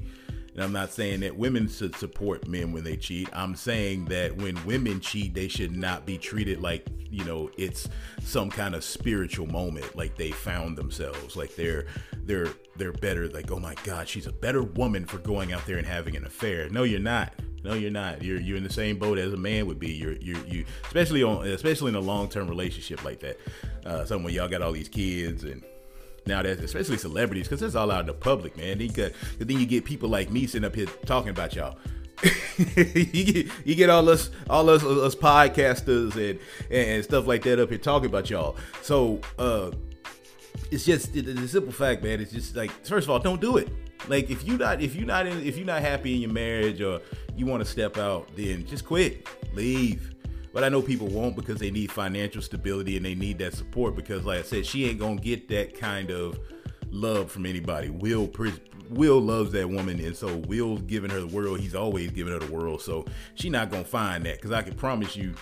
And 0.54 0.64
I'm 0.64 0.72
not 0.72 0.94
saying 0.94 1.20
that 1.20 1.36
women 1.36 1.68
should 1.68 1.94
support 1.98 2.48
men 2.48 2.72
when 2.72 2.86
they 2.86 2.96
cheat. 2.96 3.28
I'm 3.34 3.54
saying 3.54 4.06
that 4.06 4.38
when 4.38 4.66
women 4.66 5.02
cheat, 5.02 5.34
they 5.34 5.50
should 5.50 5.76
not 5.76 6.06
be 6.06 6.18
treated 6.18 6.62
like, 6.62 6.88
you 7.10 7.26
know, 7.26 7.52
it's 7.58 7.90
some 8.22 8.50
kind 8.50 8.76
of 8.76 8.86
spiritual 8.86 9.48
moment, 9.48 9.98
like 9.98 10.16
they 10.16 10.32
found 10.32 10.78
themselves, 10.78 11.36
like 11.36 11.54
they're 11.58 11.88
they're 12.24 12.54
they're 12.78 12.94
better, 12.94 13.28
like, 13.28 13.52
oh 13.52 13.60
my 13.60 13.76
God, 13.84 14.08
she's 14.08 14.26
a 14.26 14.32
better 14.32 14.64
woman 14.64 15.06
for 15.06 15.18
going 15.18 15.52
out 15.52 15.66
there 15.66 15.78
and 15.78 15.86
having 15.86 16.16
an 16.16 16.26
affair. 16.26 16.70
No, 16.70 16.84
you're 16.84 17.02
not. 17.02 17.34
No, 17.64 17.74
you're 17.74 17.92
not. 17.92 18.24
You're 18.24 18.40
you're 18.40 18.58
in 18.58 18.64
the 18.64 18.74
same 18.74 18.98
boat 18.98 19.18
as 19.18 19.34
a 19.34 19.38
man 19.38 19.68
would 19.68 19.80
be. 19.80 19.92
You're 19.92 20.14
you 20.14 20.44
you 20.48 20.66
especially 20.86 21.24
on 21.24 21.46
especially 21.48 21.90
in 21.90 21.96
a 21.96 22.00
long 22.00 22.28
term 22.28 22.48
relationship 22.48 23.04
like 23.04 23.20
that. 23.20 23.38
Uh, 23.86 24.06
something 24.06 24.34
y'all 24.34 24.48
got 24.48 24.62
all 24.62 24.72
these 24.72 24.90
kids 24.90 25.44
and 25.44 25.64
now 26.26 26.42
that's 26.42 26.62
especially 26.62 26.98
celebrities 26.98 27.48
because 27.48 27.62
it's 27.62 27.76
all 27.76 27.92
out 27.92 28.02
in 28.02 28.06
the 28.08 28.14
public, 28.14 28.56
man. 28.58 28.78
Then 28.78 28.88
you, 28.88 28.94
got, 28.94 29.12
then 29.40 29.60
you 29.60 29.66
get 29.66 29.86
people 29.86 30.10
like 30.10 30.30
me 30.30 30.46
sitting 30.46 30.66
up 30.66 30.76
here 30.76 30.86
talking 31.06 31.30
about 31.30 31.56
y'all. 31.56 31.78
you 32.76 33.24
get 33.24 33.48
you 33.66 33.74
get 33.74 33.90
all 33.90 34.08
us 34.08 34.30
all 34.48 34.70
us 34.70 34.84
us 34.84 35.16
podcasters 35.16 36.16
and 36.16 36.40
and 36.70 37.04
stuff 37.04 37.26
like 37.26 37.42
that 37.44 37.60
up 37.60 37.70
here 37.70 37.80
talking 37.80 38.08
about 38.08 38.30
y'all. 38.30 38.56
So 38.84 39.20
uh, 39.40 39.72
it's 40.70 40.86
just 40.86 41.14
the, 41.14 41.22
the 41.22 41.48
simple 41.48 41.74
fact, 41.74 42.04
man. 42.04 42.22
It's 42.22 42.32
just 42.32 42.56
like 42.56 42.70
first 42.86 43.06
of 43.06 43.10
all, 43.10 43.20
don't 43.20 43.42
do 43.42 43.58
it. 43.58 43.70
Like 44.08 44.30
if 44.30 44.48
you 44.48 44.58
not 44.58 44.82
if 44.82 44.96
you 44.96 45.06
not 45.06 45.28
in 45.28 45.46
if 45.46 45.58
you're 45.58 45.66
not 45.66 45.82
happy 45.82 46.16
in 46.16 46.22
your 46.22 46.32
marriage 46.32 46.82
or 46.82 47.02
you 47.36 47.46
want 47.46 47.64
to 47.64 47.70
step 47.70 47.98
out, 47.98 48.30
then 48.36 48.66
just 48.66 48.86
quit, 48.86 49.28
leave. 49.54 50.16
But 50.54 50.64
I 50.64 50.70
know 50.70 50.82
people 50.82 51.08
won't 51.08 51.36
because 51.36 51.60
they 51.60 51.72
need 51.72 51.92
financial 51.92 52.42
stability 52.42 52.98
and 52.98 53.06
they 53.06 53.16
need 53.16 53.38
that 53.40 53.54
support 53.54 53.96
because, 53.96 54.26
like 54.26 54.40
I 54.40 54.42
said, 54.42 54.66
she 54.66 54.90
ain't 54.90 55.00
gonna 55.00 55.16
get 55.16 55.48
that 55.50 55.80
kind 55.80 56.12
of 56.12 56.40
love 56.90 57.32
from 57.32 57.46
anybody. 57.46 57.90
Will 57.90 58.30
Will 58.90 59.22
loves 59.22 59.54
that 59.54 59.70
woman, 59.70 60.02
and 60.02 60.16
so 60.16 60.36
Will's 60.36 60.82
giving 60.82 61.10
her 61.12 61.22
the 61.22 61.28
world. 61.28 61.62
He's 61.62 61.76
always 61.76 62.12
giving 62.12 62.34
her 62.34 62.40
the 62.40 62.52
world, 62.52 62.82
so 62.82 63.06
she 63.36 63.50
not 63.50 63.72
gonna 63.72 63.86
find 63.86 64.26
that. 64.26 64.36
Because 64.36 64.52
I 64.52 64.62
can 64.62 64.74
promise 64.74 65.16
you, 65.16 65.34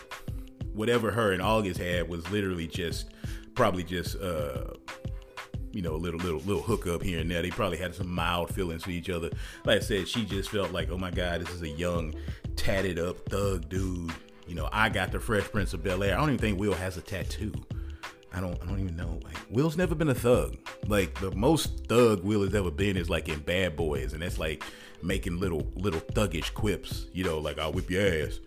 whatever 0.73 1.09
her 1.09 1.31
and 1.31 1.41
August 1.41 1.79
had 1.79 2.07
was 2.07 2.29
literally 2.29 2.67
just 2.67 3.09
probably 3.55 3.83
just 3.83 4.15
uh 4.21 4.73
you 5.71 5.81
know, 5.81 5.95
a 5.95 5.97
little 5.97 6.19
little 6.19 6.39
little 6.41 6.61
hookup 6.61 7.03
here 7.03 7.19
and 7.19 7.29
there. 7.29 7.41
They 7.41 7.49
probably 7.49 7.77
had 7.77 7.95
some 7.95 8.09
mild 8.09 8.53
feelings 8.53 8.83
for 8.83 8.91
each 8.91 9.09
other. 9.09 9.29
Like 9.65 9.77
I 9.77 9.83
said, 9.83 10.07
she 10.07 10.25
just 10.25 10.49
felt 10.49 10.71
like, 10.71 10.89
oh 10.89 10.97
my 10.97 11.11
God, 11.11 11.41
this 11.41 11.49
is 11.49 11.61
a 11.61 11.69
young, 11.69 12.13
tatted 12.55 12.99
up 12.99 13.29
thug 13.29 13.69
dude. 13.69 14.11
You 14.47 14.55
know, 14.55 14.69
I 14.71 14.89
got 14.89 15.11
the 15.11 15.19
Fresh 15.19 15.51
Prince 15.51 15.73
of 15.73 15.83
Bel 15.83 16.03
Air. 16.03 16.15
I 16.15 16.19
don't 16.19 16.29
even 16.29 16.39
think 16.39 16.59
Will 16.59 16.73
has 16.73 16.97
a 16.97 17.01
tattoo. 17.01 17.53
I 18.33 18.41
don't 18.41 18.61
I 18.61 18.65
don't 18.65 18.79
even 18.79 18.95
know. 18.95 19.19
Like 19.23 19.37
Will's 19.49 19.77
never 19.77 19.95
been 19.95 20.09
a 20.09 20.15
thug. 20.15 20.57
Like 20.87 21.19
the 21.19 21.31
most 21.31 21.87
thug 21.87 22.23
Will 22.23 22.43
has 22.43 22.53
ever 22.53 22.71
been 22.71 22.97
is 22.97 23.09
like 23.09 23.29
in 23.29 23.39
Bad 23.39 23.75
Boys, 23.75 24.13
and 24.13 24.21
that's 24.21 24.37
like 24.37 24.63
making 25.01 25.39
little 25.39 25.67
little 25.75 26.01
thuggish 26.01 26.53
quips. 26.53 27.07
You 27.13 27.23
know, 27.23 27.39
like 27.39 27.59
I'll 27.59 27.71
whip 27.71 27.89
your 27.89 28.05
ass. 28.25 28.39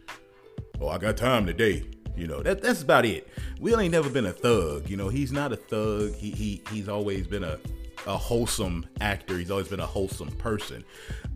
Oh, 0.81 0.89
I 0.89 0.99
got 0.99 1.17
time 1.17 1.47
today. 1.47 1.85
You 2.17 2.27
know, 2.27 2.43
that 2.43 2.63
that's 2.63 2.83
about 2.83 3.05
it. 3.05 3.29
Will 3.61 3.81
ain't 3.81 3.93
never 3.93 4.11
been 4.11 4.27
a 4.27 4.33
thug. 4.33 4.89
You 4.89 4.97
know, 4.97 5.09
he's 5.09 5.33
not 5.33 5.53
a 5.53 5.57
thug. 5.57 6.15
He 6.15 6.31
he 6.31 6.63
he's 6.71 6.89
always 6.89 7.27
been 7.27 7.45
a 7.45 7.59
a 8.07 8.17
wholesome 8.17 8.87
actor. 9.01 9.39
He's 9.39 9.51
always 9.51 9.69
been 9.69 9.81
a 9.81 9.87
wholesome 9.87 10.31
person. 10.33 10.85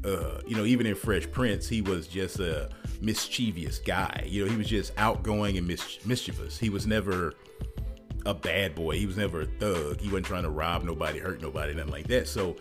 Uh, 0.05 0.41
you 0.47 0.57
know, 0.57 0.65
even 0.65 0.87
in 0.87 0.95
Fresh 0.95 1.31
Prince, 1.31 1.69
he 1.69 1.81
was 1.81 2.07
just 2.07 2.39
a 2.41 2.69
mischievous 3.01 3.79
guy. 3.79 4.25
You 4.27 4.45
know, 4.45 4.51
he 4.51 4.57
was 4.57 4.69
just 4.69 4.93
outgoing 4.97 5.57
and 5.57 5.67
mis- 5.67 6.05
mischievous. 6.05 6.59
He 6.59 6.71
was 6.71 6.87
never 6.87 7.35
a 8.25 8.35
bad 8.35 8.75
boy. 8.75 8.99
He 8.99 9.07
was 9.07 9.17
never 9.17 9.43
a 9.43 9.47
thug. 9.47 10.01
He 10.01 10.09
wasn't 10.09 10.27
trying 10.27 10.43
to 10.43 10.51
rob 10.51 10.85
nobody, 10.85 11.19
hurt 11.19 11.41
nobody, 11.41 11.75
nothing 11.75 11.93
like 11.93 12.09
that. 12.09 12.29
So, 12.29 12.57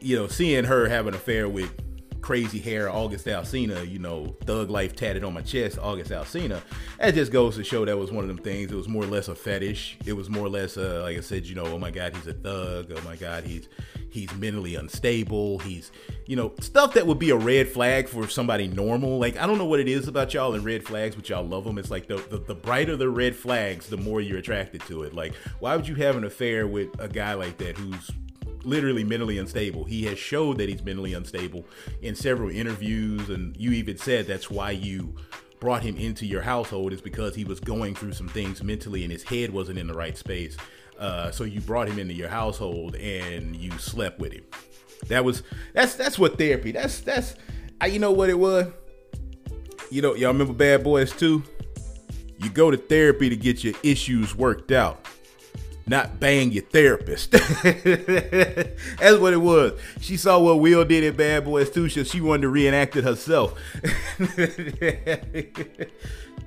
you 0.00 0.16
know, 0.16 0.28
seeing 0.28 0.64
her 0.64 0.88
have 0.88 1.06
an 1.06 1.14
affair 1.14 1.48
with 1.48 1.72
crazy 2.20 2.58
hair 2.58 2.90
August 2.90 3.26
Alsina, 3.26 3.88
you 3.88 3.98
know, 3.98 4.36
thug 4.44 4.70
life 4.70 4.94
tatted 4.94 5.24
on 5.24 5.34
my 5.34 5.42
chest, 5.42 5.78
August 5.78 6.10
Alsina. 6.10 6.60
That 6.98 7.14
just 7.14 7.32
goes 7.32 7.56
to 7.56 7.64
show 7.64 7.84
that 7.84 7.96
was 7.96 8.12
one 8.12 8.24
of 8.24 8.28
them 8.28 8.38
things. 8.38 8.70
It 8.70 8.76
was 8.76 8.88
more 8.88 9.04
or 9.04 9.06
less 9.06 9.28
a 9.28 9.34
fetish. 9.34 9.98
It 10.04 10.14
was 10.14 10.28
more 10.28 10.46
or 10.46 10.48
less, 10.48 10.76
uh, 10.76 11.00
like 11.02 11.16
I 11.16 11.20
said, 11.20 11.46
you 11.46 11.54
know, 11.54 11.66
oh 11.66 11.78
my 11.78 11.90
God, 11.90 12.14
he's 12.14 12.26
a 12.26 12.34
thug. 12.34 12.92
Oh 12.94 13.00
my 13.02 13.16
God, 13.16 13.44
he's 13.44 13.68
he's 14.10 14.34
mentally 14.34 14.74
unstable. 14.74 15.58
He's, 15.60 15.92
you 16.26 16.36
know, 16.36 16.54
stuff 16.60 16.94
that 16.94 17.06
would 17.06 17.18
be 17.18 17.30
a 17.30 17.36
red 17.36 17.68
flag 17.68 18.08
for 18.08 18.28
somebody 18.28 18.68
normal. 18.68 19.18
Like 19.18 19.36
I 19.36 19.46
don't 19.46 19.58
know 19.58 19.66
what 19.66 19.80
it 19.80 19.88
is 19.88 20.08
about 20.08 20.34
y'all 20.34 20.54
and 20.54 20.64
red 20.64 20.84
flags, 20.84 21.14
but 21.14 21.28
y'all 21.28 21.46
love 21.46 21.64
them. 21.64 21.78
It's 21.78 21.90
like 21.90 22.08
the, 22.08 22.16
the 22.16 22.38
the 22.38 22.54
brighter 22.54 22.96
the 22.96 23.08
red 23.08 23.36
flags, 23.36 23.88
the 23.88 23.96
more 23.96 24.20
you're 24.20 24.38
attracted 24.38 24.82
to 24.82 25.02
it. 25.02 25.14
Like 25.14 25.34
why 25.60 25.76
would 25.76 25.88
you 25.88 25.94
have 25.96 26.16
an 26.16 26.24
affair 26.24 26.66
with 26.66 26.88
a 26.98 27.08
guy 27.08 27.34
like 27.34 27.58
that 27.58 27.76
who's 27.76 28.10
literally 28.64 29.04
mentally 29.04 29.38
unstable. 29.38 29.84
He 29.84 30.04
has 30.04 30.18
showed 30.18 30.58
that 30.58 30.68
he's 30.68 30.84
mentally 30.84 31.14
unstable 31.14 31.64
in 32.02 32.14
several 32.14 32.50
interviews, 32.50 33.28
and 33.28 33.56
you 33.56 33.72
even 33.72 33.98
said 33.98 34.26
that's 34.26 34.50
why 34.50 34.72
you 34.72 35.14
brought 35.60 35.82
him 35.82 35.96
into 35.96 36.24
your 36.24 36.42
household 36.42 36.92
is 36.92 37.00
because 37.00 37.34
he 37.34 37.44
was 37.44 37.60
going 37.60 37.94
through 37.94 38.12
some 38.12 38.28
things 38.28 38.62
mentally 38.62 39.02
and 39.02 39.12
his 39.12 39.24
head 39.24 39.50
wasn't 39.50 39.78
in 39.78 39.86
the 39.86 39.94
right 39.94 40.16
space. 40.16 40.56
Uh, 40.98 41.30
so 41.30 41.44
you 41.44 41.60
brought 41.60 41.88
him 41.88 41.98
into 41.98 42.14
your 42.14 42.28
household 42.28 42.96
and 42.96 43.56
you 43.56 43.70
slept 43.78 44.18
with 44.18 44.32
him. 44.32 44.44
That 45.06 45.24
was 45.24 45.42
that's 45.72 45.94
that's 45.94 46.18
what 46.18 46.38
therapy. 46.38 46.72
That's 46.72 47.00
that's 47.00 47.34
I, 47.80 47.86
you 47.86 47.98
know 47.98 48.10
what 48.10 48.30
it 48.30 48.38
was. 48.38 48.66
You 49.90 50.02
know, 50.02 50.14
y'all 50.14 50.32
remember 50.32 50.52
Bad 50.52 50.82
Boys 50.82 51.12
2. 51.12 51.42
You 52.38 52.50
go 52.50 52.70
to 52.70 52.76
therapy 52.76 53.28
to 53.28 53.36
get 53.36 53.64
your 53.64 53.74
issues 53.82 54.34
worked 54.34 54.70
out, 54.72 55.06
not 55.88 56.20
bang 56.20 56.52
your 56.52 56.64
therapist. 56.64 57.30
That's 57.32 59.18
what 59.18 59.32
it 59.32 59.40
was. 59.40 59.78
She 60.00 60.16
saw 60.16 60.38
what 60.38 60.60
Will 60.60 60.84
did 60.84 61.04
at 61.04 61.16
Bad 61.16 61.44
Boys 61.44 61.70
2, 61.70 61.88
so 61.88 62.04
she 62.04 62.20
wanted 62.20 62.42
to 62.42 62.48
reenact 62.48 62.96
it 62.96 63.04
herself. 63.04 63.58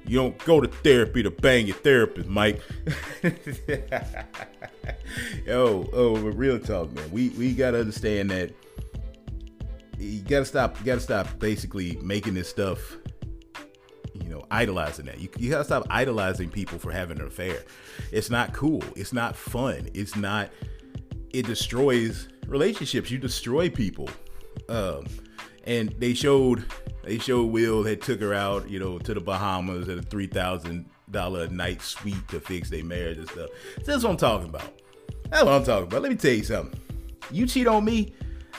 you 0.07 0.17
don't 0.17 0.37
go 0.45 0.61
to 0.61 0.67
therapy 0.67 1.23
to 1.23 1.31
bang 1.31 1.67
your 1.67 1.75
therapist, 1.77 2.27
Mike. 2.27 2.61
Yo, 5.45 5.47
oh, 5.49 5.89
oh, 5.93 6.15
but 6.15 6.37
real 6.37 6.59
talk, 6.59 6.91
man. 6.91 7.11
We 7.11 7.29
we 7.29 7.53
gotta 7.53 7.79
understand 7.79 8.31
that 8.31 8.51
you 9.97 10.21
gotta 10.21 10.45
stop. 10.45 10.79
You 10.79 10.85
gotta 10.85 11.01
stop 11.01 11.39
basically 11.39 11.97
making 12.01 12.33
this 12.33 12.49
stuff 12.49 12.97
know, 14.31 14.45
idolizing 14.49 15.05
that. 15.05 15.19
You, 15.19 15.29
you 15.37 15.49
gotta 15.49 15.63
stop 15.63 15.85
idolizing 15.89 16.49
people 16.49 16.79
for 16.79 16.91
having 16.91 17.19
an 17.19 17.27
affair. 17.27 17.63
It's 18.11 18.29
not 18.29 18.53
cool. 18.53 18.83
It's 18.95 19.13
not 19.13 19.35
fun. 19.35 19.89
It's 19.93 20.15
not. 20.15 20.49
It 21.31 21.45
destroys 21.45 22.27
relationships. 22.47 23.11
You 23.11 23.17
destroy 23.17 23.69
people. 23.69 24.09
Um, 24.67 25.05
and 25.65 25.89
they 25.99 26.13
showed 26.13 26.65
they 27.03 27.17
showed 27.17 27.51
Will 27.51 27.83
had 27.83 28.01
took 28.01 28.21
her 28.21 28.33
out, 28.33 28.69
you 28.69 28.79
know, 28.79 28.99
to 28.99 29.13
the 29.13 29.21
Bahamas 29.21 29.89
at 29.89 29.97
a 29.97 30.01
three 30.01 30.27
thousand 30.27 30.89
dollar 31.09 31.43
a 31.43 31.47
night 31.49 31.81
suite 31.81 32.27
to 32.29 32.39
fix 32.39 32.69
their 32.69 32.83
marriage 32.83 33.17
and 33.17 33.29
stuff. 33.29 33.49
So 33.83 33.91
that's 33.91 34.03
what 34.03 34.11
I'm 34.11 34.17
talking 34.17 34.49
about. 34.49 34.81
That's 35.29 35.43
what 35.43 35.53
I'm 35.53 35.63
talking 35.63 35.87
about. 35.87 36.01
Let 36.01 36.11
me 36.11 36.17
tell 36.17 36.33
you 36.33 36.43
something. 36.43 36.79
You 37.31 37.45
cheat 37.45 37.67
on 37.67 37.85
me, 37.85 38.13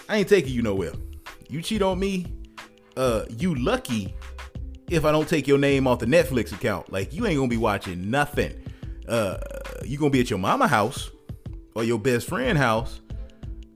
I 0.09 0.19
ain't 0.19 0.29
taking 0.29 0.53
you 0.53 0.63
nowhere. 0.63 0.93
You 1.49 1.61
cheat 1.61 1.83
on 1.83 1.99
me, 1.99 2.27
uh, 2.97 3.25
you 3.29 3.55
lucky 3.55 4.15
if 4.93 5.07
I 5.07 5.13
don't 5.13 5.29
take 5.29 5.49
your 5.49 5.59
name 5.59 5.87
off 5.87 6.01
the 6.01 6.07
Netflix 6.07 6.53
account. 6.53 6.93
Like 6.93 7.13
you 7.13 7.27
ain't 7.27 7.37
gonna 7.37 7.49
be 7.49 7.57
watching 7.57 8.11
nothing. 8.11 8.55
Uh, 9.09 9.39
you 9.85 9.99
gonna 9.99 10.11
be 10.11 10.21
at 10.21 10.31
your 10.31 10.39
mama 10.39 10.69
house 10.69 11.11
or 11.75 11.83
your 11.83 11.99
best 11.99 12.29
friend 12.29 12.59
house 12.59 13.01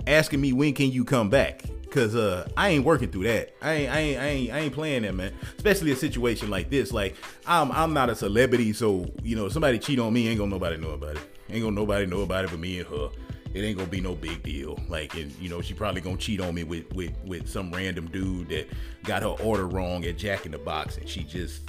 asking 0.06 0.40
me 0.40 0.52
when 0.52 0.74
can 0.74 0.90
you 0.90 1.04
come 1.04 1.30
back. 1.30 1.64
Cause 1.90 2.14
uh, 2.14 2.46
I 2.58 2.68
ain't 2.68 2.84
working 2.84 3.10
through 3.10 3.22
that. 3.24 3.54
I 3.62 3.72
ain't, 3.72 3.92
I 3.92 3.98
ain't, 3.98 4.20
I 4.20 4.26
ain't, 4.26 4.52
I 4.52 4.58
ain't 4.58 4.74
playing 4.74 5.02
that, 5.02 5.14
man. 5.14 5.32
Especially 5.56 5.92
a 5.92 5.96
situation 5.96 6.50
like 6.50 6.68
this. 6.68 6.92
Like 6.92 7.16
I'm, 7.46 7.72
I'm 7.72 7.94
not 7.94 8.10
a 8.10 8.14
celebrity, 8.14 8.74
so 8.74 9.10
you 9.22 9.34
know, 9.34 9.48
somebody 9.48 9.78
cheat 9.78 9.98
on 9.98 10.12
me, 10.12 10.28
ain't 10.28 10.38
gonna 10.38 10.50
nobody 10.50 10.76
know 10.76 10.90
about 10.90 11.16
it. 11.16 11.22
Ain't 11.48 11.62
gonna 11.62 11.74
nobody 11.74 12.04
know 12.04 12.20
about 12.20 12.44
it 12.44 12.50
but 12.50 12.60
me 12.60 12.80
and 12.80 12.88
her 12.88 13.08
it 13.56 13.64
ain't 13.64 13.78
gonna 13.78 13.88
be 13.88 14.02
no 14.02 14.14
big 14.14 14.42
deal. 14.42 14.78
Like, 14.86 15.14
and 15.14 15.32
you 15.40 15.48
know, 15.48 15.62
she 15.62 15.72
probably 15.72 16.02
gonna 16.02 16.18
cheat 16.18 16.40
on 16.40 16.54
me 16.54 16.62
with 16.62 16.92
with 16.92 17.12
with 17.24 17.48
some 17.48 17.70
random 17.70 18.06
dude 18.08 18.50
that 18.50 18.68
got 19.02 19.22
her 19.22 19.28
order 19.28 19.66
wrong 19.66 20.04
at 20.04 20.18
Jack 20.18 20.44
in 20.44 20.52
the 20.52 20.58
Box, 20.58 20.98
and 20.98 21.08
she 21.08 21.24
just 21.24 21.62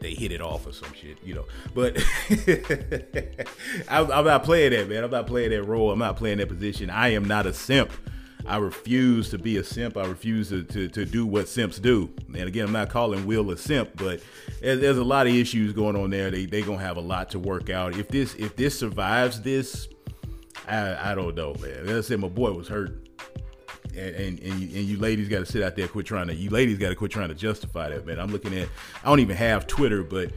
they 0.00 0.12
hit 0.12 0.32
it 0.32 0.42
off 0.42 0.66
or 0.66 0.72
some 0.72 0.92
shit, 0.92 1.16
you 1.24 1.34
know. 1.34 1.46
But 1.74 1.96
I'm, 3.88 4.10
I'm 4.12 4.24
not 4.26 4.44
playing 4.44 4.72
that, 4.72 4.88
man. 4.90 5.02
I'm 5.02 5.10
not 5.10 5.26
playing 5.26 5.50
that 5.50 5.62
role. 5.62 5.90
I'm 5.90 5.98
not 5.98 6.18
playing 6.18 6.38
that 6.38 6.48
position. 6.48 6.90
I 6.90 7.08
am 7.08 7.24
not 7.24 7.46
a 7.46 7.54
simp. 7.54 7.90
I 8.46 8.56
refuse 8.56 9.30
to 9.30 9.38
be 9.38 9.56
a 9.58 9.64
simp. 9.64 9.96
I 9.96 10.06
refuse 10.06 10.48
to, 10.48 10.62
to, 10.64 10.88
to, 10.88 11.04
do 11.04 11.26
what 11.26 11.46
simps 11.46 11.78
do. 11.78 12.10
And 12.28 12.48
again, 12.48 12.66
I'm 12.66 12.72
not 12.72 12.88
calling 12.88 13.26
Will 13.26 13.50
a 13.50 13.56
simp, 13.56 13.90
but 13.96 14.22
there's, 14.60 14.80
there's 14.80 14.98
a 14.98 15.04
lot 15.04 15.26
of 15.26 15.34
issues 15.34 15.72
going 15.72 15.94
on 15.94 16.10
there. 16.10 16.30
They 16.30 16.46
they 16.46 16.62
gonna 16.62 16.78
have 16.78 16.96
a 16.96 17.02
lot 17.02 17.30
to 17.30 17.38
work 17.38 17.70
out. 17.70 17.96
If 17.96 18.08
this 18.08 18.34
if 18.34 18.56
this 18.56 18.78
survives 18.78 19.42
this 19.42 19.88
I, 20.70 21.12
I 21.12 21.14
don't 21.14 21.34
know, 21.34 21.54
man. 21.60 21.86
Let's 21.86 22.08
say 22.08 22.16
my 22.16 22.28
boy 22.28 22.52
was 22.52 22.68
hurt. 22.68 23.08
And, 23.96 24.14
and, 24.14 24.40
and, 24.40 24.60
you, 24.60 24.78
and 24.78 24.88
you 24.88 24.98
ladies 24.98 25.28
got 25.28 25.40
to 25.40 25.46
sit 25.46 25.62
out 25.62 25.74
there, 25.74 25.88
quit 25.88 26.06
trying 26.06 26.28
to. 26.28 26.34
You 26.34 26.50
ladies 26.50 26.78
got 26.78 26.90
to 26.90 26.94
quit 26.94 27.10
trying 27.10 27.28
to 27.28 27.34
justify 27.34 27.88
that, 27.88 28.06
man. 28.06 28.20
I'm 28.20 28.30
looking 28.30 28.56
at. 28.56 28.68
I 29.02 29.08
don't 29.08 29.18
even 29.18 29.36
have 29.36 29.66
Twitter, 29.66 30.04
but 30.04 30.30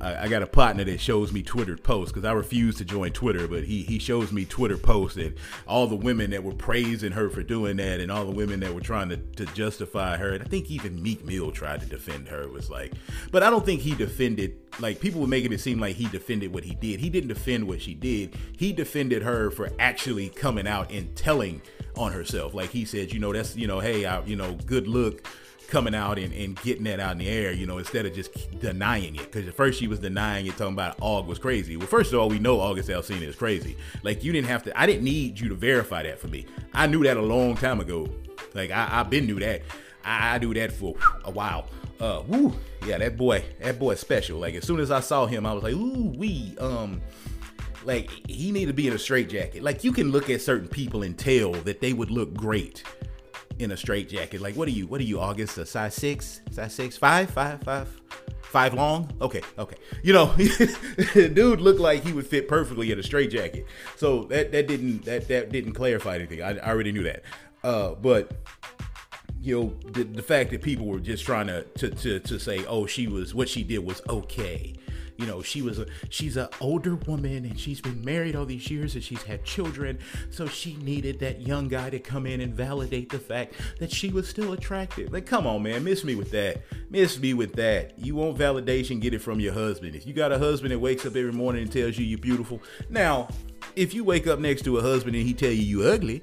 I, 0.00 0.24
I 0.24 0.28
got 0.28 0.42
a 0.42 0.46
partner 0.46 0.84
that 0.84 1.00
shows 1.00 1.32
me 1.32 1.42
Twitter 1.42 1.76
posts 1.76 2.12
because 2.12 2.24
I 2.24 2.32
refuse 2.32 2.76
to 2.76 2.84
join 2.84 3.12
Twitter, 3.12 3.48
but 3.48 3.64
he 3.64 3.82
he 3.82 3.98
shows 3.98 4.32
me 4.32 4.44
Twitter 4.44 4.76
posts 4.76 5.16
and 5.16 5.34
all 5.66 5.86
the 5.86 5.96
women 5.96 6.30
that 6.30 6.42
were 6.42 6.54
praising 6.54 7.12
her 7.12 7.28
for 7.30 7.42
doing 7.42 7.76
that, 7.76 8.00
and 8.00 8.10
all 8.10 8.24
the 8.24 8.32
women 8.32 8.60
that 8.60 8.74
were 8.74 8.80
trying 8.80 9.08
to, 9.10 9.16
to 9.16 9.46
justify 9.46 10.16
her. 10.16 10.34
And 10.34 10.42
I 10.42 10.46
think 10.46 10.70
even 10.70 11.02
Meek 11.02 11.24
Mill 11.24 11.50
tried 11.50 11.80
to 11.80 11.86
defend 11.86 12.28
her. 12.28 12.42
It 12.42 12.52
was 12.52 12.70
like, 12.70 12.92
but 13.30 13.42
I 13.42 13.50
don't 13.50 13.64
think 13.64 13.80
he 13.80 13.94
defended. 13.94 14.56
Like 14.80 15.00
people 15.00 15.20
were 15.20 15.26
making 15.26 15.52
it 15.52 15.60
seem 15.60 15.80
like 15.80 15.96
he 15.96 16.06
defended 16.06 16.52
what 16.52 16.64
he 16.64 16.74
did. 16.74 17.00
He 17.00 17.10
didn't 17.10 17.28
defend 17.28 17.66
what 17.66 17.80
she 17.82 17.94
did. 17.94 18.36
He 18.56 18.72
defended 18.72 19.22
her 19.22 19.50
for 19.50 19.70
actually 19.78 20.28
coming 20.28 20.66
out 20.66 20.90
and 20.90 21.14
telling 21.16 21.62
on 21.96 22.12
herself. 22.12 22.54
Like 22.54 22.70
he 22.70 22.84
said, 22.84 23.12
you 23.12 23.18
know, 23.18 23.32
that's 23.32 23.56
you 23.56 23.66
know, 23.66 23.80
hey, 23.80 24.04
I, 24.04 24.22
you 24.24 24.36
know, 24.36 24.54
good 24.66 24.86
look 24.86 25.26
coming 25.68 25.94
out 25.94 26.18
and, 26.18 26.32
and 26.32 26.60
getting 26.62 26.84
that 26.84 26.98
out 26.98 27.12
in 27.12 27.18
the 27.18 27.28
air, 27.28 27.52
you 27.52 27.66
know, 27.66 27.78
instead 27.78 28.06
of 28.06 28.14
just 28.14 28.58
denying 28.58 29.14
it. 29.14 29.30
Because 29.30 29.46
at 29.46 29.54
first 29.54 29.78
she 29.78 29.86
was 29.86 29.98
denying 29.98 30.46
it, 30.46 30.56
talking 30.56 30.72
about 30.72 30.98
Aug 30.98 31.26
was 31.26 31.38
crazy. 31.38 31.76
Well, 31.76 31.86
first 31.86 32.12
of 32.12 32.18
all, 32.18 32.28
we 32.28 32.38
know 32.38 32.58
August 32.58 32.88
Alsina 32.88 33.22
is 33.22 33.36
crazy. 33.36 33.76
Like, 34.02 34.24
you 34.24 34.32
didn't 34.32 34.48
have 34.48 34.62
to, 34.64 34.78
I 34.78 34.86
didn't 34.86 35.04
need 35.04 35.38
you 35.38 35.48
to 35.50 35.54
verify 35.54 36.02
that 36.02 36.18
for 36.18 36.28
me. 36.28 36.46
I 36.72 36.86
knew 36.86 37.04
that 37.04 37.16
a 37.16 37.22
long 37.22 37.54
time 37.56 37.80
ago. 37.80 38.08
Like, 38.54 38.70
I, 38.70 38.88
I've 38.90 39.10
been 39.10 39.26
knew 39.26 39.38
that. 39.40 39.62
I, 40.04 40.34
I 40.34 40.38
knew 40.38 40.54
that 40.54 40.72
for 40.72 40.96
a 41.24 41.30
while. 41.30 41.68
Uh, 42.00 42.22
woo, 42.26 42.54
yeah, 42.86 42.96
that 42.98 43.16
boy, 43.16 43.44
that 43.60 43.78
boy 43.78 43.94
special. 43.94 44.38
Like, 44.38 44.54
as 44.54 44.64
soon 44.64 44.80
as 44.80 44.90
I 44.90 45.00
saw 45.00 45.26
him, 45.26 45.44
I 45.44 45.52
was 45.52 45.62
like, 45.62 45.74
ooh, 45.74 46.14
we, 46.16 46.56
um, 46.58 47.02
like 47.84 48.10
he 48.28 48.52
need 48.52 48.66
to 48.66 48.72
be 48.72 48.86
in 48.86 48.92
a 48.92 48.98
straight 48.98 49.28
jacket. 49.28 49.62
Like 49.62 49.84
you 49.84 49.92
can 49.92 50.10
look 50.10 50.28
at 50.30 50.42
certain 50.42 50.68
people 50.68 51.02
and 51.02 51.16
tell 51.16 51.52
that 51.52 51.80
they 51.80 51.92
would 51.92 52.10
look 52.10 52.34
great 52.34 52.82
in 53.58 53.72
a 53.72 53.76
straight 53.76 54.08
jacket. 54.08 54.40
Like, 54.40 54.56
what 54.56 54.68
are 54.68 54.72
you? 54.72 54.86
What 54.86 55.00
are 55.00 55.04
you? 55.04 55.20
August? 55.20 55.58
A 55.58 55.66
size 55.66 55.94
six? 55.94 56.40
Size 56.50 56.74
six? 56.74 56.96
Five? 56.96 57.30
Five? 57.30 57.62
Five? 57.62 58.00
Five 58.42 58.72
long? 58.72 59.12
Okay, 59.20 59.42
okay. 59.58 59.76
You 60.02 60.14
know, 60.14 60.34
dude 61.14 61.60
looked 61.60 61.80
like 61.80 62.02
he 62.02 62.12
would 62.12 62.26
fit 62.26 62.48
perfectly 62.48 62.90
in 62.90 62.98
a 62.98 63.02
straight 63.02 63.30
jacket. 63.30 63.66
So 63.96 64.24
that 64.24 64.52
that 64.52 64.66
didn't 64.66 65.04
that 65.04 65.28
that 65.28 65.52
didn't 65.52 65.74
clarify 65.74 66.14
anything. 66.14 66.42
I, 66.42 66.56
I 66.56 66.70
already 66.70 66.92
knew 66.92 67.02
that. 67.04 67.22
Uh, 67.62 67.94
but 67.94 68.32
you 69.40 69.60
know, 69.60 69.90
the, 69.92 70.04
the 70.04 70.22
fact 70.22 70.50
that 70.50 70.62
people 70.62 70.86
were 70.86 71.00
just 71.00 71.24
trying 71.26 71.48
to, 71.48 71.62
to 71.62 71.90
to 71.90 72.20
to 72.20 72.38
say, 72.38 72.64
oh, 72.66 72.86
she 72.86 73.06
was 73.06 73.34
what 73.34 73.48
she 73.48 73.62
did 73.62 73.80
was 73.80 74.00
okay 74.08 74.74
you 75.18 75.26
know 75.26 75.42
she 75.42 75.60
was 75.60 75.78
a 75.78 75.86
she's 76.08 76.36
an 76.36 76.48
older 76.60 76.94
woman 76.94 77.44
and 77.44 77.58
she's 77.58 77.80
been 77.80 78.02
married 78.04 78.34
all 78.34 78.46
these 78.46 78.70
years 78.70 78.94
and 78.94 79.04
she's 79.04 79.22
had 79.22 79.44
children. 79.44 79.98
So 80.30 80.46
she 80.46 80.76
needed 80.76 81.18
that 81.20 81.42
young 81.42 81.68
guy 81.68 81.90
to 81.90 81.98
come 81.98 82.24
in 82.24 82.40
and 82.40 82.54
validate 82.54 83.10
the 83.10 83.18
fact 83.18 83.54
that 83.80 83.92
she 83.92 84.10
was 84.10 84.28
still 84.28 84.52
attractive. 84.52 85.12
Like 85.12 85.26
come 85.26 85.46
on 85.46 85.62
man 85.62 85.84
miss 85.84 86.04
me 86.04 86.14
with 86.14 86.30
that. 86.30 86.62
Miss 86.88 87.18
me 87.18 87.34
with 87.34 87.54
that. 87.54 87.98
You 87.98 88.14
want 88.14 88.38
validation 88.38 89.00
get 89.00 89.12
it 89.12 89.18
from 89.18 89.40
your 89.40 89.52
husband. 89.52 89.94
If 89.94 90.06
you 90.06 90.14
got 90.14 90.32
a 90.32 90.38
husband 90.38 90.72
that 90.72 90.78
wakes 90.78 91.04
up 91.04 91.16
every 91.16 91.32
morning 91.32 91.62
and 91.62 91.72
tells 91.72 91.98
you 91.98 92.06
you're 92.06 92.18
beautiful 92.18 92.62
now 92.88 93.28
if 93.76 93.94
you 93.94 94.04
wake 94.04 94.26
up 94.26 94.38
next 94.38 94.62
to 94.62 94.78
a 94.78 94.82
husband 94.82 95.14
and 95.16 95.26
he 95.26 95.34
tell 95.34 95.50
you 95.50 95.62
you 95.62 95.82
ugly 95.88 96.22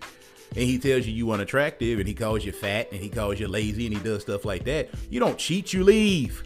and 0.51 0.63
he 0.63 0.77
tells 0.77 1.05
you 1.05 1.13
you 1.13 1.31
unattractive 1.31 1.99
and 1.99 2.07
he 2.07 2.13
calls 2.13 2.45
you 2.45 2.51
fat 2.51 2.91
and 2.91 3.01
he 3.01 3.09
calls 3.09 3.39
you 3.39 3.47
lazy 3.47 3.85
and 3.85 3.95
he 3.95 4.03
does 4.03 4.21
stuff 4.21 4.45
like 4.45 4.63
that 4.63 4.89
you 5.09 5.19
don't 5.19 5.37
cheat 5.37 5.73
you 5.73 5.83
leave 5.83 6.43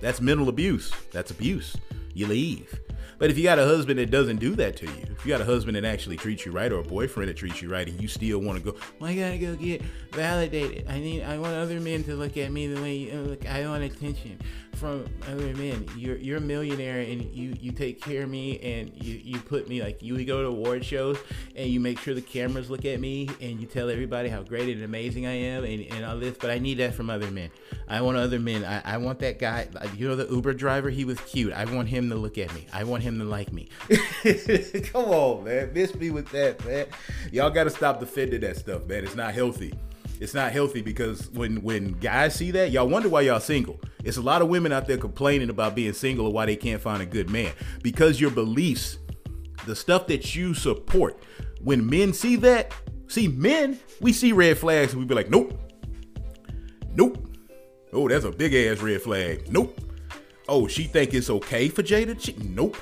that's 0.00 0.20
mental 0.20 0.48
abuse 0.48 0.92
that's 1.12 1.30
abuse 1.30 1.76
you 2.14 2.26
leave. 2.26 2.80
But 3.18 3.30
if 3.30 3.38
you 3.38 3.42
got 3.42 3.58
a 3.58 3.64
husband 3.64 3.98
that 3.98 4.10
doesn't 4.10 4.36
do 4.36 4.54
that 4.56 4.76
to 4.76 4.86
you, 4.86 5.04
if 5.10 5.26
you 5.26 5.28
got 5.28 5.40
a 5.40 5.44
husband 5.44 5.76
that 5.76 5.84
actually 5.84 6.16
treats 6.16 6.46
you 6.46 6.52
right 6.52 6.70
or 6.70 6.78
a 6.78 6.84
boyfriend 6.84 7.28
that 7.28 7.36
treats 7.36 7.60
you 7.60 7.68
right 7.68 7.88
and 7.88 8.00
you 8.00 8.06
still 8.06 8.38
want 8.38 8.58
to 8.58 8.72
go, 8.72 8.78
well, 9.00 9.10
I 9.10 9.16
gotta 9.16 9.38
go 9.38 9.56
get 9.56 9.82
validated. 10.12 10.86
I 10.88 11.00
need, 11.00 11.22
I 11.22 11.36
want 11.38 11.54
other 11.54 11.80
men 11.80 12.04
to 12.04 12.14
look 12.14 12.36
at 12.36 12.52
me 12.52 12.68
the 12.68 12.80
way 12.80 12.94
you 12.94 13.18
look. 13.18 13.48
I 13.48 13.66
want 13.66 13.82
attention 13.82 14.38
from 14.78 15.04
other 15.26 15.52
men. 15.54 15.84
You're 15.96 16.16
you're 16.16 16.38
a 16.38 16.40
millionaire 16.40 17.00
and 17.00 17.22
you 17.34 17.56
you 17.60 17.72
take 17.72 18.00
care 18.00 18.22
of 18.22 18.30
me 18.30 18.58
and 18.60 18.92
you 18.94 19.14
you 19.14 19.40
put 19.40 19.68
me 19.68 19.82
like 19.82 20.02
you 20.02 20.24
go 20.24 20.42
to 20.42 20.48
award 20.48 20.84
shows 20.84 21.18
and 21.56 21.68
you 21.68 21.80
make 21.80 21.98
sure 21.98 22.14
the 22.14 22.20
cameras 22.20 22.70
look 22.70 22.84
at 22.84 23.00
me 23.00 23.28
and 23.40 23.60
you 23.60 23.66
tell 23.66 23.90
everybody 23.90 24.28
how 24.28 24.42
great 24.42 24.68
and 24.68 24.84
amazing 24.84 25.26
I 25.26 25.32
am 25.32 25.64
and, 25.64 25.82
and 25.90 26.04
all 26.04 26.16
this. 26.16 26.36
But 26.38 26.50
I 26.50 26.58
need 26.58 26.78
that 26.78 26.94
from 26.94 27.10
other 27.10 27.30
men. 27.30 27.50
I 27.88 28.00
want 28.00 28.18
other 28.18 28.38
men. 28.38 28.64
I, 28.64 28.94
I 28.94 28.96
want 28.98 29.18
that 29.20 29.38
guy. 29.38 29.68
You 29.96 30.08
know 30.08 30.16
the 30.16 30.32
Uber 30.32 30.54
driver. 30.54 30.90
He 30.90 31.04
was 31.04 31.18
cute. 31.20 31.52
I 31.52 31.64
want 31.64 31.88
him 31.88 32.08
to 32.10 32.16
look 32.16 32.38
at 32.38 32.54
me. 32.54 32.66
I 32.72 32.84
want 32.84 33.02
him 33.02 33.18
to 33.18 33.24
like 33.24 33.52
me. 33.52 33.68
Come 34.92 35.06
on, 35.06 35.44
man. 35.44 35.72
Miss 35.72 35.94
me 35.94 36.10
with 36.10 36.28
that, 36.30 36.64
man. 36.64 36.86
Y'all 37.32 37.50
got 37.50 37.64
to 37.64 37.70
stop 37.70 37.98
defending 37.98 38.40
that 38.42 38.56
stuff, 38.56 38.86
man. 38.86 39.04
It's 39.04 39.16
not 39.16 39.34
healthy 39.34 39.74
it's 40.20 40.34
not 40.34 40.52
healthy 40.52 40.82
because 40.82 41.30
when 41.30 41.62
when 41.62 41.92
guys 41.92 42.34
see 42.34 42.50
that, 42.52 42.70
y'all 42.70 42.88
wonder 42.88 43.08
why 43.08 43.22
y'all 43.22 43.40
single. 43.40 43.80
It's 44.04 44.16
a 44.16 44.22
lot 44.22 44.42
of 44.42 44.48
women 44.48 44.72
out 44.72 44.86
there 44.86 44.98
complaining 44.98 45.50
about 45.50 45.74
being 45.74 45.92
single 45.92 46.26
or 46.26 46.32
why 46.32 46.46
they 46.46 46.56
can't 46.56 46.80
find 46.80 47.02
a 47.02 47.06
good 47.06 47.30
man 47.30 47.52
because 47.82 48.20
your 48.20 48.30
beliefs, 48.30 48.98
the 49.66 49.76
stuff 49.76 50.06
that 50.08 50.34
you 50.34 50.54
support. 50.54 51.22
When 51.60 51.88
men 51.88 52.12
see 52.12 52.36
that, 52.36 52.72
see 53.08 53.28
men, 53.28 53.78
we 54.00 54.12
see 54.12 54.32
red 54.32 54.58
flags 54.58 54.92
and 54.92 55.00
we 55.00 55.06
be 55.06 55.14
like, 55.14 55.30
nope, 55.30 55.58
nope. 56.94 57.24
Oh, 57.92 58.08
that's 58.08 58.24
a 58.24 58.30
big 58.30 58.54
ass 58.54 58.82
red 58.82 59.02
flag. 59.02 59.50
Nope. 59.50 59.80
Oh, 60.48 60.66
she 60.66 60.84
think 60.84 61.14
it's 61.14 61.30
okay 61.30 61.68
for 61.68 61.82
Jada? 61.82 62.20
She, 62.20 62.34
nope. 62.34 62.76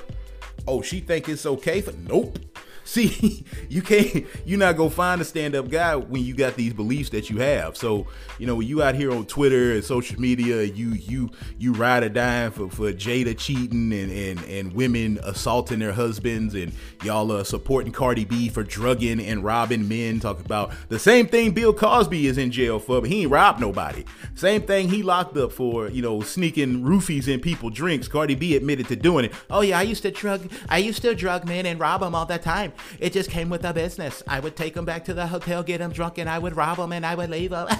Oh, 0.67 0.81
she 0.81 0.99
think 0.99 1.29
it's 1.29 1.45
okay 1.45 1.81
for 1.81 1.93
nope. 1.93 2.39
See, 2.87 3.43
you 3.69 3.81
can't. 3.81 4.25
You're 4.45 4.57
not 4.57 4.77
gonna 4.77 4.89
find 4.89 5.19
a 5.19 5.25
stand-up 5.25 5.69
guy 5.69 5.97
when 5.97 6.23
you 6.23 6.33
got 6.33 6.55
these 6.55 6.73
beliefs 6.73 7.09
that 7.09 7.29
you 7.29 7.39
have. 7.39 7.75
So, 7.75 8.07
you 8.39 8.47
know, 8.47 8.55
when 8.55 8.65
you 8.65 8.81
out 8.81 8.95
here 8.95 9.11
on 9.11 9.25
Twitter 9.25 9.73
and 9.73 9.83
social 9.83 10.19
media, 10.21 10.63
you 10.63 10.91
you 10.91 11.29
you 11.59 11.73
ride 11.73 12.03
or 12.03 12.09
die 12.09 12.49
for, 12.49 12.69
for 12.69 12.93
Jada 12.93 13.37
cheating 13.37 13.91
and, 13.91 14.09
and 14.09 14.41
and 14.45 14.71
women 14.71 15.19
assaulting 15.23 15.79
their 15.79 15.91
husbands, 15.91 16.55
and 16.55 16.71
y'all 17.03 17.29
are 17.33 17.43
supporting 17.43 17.91
Cardi 17.91 18.23
B 18.23 18.47
for 18.47 18.63
drugging 18.63 19.19
and 19.19 19.43
robbing 19.43 19.89
men. 19.89 20.21
Talk 20.21 20.39
about 20.39 20.71
the 20.87 20.97
same 20.97 21.27
thing 21.27 21.51
Bill 21.51 21.73
Cosby 21.73 22.25
is 22.27 22.37
in 22.37 22.51
jail 22.51 22.79
for, 22.79 23.01
but 23.01 23.09
he 23.09 23.23
ain't 23.23 23.31
robbed 23.31 23.59
nobody. 23.59 24.05
Same 24.35 24.61
thing 24.61 24.87
he 24.87 25.03
locked 25.03 25.35
up 25.35 25.51
for, 25.51 25.89
you 25.89 26.01
know, 26.01 26.21
sneaking 26.21 26.83
roofies 26.83 27.27
in 27.27 27.41
people 27.41 27.69
drinks. 27.69 28.07
Cardi 28.07 28.35
B 28.35 28.55
admitted 28.55 28.87
to 28.87 28.95
doing 28.95 29.25
it. 29.25 29.33
Oh 29.49 29.59
yeah, 29.59 29.77
I 29.77 29.81
used 29.81 30.03
to 30.03 30.11
drug, 30.11 30.49
I 30.69 30.77
used 30.77 31.01
to 31.01 31.13
drug 31.13 31.45
men 31.45 31.65
and 31.65 31.81
rob 31.81 31.99
them 31.99 32.15
all 32.15 32.25
the 32.25 32.37
time. 32.37 32.71
It 32.99 33.13
just 33.13 33.29
came 33.29 33.49
with 33.49 33.61
the 33.61 33.73
business. 33.73 34.23
I 34.27 34.39
would 34.39 34.55
take 34.55 34.73
them 34.73 34.85
back 34.85 35.05
to 35.05 35.13
the 35.13 35.27
hotel, 35.27 35.63
get 35.63 35.79
them 35.79 35.91
drunk, 35.91 36.17
and 36.17 36.29
I 36.29 36.39
would 36.39 36.55
rob 36.55 36.77
them 36.77 36.91
and 36.91 37.05
I 37.05 37.15
would 37.15 37.29
leave 37.29 37.51
them. 37.51 37.67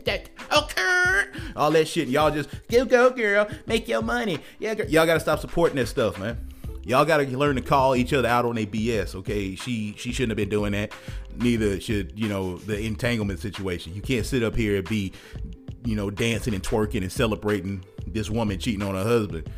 okay. 0.00 0.24
All 1.56 1.70
that 1.70 1.88
shit. 1.88 2.08
Y'all 2.08 2.30
just 2.30 2.48
go, 2.68 2.84
go, 2.84 3.10
girl. 3.10 3.48
Make 3.66 3.88
your 3.88 4.02
money. 4.02 4.38
Yeah, 4.58 4.74
girl. 4.74 4.86
Y'all 4.86 5.06
gotta 5.06 5.20
stop 5.20 5.40
supporting 5.40 5.76
that 5.76 5.86
stuff, 5.86 6.18
man. 6.18 6.38
Y'all 6.84 7.04
gotta 7.04 7.24
learn 7.24 7.56
to 7.56 7.62
call 7.62 7.94
each 7.94 8.12
other 8.12 8.28
out 8.28 8.44
on 8.44 8.54
their 8.54 8.66
BS. 8.66 9.14
Okay, 9.14 9.54
she 9.54 9.94
she 9.98 10.12
shouldn't 10.12 10.30
have 10.30 10.36
been 10.36 10.48
doing 10.48 10.72
that. 10.72 10.92
Neither 11.36 11.80
should 11.80 12.18
you 12.18 12.28
know 12.28 12.56
the 12.56 12.80
entanglement 12.80 13.40
situation. 13.40 13.94
You 13.94 14.02
can't 14.02 14.24
sit 14.24 14.42
up 14.42 14.56
here 14.56 14.76
and 14.76 14.88
be, 14.88 15.12
you 15.84 15.94
know, 15.94 16.10
dancing 16.10 16.54
and 16.54 16.62
twerking 16.62 17.02
and 17.02 17.12
celebrating 17.12 17.84
this 18.06 18.30
woman 18.30 18.58
cheating 18.58 18.82
on 18.82 18.94
her 18.94 19.04
husband. 19.04 19.50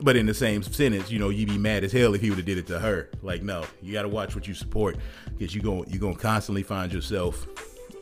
But 0.00 0.16
in 0.16 0.26
the 0.26 0.34
same 0.34 0.62
sentence, 0.62 1.10
you 1.10 1.18
know, 1.18 1.30
you'd 1.30 1.48
be 1.48 1.58
mad 1.58 1.82
as 1.82 1.92
hell 1.92 2.14
if 2.14 2.20
he 2.20 2.28
would 2.28 2.38
have 2.38 2.46
did 2.46 2.58
it 2.58 2.66
to 2.66 2.78
her. 2.78 3.08
Like, 3.22 3.42
no, 3.42 3.64
you 3.80 3.92
got 3.92 4.02
to 4.02 4.08
watch 4.08 4.34
what 4.34 4.46
you 4.46 4.54
support 4.54 4.96
because 5.30 5.54
you're 5.54 5.64
going 5.64 5.88
you're 5.88 6.00
gonna 6.00 6.16
constantly 6.16 6.62
find 6.62 6.92
yourself 6.92 7.46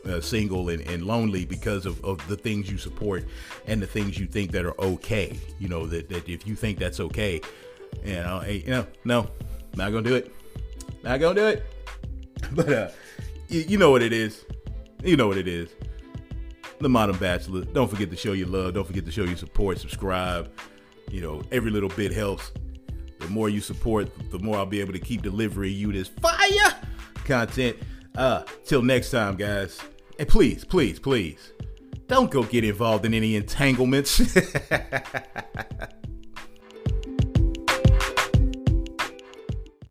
uh, 0.05 0.21
single 0.21 0.69
and, 0.69 0.81
and 0.87 1.05
lonely 1.05 1.45
because 1.45 1.85
of, 1.85 2.03
of 2.03 2.25
the 2.27 2.35
things 2.35 2.69
you 2.69 2.77
support 2.77 3.25
and 3.67 3.81
the 3.81 3.87
things 3.87 4.19
you 4.19 4.25
think 4.25 4.51
that 4.51 4.65
are 4.65 4.79
okay. 4.79 5.39
You 5.59 5.69
know 5.69 5.85
that, 5.87 6.09
that 6.09 6.27
if 6.27 6.45
you 6.45 6.55
think 6.55 6.79
that's 6.79 6.99
okay, 6.99 7.41
you 8.03 8.13
know, 8.13 8.43
you 8.43 8.67
know, 8.67 8.87
no, 9.03 9.27
not 9.75 9.91
gonna 9.91 10.03
do 10.03 10.15
it, 10.15 10.35
not 11.03 11.19
gonna 11.19 11.35
do 11.35 11.47
it. 11.47 11.65
But 12.51 12.71
uh, 12.71 12.89
you, 13.47 13.61
you 13.61 13.77
know 13.79 13.89
what 13.89 14.03
it 14.03 14.13
is, 14.13 14.45
you 15.03 15.17
know 15.17 15.27
what 15.27 15.37
it 15.37 15.47
is. 15.47 15.69
The 16.79 16.89
Modern 16.89 17.17
Bachelor. 17.17 17.63
Don't 17.63 17.89
forget 17.89 18.11
to 18.11 18.17
show 18.17 18.33
your 18.33 18.47
love. 18.47 18.73
Don't 18.73 18.85
forget 18.85 19.05
to 19.05 19.11
show 19.11 19.23
your 19.23 19.37
support. 19.37 19.79
Subscribe. 19.79 20.51
You 21.09 21.21
know, 21.21 21.41
every 21.51 21.71
little 21.71 21.89
bit 21.89 22.11
helps. 22.11 22.51
The 23.19 23.27
more 23.27 23.49
you 23.49 23.61
support, 23.61 24.09
the 24.31 24.39
more 24.39 24.57
I'll 24.57 24.65
be 24.65 24.81
able 24.81 24.93
to 24.93 24.99
keep 24.99 25.21
delivering 25.21 25.73
you 25.73 25.91
this 25.91 26.07
fire 26.07 26.75
content. 27.25 27.77
Uh, 28.15 28.43
till 28.65 28.81
next 28.81 29.11
time, 29.11 29.35
guys. 29.35 29.79
And 30.19 30.27
please, 30.27 30.63
please, 30.63 30.99
please, 30.99 31.51
don't 32.07 32.31
go 32.31 32.43
get 32.43 32.63
involved 32.63 33.05
in 33.05 33.13
any 33.13 33.35
entanglements. 33.35 34.21